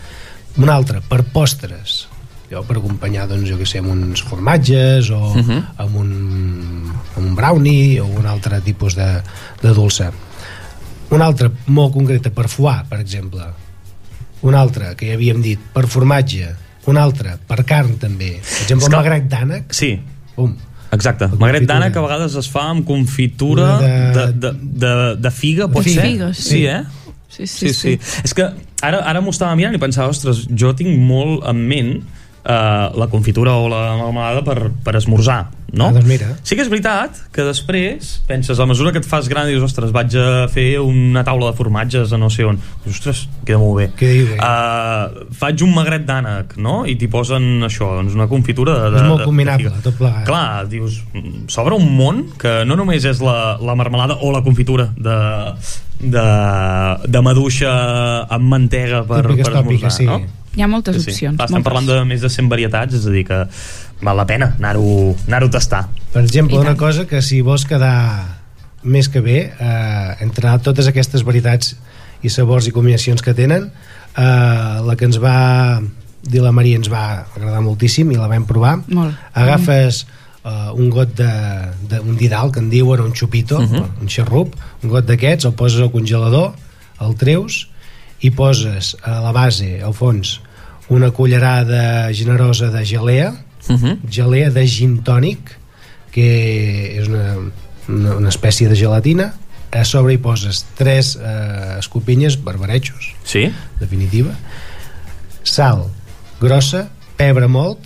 Un 0.56 0.68
altre, 0.68 1.00
per 1.08 1.22
postres, 1.22 2.08
jo 2.50 2.62
per 2.64 2.76
acompanyar, 2.78 3.28
doncs, 3.28 3.48
jo 3.48 3.56
què 3.58 3.66
sé, 3.66 3.78
amb 3.78 3.90
uns 3.90 4.22
formatges 4.22 5.10
o 5.10 5.18
uh 5.18 5.36
Mhm. 5.36 5.50
-huh. 5.50 5.64
amb, 5.76 5.96
un, 5.96 6.92
amb 7.16 7.26
un 7.26 7.34
brownie 7.34 8.00
o 8.00 8.06
un 8.06 8.26
altre 8.26 8.60
tipus 8.64 8.94
de, 8.98 9.08
de 9.62 9.72
dolça 9.74 10.12
una 11.10 11.24
altra 11.30 11.50
molt 11.70 11.92
concreta 11.94 12.30
per 12.34 12.48
foie, 12.50 12.80
per 12.90 12.98
exemple 13.00 13.44
una 14.46 14.60
altra 14.60 14.94
que 14.98 15.08
ja 15.08 15.14
havíem 15.16 15.40
dit 15.42 15.60
per 15.72 15.86
formatge, 15.90 16.48
una 16.90 17.02
altra 17.02 17.36
per 17.48 17.64
carn 17.66 17.96
també, 17.98 18.34
per 18.42 18.62
exemple 18.66 18.88
que- 18.90 18.96
magret 18.96 19.28
d'ànec 19.32 19.72
Sí. 19.74 19.94
Bum. 20.36 20.52
Exacte. 20.92 21.26
Magret 21.40 21.64
d'ànec 21.66 21.92
que 21.94 21.98
a 21.98 22.02
vegades 22.04 22.34
es 22.38 22.46
fa 22.52 22.68
amb 22.70 22.84
confitura 22.86 23.78
de, 23.80 23.88
De- 24.14 24.26
de, 24.32 24.50
de, 24.84 24.92
de 25.18 25.30
figa, 25.34 25.66
pot 25.68 25.82
De 25.84 25.94
ser? 25.96 26.02
figues, 26.04 26.36
sí. 26.36 26.48
sí. 26.50 26.60
eh? 26.66 26.82
Sí, 27.28 27.46
sí, 27.46 27.68
sí, 27.68 27.74
sí. 27.74 28.20
És 28.24 28.32
que 28.34 28.44
ara, 28.82 29.00
ara 29.02 29.20
m'ho 29.20 29.32
estava 29.34 29.56
mirant 29.58 29.74
i 29.74 29.80
pensava, 29.82 30.08
ostres, 30.12 30.44
jo 30.56 30.70
tinc 30.78 30.92
molt 31.00 31.42
en 31.50 31.58
ment 31.68 31.90
uh, 32.46 32.94
la 32.98 33.10
confitura 33.12 33.56
o 33.58 33.68
la 33.68 33.82
melmelada 33.98 34.42
per, 34.46 34.70
per 34.84 34.94
esmorzar, 34.96 35.50
no? 35.76 35.88
Ah, 35.90 35.92
doncs 35.96 36.06
mira. 36.08 36.28
Sí 36.46 36.54
que 36.56 36.62
és 36.62 36.70
veritat 36.70 37.18
que 37.34 37.44
després 37.44 38.12
penses, 38.28 38.60
a 38.62 38.66
mesura 38.70 38.92
que 38.94 39.02
et 39.02 39.08
fas 39.08 39.26
gran, 39.28 39.48
dius, 39.50 39.64
ostres, 39.66 39.90
vaig 39.94 40.14
a 40.16 40.46
fer 40.52 40.78
una 40.80 41.24
taula 41.26 41.50
de 41.50 41.58
formatges 41.58 42.14
a 42.14 42.20
no 42.20 42.30
sé 42.32 42.46
on. 42.46 42.60
Ostres, 42.88 43.24
queda 43.44 43.58
molt 43.60 43.80
bé. 43.82 43.88
Bé. 43.98 44.38
Uh, 44.38 45.26
faig 45.36 45.64
un 45.66 45.74
magret 45.74 46.06
d'ànec, 46.06 46.54
no? 46.62 46.84
I 46.86 46.94
t'hi 47.00 47.10
posen 47.12 47.66
això, 47.66 47.90
doncs 47.98 48.14
una 48.16 48.28
confitura 48.30 48.78
de... 48.86 48.94
de 48.94 49.02
és 49.02 49.08
molt 49.10 49.24
de- 49.24 49.28
combinable, 49.28 49.74
de 49.74 49.82
tot 49.84 49.98
plegat 49.98 50.24
Clar, 50.28 50.66
dius, 50.70 51.02
s'obre 51.52 51.76
un 51.76 51.90
món 51.98 52.24
que 52.38 52.60
no 52.68 52.78
només 52.78 53.04
és 53.04 53.20
la, 53.24 53.56
la 53.60 53.74
marmelada 53.78 54.20
o 54.22 54.30
la 54.34 54.42
confitura 54.46 54.88
de, 54.96 55.18
de, 56.00 56.26
de 57.10 57.20
maduixa 57.26 57.70
amb 58.30 58.50
mantega 58.54 59.02
per, 59.06 59.22
Típiques 59.26 59.48
per 59.50 59.60
esmorzar, 59.60 59.92
sí. 59.98 60.06
no? 60.08 60.20
Hi 60.56 60.62
ha 60.62 60.68
moltes 60.68 60.96
Sí, 60.96 61.02
sí. 61.02 61.10
opcions. 61.12 61.36
Clar, 61.36 61.46
estem 61.46 61.58
moltes. 61.62 61.64
parlant 61.72 61.86
de 61.86 62.04
més 62.08 62.20
de 62.24 62.28
100 62.32 62.48
varietats, 62.48 62.94
és 62.94 63.06
a 63.06 63.10
dir 63.12 63.24
que 63.28 63.42
val 64.02 64.16
la 64.16 64.26
pena 64.26 64.54
anar-ho 64.58 65.14
anar 65.26 65.42
a 65.44 65.50
tastar. 65.50 65.88
Per 66.12 66.22
exemple, 66.24 66.56
I 66.56 66.58
una 66.58 66.70
tant. 66.74 66.78
cosa 66.78 67.06
que 67.06 67.20
si 67.22 67.40
vols 67.42 67.64
quedar 67.68 68.42
més 68.82 69.08
que 69.08 69.20
bé, 69.20 69.52
eh, 69.58 70.16
entre 70.20 70.58
totes 70.62 70.86
aquestes 70.88 71.22
varietats 71.24 71.76
i 72.22 72.30
sabors 72.30 72.66
i 72.68 72.72
combinacions 72.72 73.20
que 73.22 73.34
tenen, 73.34 73.70
eh, 74.16 74.22
la 74.22 74.96
que 74.96 75.04
ens 75.04 75.18
va 75.22 75.80
dir 76.22 76.40
la 76.42 76.52
Maria 76.52 76.76
ens 76.76 76.88
va 76.90 77.26
agradar 77.36 77.60
moltíssim 77.62 78.10
i 78.12 78.16
la 78.16 78.26
vam 78.26 78.46
provar. 78.46 78.78
Molt. 78.88 79.14
Agafes 79.34 80.06
eh, 80.44 80.70
un 80.72 80.88
got 80.90 81.12
de, 81.18 81.28
de 81.90 82.00
un 82.00 82.16
didal, 82.16 82.50
que 82.52 82.60
en 82.60 82.70
diuen, 82.70 83.00
o 83.00 83.04
un 83.04 83.12
xupito, 83.14 83.58
uh 83.58 83.62
Mhm. 83.62 83.74
-huh. 83.76 84.00
un 84.02 84.08
xarrup, 84.08 84.54
un 84.82 84.90
got 84.90 85.04
d'aquests, 85.06 85.44
el 85.44 85.52
poses 85.54 85.80
al 85.80 85.90
congelador, 85.92 86.54
el 87.00 87.14
treus 87.16 87.68
i 88.20 88.30
poses 88.30 88.96
a 89.02 89.20
la 89.20 89.32
base, 89.32 89.82
al 89.82 89.92
fons, 89.92 90.40
una 90.88 91.10
cullerada 91.10 92.12
generosa 92.14 92.70
de 92.70 92.84
gelea, 92.86 93.34
Uh 93.68 93.74
-huh. 93.74 93.98
gelea 94.08 94.50
de 94.50 94.62
gin 94.68 95.02
tònic 95.02 95.38
que 96.12 97.00
és 97.00 97.08
una, 97.08 97.34
una, 97.88 98.14
una 98.16 98.28
espècie 98.28 98.68
de 98.68 98.76
gelatina 98.76 99.34
a 99.72 99.84
sobre 99.84 100.12
hi 100.14 100.18
poses 100.18 100.64
tres 100.78 101.16
eh, 101.20 101.76
escopinyes, 101.78 102.38
barbarejos 102.44 103.12
Sí? 103.24 103.50
definitiva 103.80 104.30
sal 105.42 105.86
grossa, 106.40 106.88
pebre 107.16 107.48
molt 107.48 107.78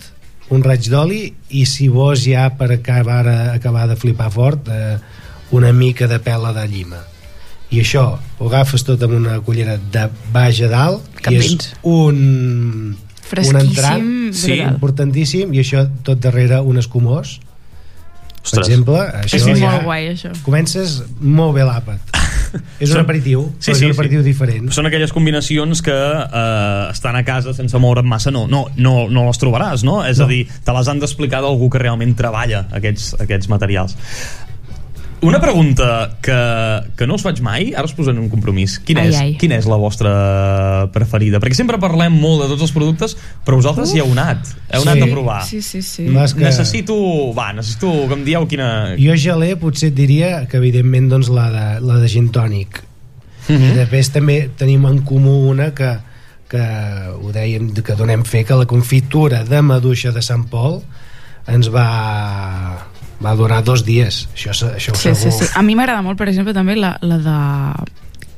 un 0.51 0.61
raig 0.63 0.87
d'oli 0.91 1.33
i 1.49 1.65
si 1.65 1.87
vols 1.87 2.25
ja 2.27 2.49
per 2.57 2.71
acabar, 2.71 3.27
acabar 3.55 3.87
de 3.87 3.95
flipar 3.95 4.31
fort 4.31 4.67
eh, 4.67 4.97
una 5.51 5.71
mica 5.73 6.07
de 6.07 6.19
pela 6.19 6.53
de 6.53 6.67
llima 6.67 6.97
i 7.71 7.79
això 7.79 8.03
ho 8.39 8.47
agafes 8.49 8.83
tot 8.83 9.01
amb 9.03 9.13
una 9.15 9.39
cullera 9.45 9.77
de 9.77 10.07
baix 10.33 10.61
a 10.65 10.67
dalt 10.71 11.21
Cap 11.21 11.33
i 11.33 11.37
és 11.39 11.71
un 11.83 12.97
un 13.31 13.55
entrant 13.55 14.33
Sí. 14.35 14.57
importantíssim 14.59 15.53
i 15.55 15.59
això 15.63 15.85
tot 16.03 16.19
darrere 16.19 16.59
un 16.61 16.77
escumós 16.77 17.37
per 18.41 18.59
Ostres. 18.59 18.67
exemple 18.67 18.97
això 19.21 19.37
És 19.37 19.45
ja 19.59 19.69
molt 19.69 19.83
guai, 19.85 20.07
això. 20.15 20.31
comences 20.43 21.03
molt 21.21 21.53
bé 21.55 21.63
l'àpat 21.63 21.99
és 22.83 22.91
un 22.91 22.99
aperitiu 22.99 23.45
Sí, 23.59 23.71
però 23.71 23.75
sí, 23.77 23.85
és 23.85 23.87
un 23.87 23.91
aperitiu 23.95 24.19
sí. 24.19 24.25
diferent 24.27 24.71
Són 24.75 24.85
aquelles 24.89 25.13
combinacions 25.15 25.81
que 25.85 25.93
eh, 25.95 26.87
estan 26.91 27.15
a 27.15 27.23
casa 27.23 27.53
sense 27.53 27.77
moure't 27.79 28.03
massa, 28.03 28.31
no, 28.35 28.47
no, 28.51 28.65
no, 28.75 29.07
no 29.07 29.27
les 29.29 29.39
trobaràs, 29.39 29.85
no? 29.87 30.01
És 30.03 30.17
No. 30.19 30.25
a 30.25 30.27
dir, 30.27 30.47
te 30.65 30.73
les 30.75 30.87
han 30.91 30.99
d'explicar 30.99 31.39
d'algú 31.45 31.69
que 31.69 31.79
realment 31.79 32.15
treballa 32.19 32.65
aquests, 32.71 33.13
aquests 33.21 33.47
materials. 33.47 33.95
Una 35.21 35.39
pregunta 35.39 36.17
que, 36.19 36.33
que 36.97 37.05
no 37.05 37.13
us 37.13 37.21
faig 37.21 37.37
mai, 37.45 37.67
ara 37.77 37.85
us 37.85 37.93
posaré 37.93 38.17
un 38.17 38.29
compromís. 38.31 38.79
Quina, 38.81 39.03
Ai, 39.03 39.11
és, 39.11 39.17
ai. 39.21 39.33
quina 39.37 39.59
és 39.61 39.67
la 39.69 39.77
vostra 39.77 40.87
preferida? 40.93 41.37
Perquè 41.39 41.53
sempre 41.59 41.77
parlem 41.77 42.15
molt 42.17 42.41
de 42.41 42.47
tots 42.55 42.63
els 42.65 42.73
productes, 42.73 43.13
però 43.45 43.59
vosaltres 43.59 43.91
Uf. 43.91 43.95
hi 43.95 44.01
heu 44.01 44.09
anat. 44.15 44.49
Heu 44.73 44.81
Sí. 44.81 44.89
anat 44.89 45.03
a 45.05 45.11
provar. 45.11 45.43
Sí, 45.45 45.61
sí, 45.61 45.83
sí. 45.85 46.07
Va, 46.09 46.23
és 46.25 46.33
que- 46.33 46.41
Necessito... 46.43 46.95
Va, 47.37 47.51
necessito 47.53 47.91
que 48.07 48.13
em 48.17 48.23
dieu 48.25 48.47
quina... 48.49 48.95
jo 48.97 49.13
gelé 49.15 49.51
potser 49.61 49.91
et 49.91 49.95
diria 49.95 50.47
que 50.49 50.57
evidentment 50.57 51.09
doncs, 51.13 51.29
la, 51.29 51.49
de, 51.53 51.67
la 51.85 51.99
de 52.01 52.09
gin 52.09 52.31
tònic 52.33 52.81
Mhm. 53.49 53.71
i 53.71 53.75
després 53.77 54.09
també 54.13 54.49
tenim 54.57 54.85
en 54.85 54.99
comú 55.05 55.49
una 55.49 55.71
que, 55.73 55.97
que 56.49 56.61
ho 57.13 57.31
dèiem 57.33 57.71
que 57.73 57.95
donem 57.97 58.21
fer 58.23 58.43
que 58.45 58.53
la 58.57 58.65
confitura 58.69 59.43
de 59.43 59.61
maduixa 59.61 60.11
de 60.13 60.21
Sant 60.21 60.45
Pol 60.49 60.81
ens 61.49 61.69
va 61.73 62.87
va 63.23 63.35
durar 63.37 63.61
dos 63.63 63.83
dies 63.85 64.27
això, 64.33 64.51
això 64.53 64.95
Sí, 64.95 65.13
sí, 65.15 65.29
segur 65.29 65.33
sí. 65.45 65.49
A 65.55 65.61
mi 65.65 65.75
m'agrada 65.77 66.01
molt, 66.05 66.17
per 66.17 66.29
exemple, 66.31 66.53
també 66.57 66.75
la, 66.75 66.95
la 67.01 67.17
de 67.21 67.37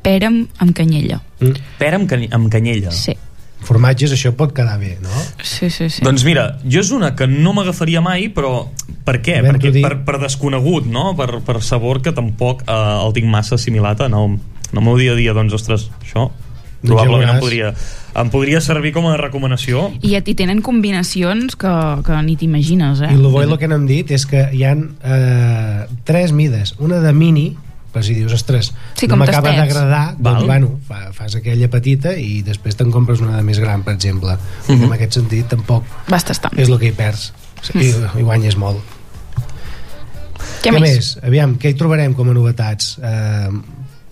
pera 0.03 0.27
amb, 0.27 0.49
amb 0.59 0.73
canyella. 0.75 1.21
Mm. 1.39 1.61
Pera 1.79 1.99
amb, 1.99 2.09
cany 2.09 2.27
amb 2.35 2.49
canyella. 2.51 2.91
Sí, 2.91 3.15
formatges 3.63 4.11
això 4.11 4.33
pot 4.35 4.51
quedar 4.55 4.75
bé 4.81 4.97
no? 4.99 5.09
sí, 5.41 5.69
sí. 5.71 5.87
sí. 5.89 6.03
Doncs 6.03 6.25
mira, 6.27 6.57
jo 6.67 6.81
és 6.83 6.91
una 6.91 7.13
que 7.15 7.27
no 7.31 7.53
m'agafaria 7.55 8.01
mai, 8.03 8.27
però 8.35 8.67
per 9.07 9.21
què? 9.23 9.39
Vam 9.43 9.55
Perquè, 9.55 9.71
dir- 9.71 9.83
per, 9.85 9.97
per 10.03 10.19
desconegut, 10.19 10.87
no? 10.91 11.13
Per, 11.19 11.39
per 11.47 11.61
sabor 11.63 12.01
que 12.03 12.11
tampoc 12.15 12.65
eh, 12.67 12.75
el 12.75 13.15
tinc 13.15 13.29
massa 13.31 13.55
assimilat 13.55 14.03
en 14.07 14.17
el, 14.19 14.35
en 14.71 14.79
el 14.81 14.83
meu 14.83 14.99
dia 14.99 15.15
a 15.15 15.19
dia. 15.19 15.35
Doncs, 15.37 15.55
ostres, 15.55 15.87
això 16.03 16.27
Doncs 16.27 16.89
probablement 16.89 17.29
ja 17.29 17.35
em 17.37 17.43
podria, 17.43 17.73
em 18.15 18.29
podria 18.29 18.61
servir 18.61 18.91
com 18.93 19.07
a 19.09 19.17
recomanació. 19.17 19.91
I, 20.01 20.15
i 20.15 20.35
tenen 20.37 20.61
combinacions 20.61 21.55
que, 21.57 21.73
que 22.05 22.21
ni 22.21 22.35
t'imagines, 22.37 23.01
eh? 23.01 23.11
I 23.11 23.15
el 23.17 23.27
bo 23.27 23.41
i 23.41 23.47
el 23.49 23.57
que 23.57 23.67
n'hem 23.67 23.85
dit 23.89 24.11
és 24.13 24.25
que 24.29 24.49
hi 24.53 24.63
han 24.69 24.95
eh, 25.03 25.85
tres 26.05 26.31
mides. 26.31 26.75
Una 26.79 26.99
de 27.01 27.13
mini, 27.13 27.55
per 27.93 28.03
si 28.05 28.13
dius, 28.17 28.33
ostres, 28.33 28.71
Sí, 28.97 29.05
no 29.07 29.13
com 29.15 29.19
m'acaba 29.25 29.51
d'agradar, 29.53 30.15
Val. 30.17 30.39
doncs, 30.41 30.45
bueno, 30.47 30.79
fa, 30.87 31.11
fas 31.13 31.35
aquella 31.35 31.69
petita 31.69 32.15
i 32.17 32.41
després 32.45 32.75
te'n 32.77 32.89
compres 32.93 33.21
una 33.21 33.35
de 33.37 33.43
més 33.43 33.59
gran, 33.61 33.83
per 33.83 33.93
exemple. 33.93 34.33
Uh 34.67 34.71
Mhm. 34.73 34.79
-huh. 34.81 34.85
En 34.87 34.93
aquest 34.93 35.13
sentit, 35.13 35.47
tampoc 35.47 35.83
Vas 36.07 36.23
tastar. 36.25 36.51
és 36.57 36.69
el 36.69 36.79
que 36.79 36.87
hi 36.87 36.91
perds. 36.91 37.33
I, 37.75 37.77
Mm. 37.93 38.19
i 38.19 38.23
guanyes 38.23 38.57
molt. 38.57 38.79
Què, 40.63 40.71
més? 40.79 41.17
Aviam, 41.23 41.57
què 41.59 41.69
hi 41.71 41.73
trobarem 41.79 42.13
com 42.13 42.29
a 42.29 42.33
novetats? 42.33 42.97
Eh, 43.03 43.49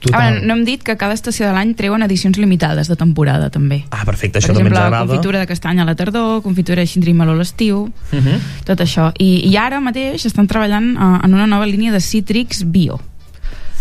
total. 0.02 0.34
veure, 0.34 0.46
no 0.48 0.54
hem 0.54 0.66
dit 0.66 0.82
que 0.84 0.98
cada 0.98 1.14
estació 1.14 1.48
de 1.48 1.54
l'any 1.54 1.76
treuen 1.76 2.02
edicions 2.04 2.38
limitades 2.38 2.88
de 2.88 2.96
temporada, 2.96 3.50
també. 3.50 3.84
Ah, 3.92 4.04
perfecte, 4.06 4.40
Per 4.40 4.44
això 4.44 4.54
també 4.54 4.70
exemple, 4.70 4.78
ens 4.80 4.86
agrada. 4.88 5.06
confitura 5.08 5.40
de 5.40 5.48
castanya 5.48 5.84
a 5.84 5.86
la 5.86 5.96
tardor, 5.96 6.42
confitura 6.42 6.82
de 6.82 6.88
xindri 6.88 7.12
i 7.12 7.14
meló 7.14 7.32
a 7.32 7.36
l'estiu, 7.36 7.92
Uh 8.12 8.20
-huh. 8.20 8.40
tot 8.66 8.80
això. 8.82 9.12
I, 9.20 9.48
I 9.50 9.56
ara 9.58 9.80
mateix 9.80 10.26
estan 10.26 10.48
treballant 10.48 10.98
uh, 10.98 11.20
en 11.24 11.34
una 11.34 11.48
nova 11.48 11.66
línia 11.66 11.92
de 11.92 12.00
cítrics 12.02 12.64
bio. 12.72 13.00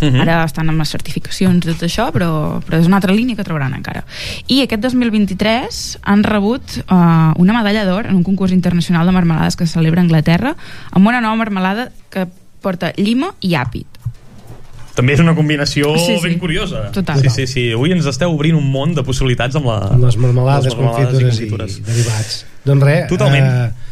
Uh 0.01 0.09
-huh. 0.09 0.21
Ara 0.23 0.45
estan 0.45 0.69
amb 0.69 0.79
les 0.79 0.89
certificacions 0.89 1.57
i 1.67 1.69
tot 1.69 1.83
això, 1.83 2.11
però, 2.11 2.61
però 2.63 2.81
és 2.81 2.87
una 2.87 2.97
altra 2.97 3.13
línia 3.13 3.37
que 3.37 3.45
trobaran 3.45 3.75
encara. 3.75 4.05
I 4.47 4.63
aquest 4.63 4.81
2023 4.83 5.99
han 6.03 6.23
rebut 6.23 6.63
uh, 6.91 7.33
una 7.37 7.53
medalla 7.53 7.85
d'or 7.85 8.07
en 8.07 8.15
un 8.17 8.23
concurs 8.23 8.53
internacional 8.53 9.07
de 9.07 9.13
marmelades 9.13 9.57
que 9.57 9.67
se 9.67 9.75
celebra 9.75 10.01
a 10.01 10.05
Anglaterra 10.05 10.57
amb 10.93 11.07
una 11.07 11.21
nova 11.21 11.37
marmelada 11.37 11.91
que 12.11 12.27
porta 12.63 12.93
llima 12.97 13.35
i 13.41 13.55
àpid. 13.55 13.87
També 15.01 15.15
és 15.17 15.21
una 15.25 15.33
combinació 15.37 15.95
Sí, 15.97 16.13
sí. 16.13 16.19
ben 16.27 16.39
curiosa. 16.39 16.91
Total. 16.93 17.23
Sí, 17.25 17.31
sí, 17.33 17.47
sí. 17.49 17.63
Avui 17.73 17.95
ens 17.97 18.05
esteu 18.11 18.35
obrint 18.35 18.59
un 18.59 18.67
món 18.69 18.93
de 18.97 19.05
possibilitats 19.07 19.57
amb, 19.57 19.71
la, 19.71 19.79
amb 19.95 20.05
les 20.05 20.19
marmelades, 20.21 20.69
les 20.69 20.77
marmelades 20.77 21.15
confitures 21.15 21.39
i, 21.41 21.49
confitures. 21.49 21.79
i 21.79 21.87
derivats. 21.89 22.35
Doncs 22.69 22.85
res, 22.85 23.07
Totalment. 23.09 23.49
Eh, 23.49 23.89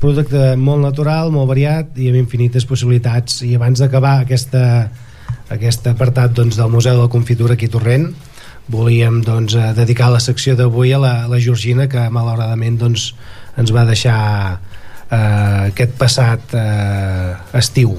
producte 0.00 0.56
molt 0.56 0.82
natural, 0.82 1.30
molt 1.30 1.46
variat 1.52 1.94
i 2.00 2.08
amb 2.10 2.18
infinites 2.22 2.66
possibilitats. 2.66 3.44
I 3.46 3.54
abans 3.60 3.78
d'acabar 3.82 4.16
aquesta, 4.24 4.64
aquest 5.54 5.86
apartat 5.92 6.34
doncs, 6.34 6.58
del 6.58 6.72
Museu 6.72 6.98
de 6.98 7.06
la 7.06 7.12
Confitura 7.12 7.54
aquí 7.54 7.70
a 7.70 7.74
Torrent, 7.76 8.10
volíem 8.70 9.20
doncs, 9.26 9.54
eh, 9.54 9.70
dedicar 9.76 10.10
la 10.10 10.20
secció 10.24 10.56
d'avui 10.58 10.94
a 10.96 10.98
la, 11.02 11.14
a 11.24 11.30
la 11.30 11.38
Georgina, 11.38 11.86
que 11.90 12.08
malauradament 12.10 12.78
doncs, 12.80 13.12
ens 13.60 13.70
va 13.74 13.86
deixar 13.86 14.18
eh, 15.10 15.70
aquest 15.70 15.94
passat 16.00 16.54
eh, 16.58 17.34
estiu. 17.60 17.98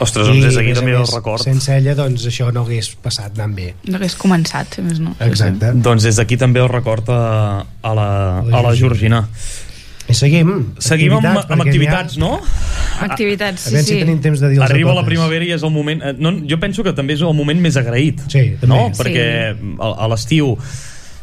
Ostres, 0.00 0.26
doncs 0.26 0.40
I, 0.40 0.44
des 0.48 0.56
d'aquí 0.56 0.70
a 0.70 0.74
més 0.74 0.78
a 0.78 0.80
també 0.80 0.96
el 0.96 1.08
record. 1.12 1.44
Sense 1.44 1.72
ella, 1.76 1.94
doncs, 1.98 2.26
això 2.30 2.50
no 2.54 2.64
hagués 2.64 2.92
passat 3.04 3.36
anant 3.36 3.56
bé. 3.56 3.72
No 3.88 3.98
hagués 4.00 4.16
començat, 4.20 4.76
si 4.76 4.84
més 4.84 5.00
no. 5.02 5.14
Exacte. 5.26 5.74
Doncs 5.76 6.08
des 6.08 6.20
d'aquí 6.20 6.38
també 6.40 6.62
el 6.64 6.70
record 6.72 7.10
a, 7.12 7.22
a, 7.60 7.96
la, 7.96 8.06
a 8.40 8.62
la 8.64 8.76
Georgina. 8.78 9.26
I 10.10 10.14
seguim. 10.16 10.48
Seguim 10.82 11.12
amb, 11.14 11.26
Activitats, 11.28 11.52
amb 11.54 11.64
activitats, 11.64 12.16
no? 12.18 12.30
Activitats, 13.04 13.66
A 13.68 13.74
veure 13.74 13.84
sí, 13.84 13.92
si 13.92 13.98
sí. 13.98 14.00
tenim 14.02 14.18
temps 14.24 14.40
de 14.42 14.50
a 14.58 14.64
Arriba 14.66 14.94
la 14.96 15.04
primavera 15.06 15.46
i 15.46 15.52
és 15.54 15.62
el 15.62 15.70
moment... 15.74 16.02
eh, 16.02 16.14
No, 16.18 16.32
jo 16.50 16.58
penso 16.62 16.82
que 16.86 16.94
també 16.96 17.14
és 17.14 17.22
el 17.22 17.36
moment 17.36 17.60
més 17.62 17.78
agraït. 17.78 18.24
Sí, 18.26 18.56
també. 18.60 18.72
No? 18.72 18.80
Sí. 18.90 18.98
Perquè 18.98 19.28
a, 19.54 19.92
a 19.92 20.08
l'estiu 20.10 20.56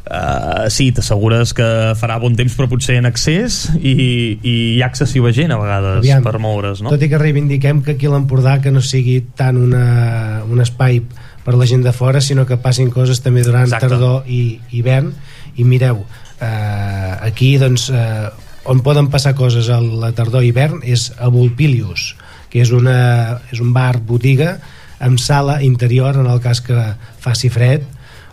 Uh, 0.07 0.69
sí, 0.71 0.85
t'assegures 0.95 1.51
que 1.57 1.65
farà 1.99 2.15
bon 2.21 2.35
temps 2.37 2.53
però 2.55 2.69
potser 2.71 2.95
en 3.01 3.09
excés 3.09 3.65
i, 3.75 3.91
i 4.39 4.53
hi 4.77 4.81
ha 4.81 4.87
excessiva 4.87 5.33
gent 5.35 5.51
a 5.51 5.57
vegades 5.59 5.99
Aviam, 5.99 6.23
per 6.23 6.37
moure's, 6.39 6.79
no? 6.79 6.93
Tot 6.93 7.03
i 7.03 7.09
que 7.11 7.19
reivindiquem 7.19 7.81
que 7.83 7.97
aquí 7.97 8.07
a 8.07 8.13
l'Empordà 8.13 8.57
que 8.63 8.71
no 8.71 8.79
sigui 8.79 9.17
tant 9.35 9.59
una, 9.59 10.45
un 10.47 10.63
espai 10.63 11.01
per 11.43 11.57
la 11.59 11.67
gent 11.67 11.83
de 11.83 11.91
fora, 11.95 12.21
sinó 12.23 12.45
que 12.47 12.59
passin 12.59 12.91
coses 12.91 13.19
també 13.23 13.43
durant 13.43 13.67
Exacte. 13.67 13.87
tardor 13.87 14.27
i 14.27 14.59
hivern. 14.75 15.13
I 15.55 15.63
mireu, 15.63 16.01
eh, 16.43 17.13
aquí 17.27 17.53
doncs, 17.57 17.89
eh, 17.89 18.27
on 18.67 18.83
poden 18.83 19.07
passar 19.07 19.33
coses 19.35 19.69
a 19.71 19.79
la 19.79 20.11
tardor 20.15 20.43
i 20.43 20.51
hivern 20.51 20.81
és 20.83 21.09
a 21.17 21.31
Volpilius, 21.31 22.15
que 22.51 22.61
és, 22.63 22.71
una, 22.75 23.39
és 23.51 23.63
un 23.63 23.71
bar 23.75 23.97
botiga 24.03 24.57
amb 24.99 25.19
sala 25.19 25.61
interior 25.63 26.19
en 26.19 26.27
el 26.27 26.41
cas 26.43 26.59
que 26.61 26.75
faci 27.23 27.51
fred 27.53 27.83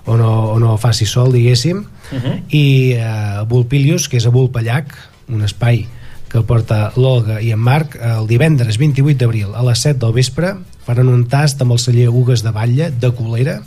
o 0.07 0.17
no, 0.17 0.53
o 0.53 0.59
no 0.61 0.77
faci 0.79 1.07
sol, 1.07 1.33
diguéssim, 1.33 1.87
Uh 2.13 2.21
-huh. 2.21 2.43
i 2.51 2.93
eh, 2.93 3.45
Volpilius, 3.49 4.09
que 4.09 4.19
és 4.19 4.27
a 4.27 4.31
Volpellac, 4.31 4.93
un 5.29 5.43
espai 5.43 5.87
que 6.29 6.39
el 6.39 6.45
porta 6.45 6.93
l'Olga 6.97 7.41
i 7.41 7.53
en 7.55 7.59
Marc, 7.59 7.95
el 7.95 8.27
divendres 8.27 8.79
28 8.79 9.19
d'abril 9.19 9.55
a 9.55 9.63
les 9.63 9.79
7 9.79 9.99
del 10.03 10.13
vespre 10.13 10.57
faran 10.85 11.09
un 11.09 11.29
tast 11.31 11.63
amb 11.63 11.73
el 11.73 11.79
celler 11.79 12.09
Ugues 12.09 12.43
de 12.43 12.51
Batlle 12.51 12.91
de 12.91 13.11
Colera 13.15 13.63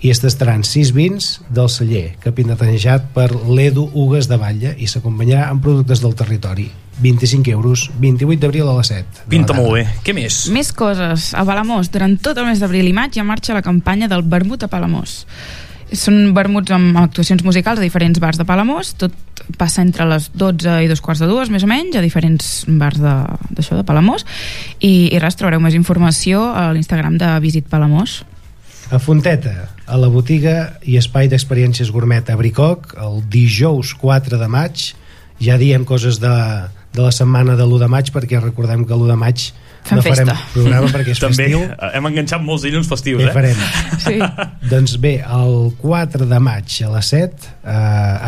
i 0.00 0.10
es 0.12 0.20
tastaran 0.22 0.62
6 0.64 0.92
vins 0.94 1.40
del 1.50 1.68
celler 1.68 2.12
capitanejar 2.22 3.00
per 3.14 3.32
l'Edu 3.34 3.88
Ugues 3.94 4.28
de 4.30 4.36
Batlle 4.38 4.74
i 4.78 4.86
s'acompanyarà 4.86 5.48
amb 5.50 5.62
productes 5.64 6.00
del 6.04 6.14
territori 6.14 6.68
25 7.02 7.50
euros, 7.54 7.88
28 8.02 8.40
d'abril 8.42 8.66
a 8.68 8.76
les 8.78 8.88
7 8.90 9.26
Pinta 9.30 9.54
molt 9.54 9.72
bé. 9.76 9.84
Què 10.02 10.14
més? 10.14 10.48
Més 10.50 10.72
coses. 10.74 11.28
A 11.38 11.44
Palamós, 11.46 11.90
durant 11.94 12.16
tot 12.18 12.38
el 12.38 12.46
mes 12.48 12.58
d'abril 12.58 12.88
i 12.90 12.94
maig 12.96 13.14
ja 13.14 13.22
marxa 13.26 13.54
la 13.54 13.62
campanya 13.62 14.08
del 14.10 14.22
vermut 14.26 14.64
a 14.66 14.70
Palamós. 14.72 15.24
Són 15.94 16.34
vermuts 16.36 16.70
amb 16.74 16.98
actuacions 17.00 17.44
musicals 17.46 17.78
a 17.80 17.84
diferents 17.86 18.18
bars 18.20 18.36
de 18.36 18.44
Palamós, 18.44 18.90
tot 19.00 19.14
passa 19.56 19.80
entre 19.80 20.04
les 20.10 20.26
12 20.34 20.74
i 20.84 20.88
dos 20.90 21.00
quarts 21.00 21.22
de 21.22 21.28
dues, 21.30 21.48
més 21.54 21.62
o 21.64 21.70
menys, 21.70 21.94
a 21.96 22.02
diferents 22.04 22.64
bars 22.68 22.98
de- 23.00 23.14
d'això, 23.54 23.72
de, 23.72 23.80
de 23.80 23.86
Palamós, 23.88 24.26
i, 24.80 25.08
i 25.14 25.18
res, 25.22 25.38
trobareu 25.38 25.62
més 25.64 25.78
informació 25.78 26.42
a 26.52 26.72
l'Instagram 26.74 27.16
de 27.16 27.30
Visit 27.40 27.70
Palamós. 27.70 28.24
A 28.90 28.98
Fonteta, 28.98 29.68
a 29.84 29.96
la 30.00 30.08
botiga 30.08 30.78
i 30.88 30.96
espai 30.96 31.28
d'experiències 31.28 31.90
gourmet 31.92 32.24
a 32.32 32.36
Bricoc, 32.40 32.94
el 32.96 33.18
dijous 33.28 33.90
4 34.00 34.38
de 34.40 34.48
maig, 34.48 34.92
ja 35.44 35.58
diem 35.60 35.84
coses 35.84 36.16
de, 36.22 36.30
de 36.96 37.02
la 37.04 37.10
setmana 37.12 37.52
de 37.58 37.66
l'1 37.66 37.82
de 37.84 37.88
maig, 37.92 38.08
perquè 38.14 38.40
recordem 38.40 38.86
que 38.88 38.96
l'1 38.96 39.10
de 39.12 39.18
maig 39.20 39.44
Fem 39.88 40.00
no 40.00 40.02
farem 40.04 40.30
festa. 40.32 40.48
programa 40.54 40.88
perquè 40.92 41.12
és 41.12 41.20
També 41.26 41.44
festiu. 41.50 41.60
eh, 41.68 41.90
hem 41.98 42.08
enganxat 42.10 42.42
molts 42.44 42.64
dilluns 42.64 42.88
festius, 42.88 43.26
eh? 43.28 43.34
farem? 43.36 43.60
Sí. 44.08 44.16
doncs 44.72 44.96
bé, 45.04 45.18
el 45.20 45.54
4 45.84 46.24
de 46.32 46.40
maig 46.48 46.80
a 46.88 46.90
les 46.96 47.12
7 47.12 47.44
eh, 47.44 47.76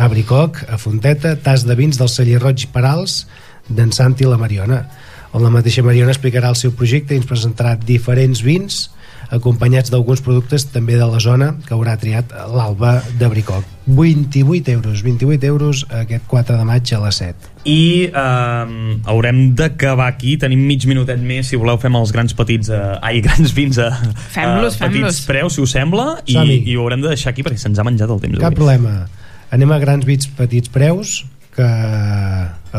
a 0.05 0.07
Bricoc, 0.13 0.61
a 0.69 0.77
Fonteta 0.77 1.33
tas 1.41 1.65
de 1.65 1.75
vins 1.79 1.97
del 1.97 2.09
celler 2.09 2.37
Roig 2.41 2.67
Parals 2.73 3.23
d'en 3.67 3.89
Santi 3.93 4.27
i 4.27 4.29
la 4.29 4.37
Mariona 4.37 4.83
on 5.33 5.41
la 5.41 5.49
mateixa 5.53 5.81
Mariona 5.81 6.13
explicarà 6.13 6.53
el 6.53 6.57
seu 6.59 6.73
projecte 6.77 7.15
i 7.15 7.21
ens 7.21 7.29
presentarà 7.29 7.73
diferents 7.81 8.41
vins 8.45 8.83
acompanyats 9.31 9.89
d'alguns 9.91 10.21
productes 10.25 10.65
també 10.73 10.97
de 10.99 11.07
la 11.07 11.19
zona 11.23 11.53
que 11.65 11.73
haurà 11.73 11.95
triat 11.99 12.33
l'Alba 12.51 12.97
de 13.19 13.29
Bricoc 13.31 13.63
28 13.87 14.71
euros 14.75 15.01
28 15.05 15.47
euros 15.47 15.85
aquest 15.89 16.27
4 16.27 16.57
de 16.59 16.65
maig 16.67 16.91
a 16.93 16.99
les 17.05 17.21
7 17.23 17.49
I 17.63 18.09
eh, 18.09 19.01
haurem 19.05 19.53
d'acabar 19.53 20.07
aquí. 20.09 20.35
Tenim 20.41 20.63
mig 20.65 20.81
minutet 20.89 21.19
més, 21.21 21.45
si 21.51 21.59
voleu 21.61 21.77
fem 21.77 21.93
els 21.99 22.09
grans 22.11 22.33
petits... 22.33 22.71
Eh, 22.73 22.95
ai, 23.05 23.19
grans 23.21 23.53
vins 23.53 23.77
a, 23.77 23.91
Fem-los, 24.33 24.79
a 24.81 24.87
petits 24.87 25.19
fem-los. 25.19 25.19
preus, 25.29 25.57
si 25.57 25.61
us 25.61 25.75
sembla, 25.77 26.07
i, 26.25 26.39
i 26.41 26.73
ho 26.73 26.81
haurem 26.87 27.03
de 27.05 27.11
deixar 27.13 27.29
aquí 27.35 27.45
perquè 27.45 27.61
se'ns 27.61 27.77
ha 27.77 27.85
menjat 27.85 28.09
el 28.09 28.21
temps 28.23 28.39
Cap 28.41 28.49
avui. 28.49 28.57
problema. 28.63 28.95
Anem 29.53 29.75
a 29.75 29.77
grans 29.83 30.07
bits 30.09 30.31
petits 30.39 30.73
preus, 30.73 31.19
que 31.53 31.67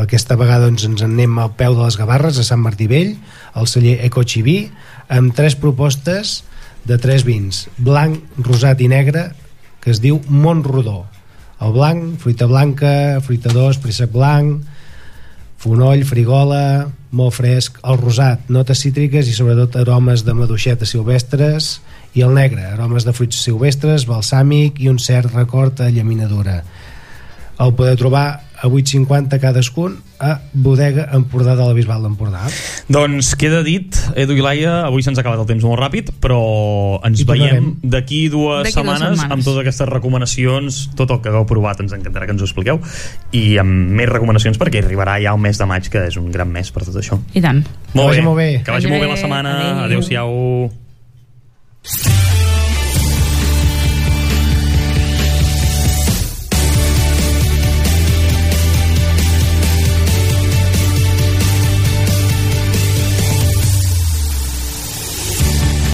aquesta 0.03 0.35
vegada 0.35 0.67
doncs, 0.67 0.83
ens 0.89 1.03
en 1.05 1.13
anem 1.15 1.37
al 1.39 1.53
peu 1.55 1.75
de 1.77 1.85
les 1.85 1.97
Gavarres, 1.99 2.39
a 2.41 2.43
Sant 2.43 2.59
Martí 2.63 2.87
Vell, 2.91 3.15
al 3.53 3.69
celler 3.71 3.99
Ecochiví, 4.07 4.57
amb 5.09 5.33
tres 5.35 5.55
propostes 5.59 6.41
de 6.85 6.97
tres 6.99 7.23
vins, 7.23 7.67
blanc, 7.77 8.19
rosat 8.37 8.81
i 8.83 8.89
negre, 8.91 9.31
que 9.83 9.91
es 9.91 10.01
diu 10.03 10.21
Montrodó. 10.27 11.03
El 11.63 11.71
blanc, 11.75 12.17
fruita 12.19 12.47
blanca, 12.47 13.19
fruita 13.23 13.51
d'os, 13.55 13.79
préssec 13.79 14.11
blanc, 14.11 14.63
fonoll, 15.63 16.03
frigola, 16.03 16.89
molt 17.15 17.35
fresc, 17.37 17.79
el 17.87 17.99
rosat, 18.01 18.49
notes 18.51 18.81
cítriques 18.83 19.29
i 19.29 19.35
sobretot 19.35 19.77
aromes 19.79 20.25
de 20.27 20.35
maduixetes 20.35 20.91
silvestres 20.91 21.77
i 22.17 22.23
el 22.25 22.33
negre, 22.35 22.65
aromes 22.73 23.07
de 23.07 23.13
fruits 23.15 23.39
silvestres, 23.45 24.07
balsàmic 24.09 24.81
i 24.83 24.89
un 24.91 24.99
cert 24.99 25.31
record 25.31 25.79
a 25.85 25.91
llaminadura. 25.93 26.59
El 27.63 27.71
podeu 27.77 27.95
trobar 27.99 28.27
a 28.63 28.69
8,50 28.71 29.39
cadascun 29.43 29.97
a 30.23 30.39
Bodega 30.53 31.09
Empordà 31.11 31.57
de 31.59 31.65
la 31.67 31.73
Bisbal 31.75 32.05
d'Empordà. 32.05 32.47
Doncs 32.87 33.33
queda 33.35 33.59
dit, 33.65 33.97
Edu 34.15 34.37
i 34.39 34.43
Laia, 34.45 34.77
avui 34.87 35.03
se'ns 35.03 35.19
ha 35.19 35.23
acabat 35.25 35.41
el 35.43 35.49
temps 35.49 35.65
molt 35.67 35.81
ràpid, 35.81 36.13
però 36.23 36.39
ens 37.03 37.19
I 37.19 37.27
veiem 37.27 37.73
d'aquí 37.83 38.29
dues, 38.31 38.63
dues 38.63 38.73
setmanes, 38.77 39.19
setmanes. 39.19 39.35
amb 39.35 39.43
totes 39.43 39.59
aquestes 39.65 39.89
recomanacions, 39.91 40.79
tot 40.95 41.11
el 41.11 41.19
que 41.19 41.33
hagueu 41.33 41.43
provat 41.49 41.83
ens 41.83 41.91
encantarà 41.97 42.29
que 42.29 42.37
ens 42.37 42.45
ho 42.45 42.47
expliqueu, 42.47 42.79
i 43.35 43.57
amb 43.59 43.91
més 43.99 44.07
recomanacions 44.07 44.57
perquè 44.61 44.79
arribarà 44.79 45.19
ja 45.19 45.35
el 45.35 45.43
mes 45.43 45.59
de 45.59 45.67
maig, 45.67 45.91
que 45.91 46.07
és 46.07 46.15
un 46.21 46.31
gran 46.31 46.47
mes 46.47 46.71
per 46.71 46.87
tot 46.87 46.95
això. 47.03 47.19
I 47.35 47.43
tant. 47.43 47.59
Molt 47.91 48.13
vagi 48.13 48.23
bé. 48.23 48.25
molt 48.29 48.39
bé. 48.39 48.49
Que 48.63 48.71
vagi 48.71 48.87
molt 48.87 49.03
bé 49.03 49.11
la 49.11 49.19
setmana. 49.19 49.57
Adéu. 49.83 49.99
Adéu-siau. 49.99 50.71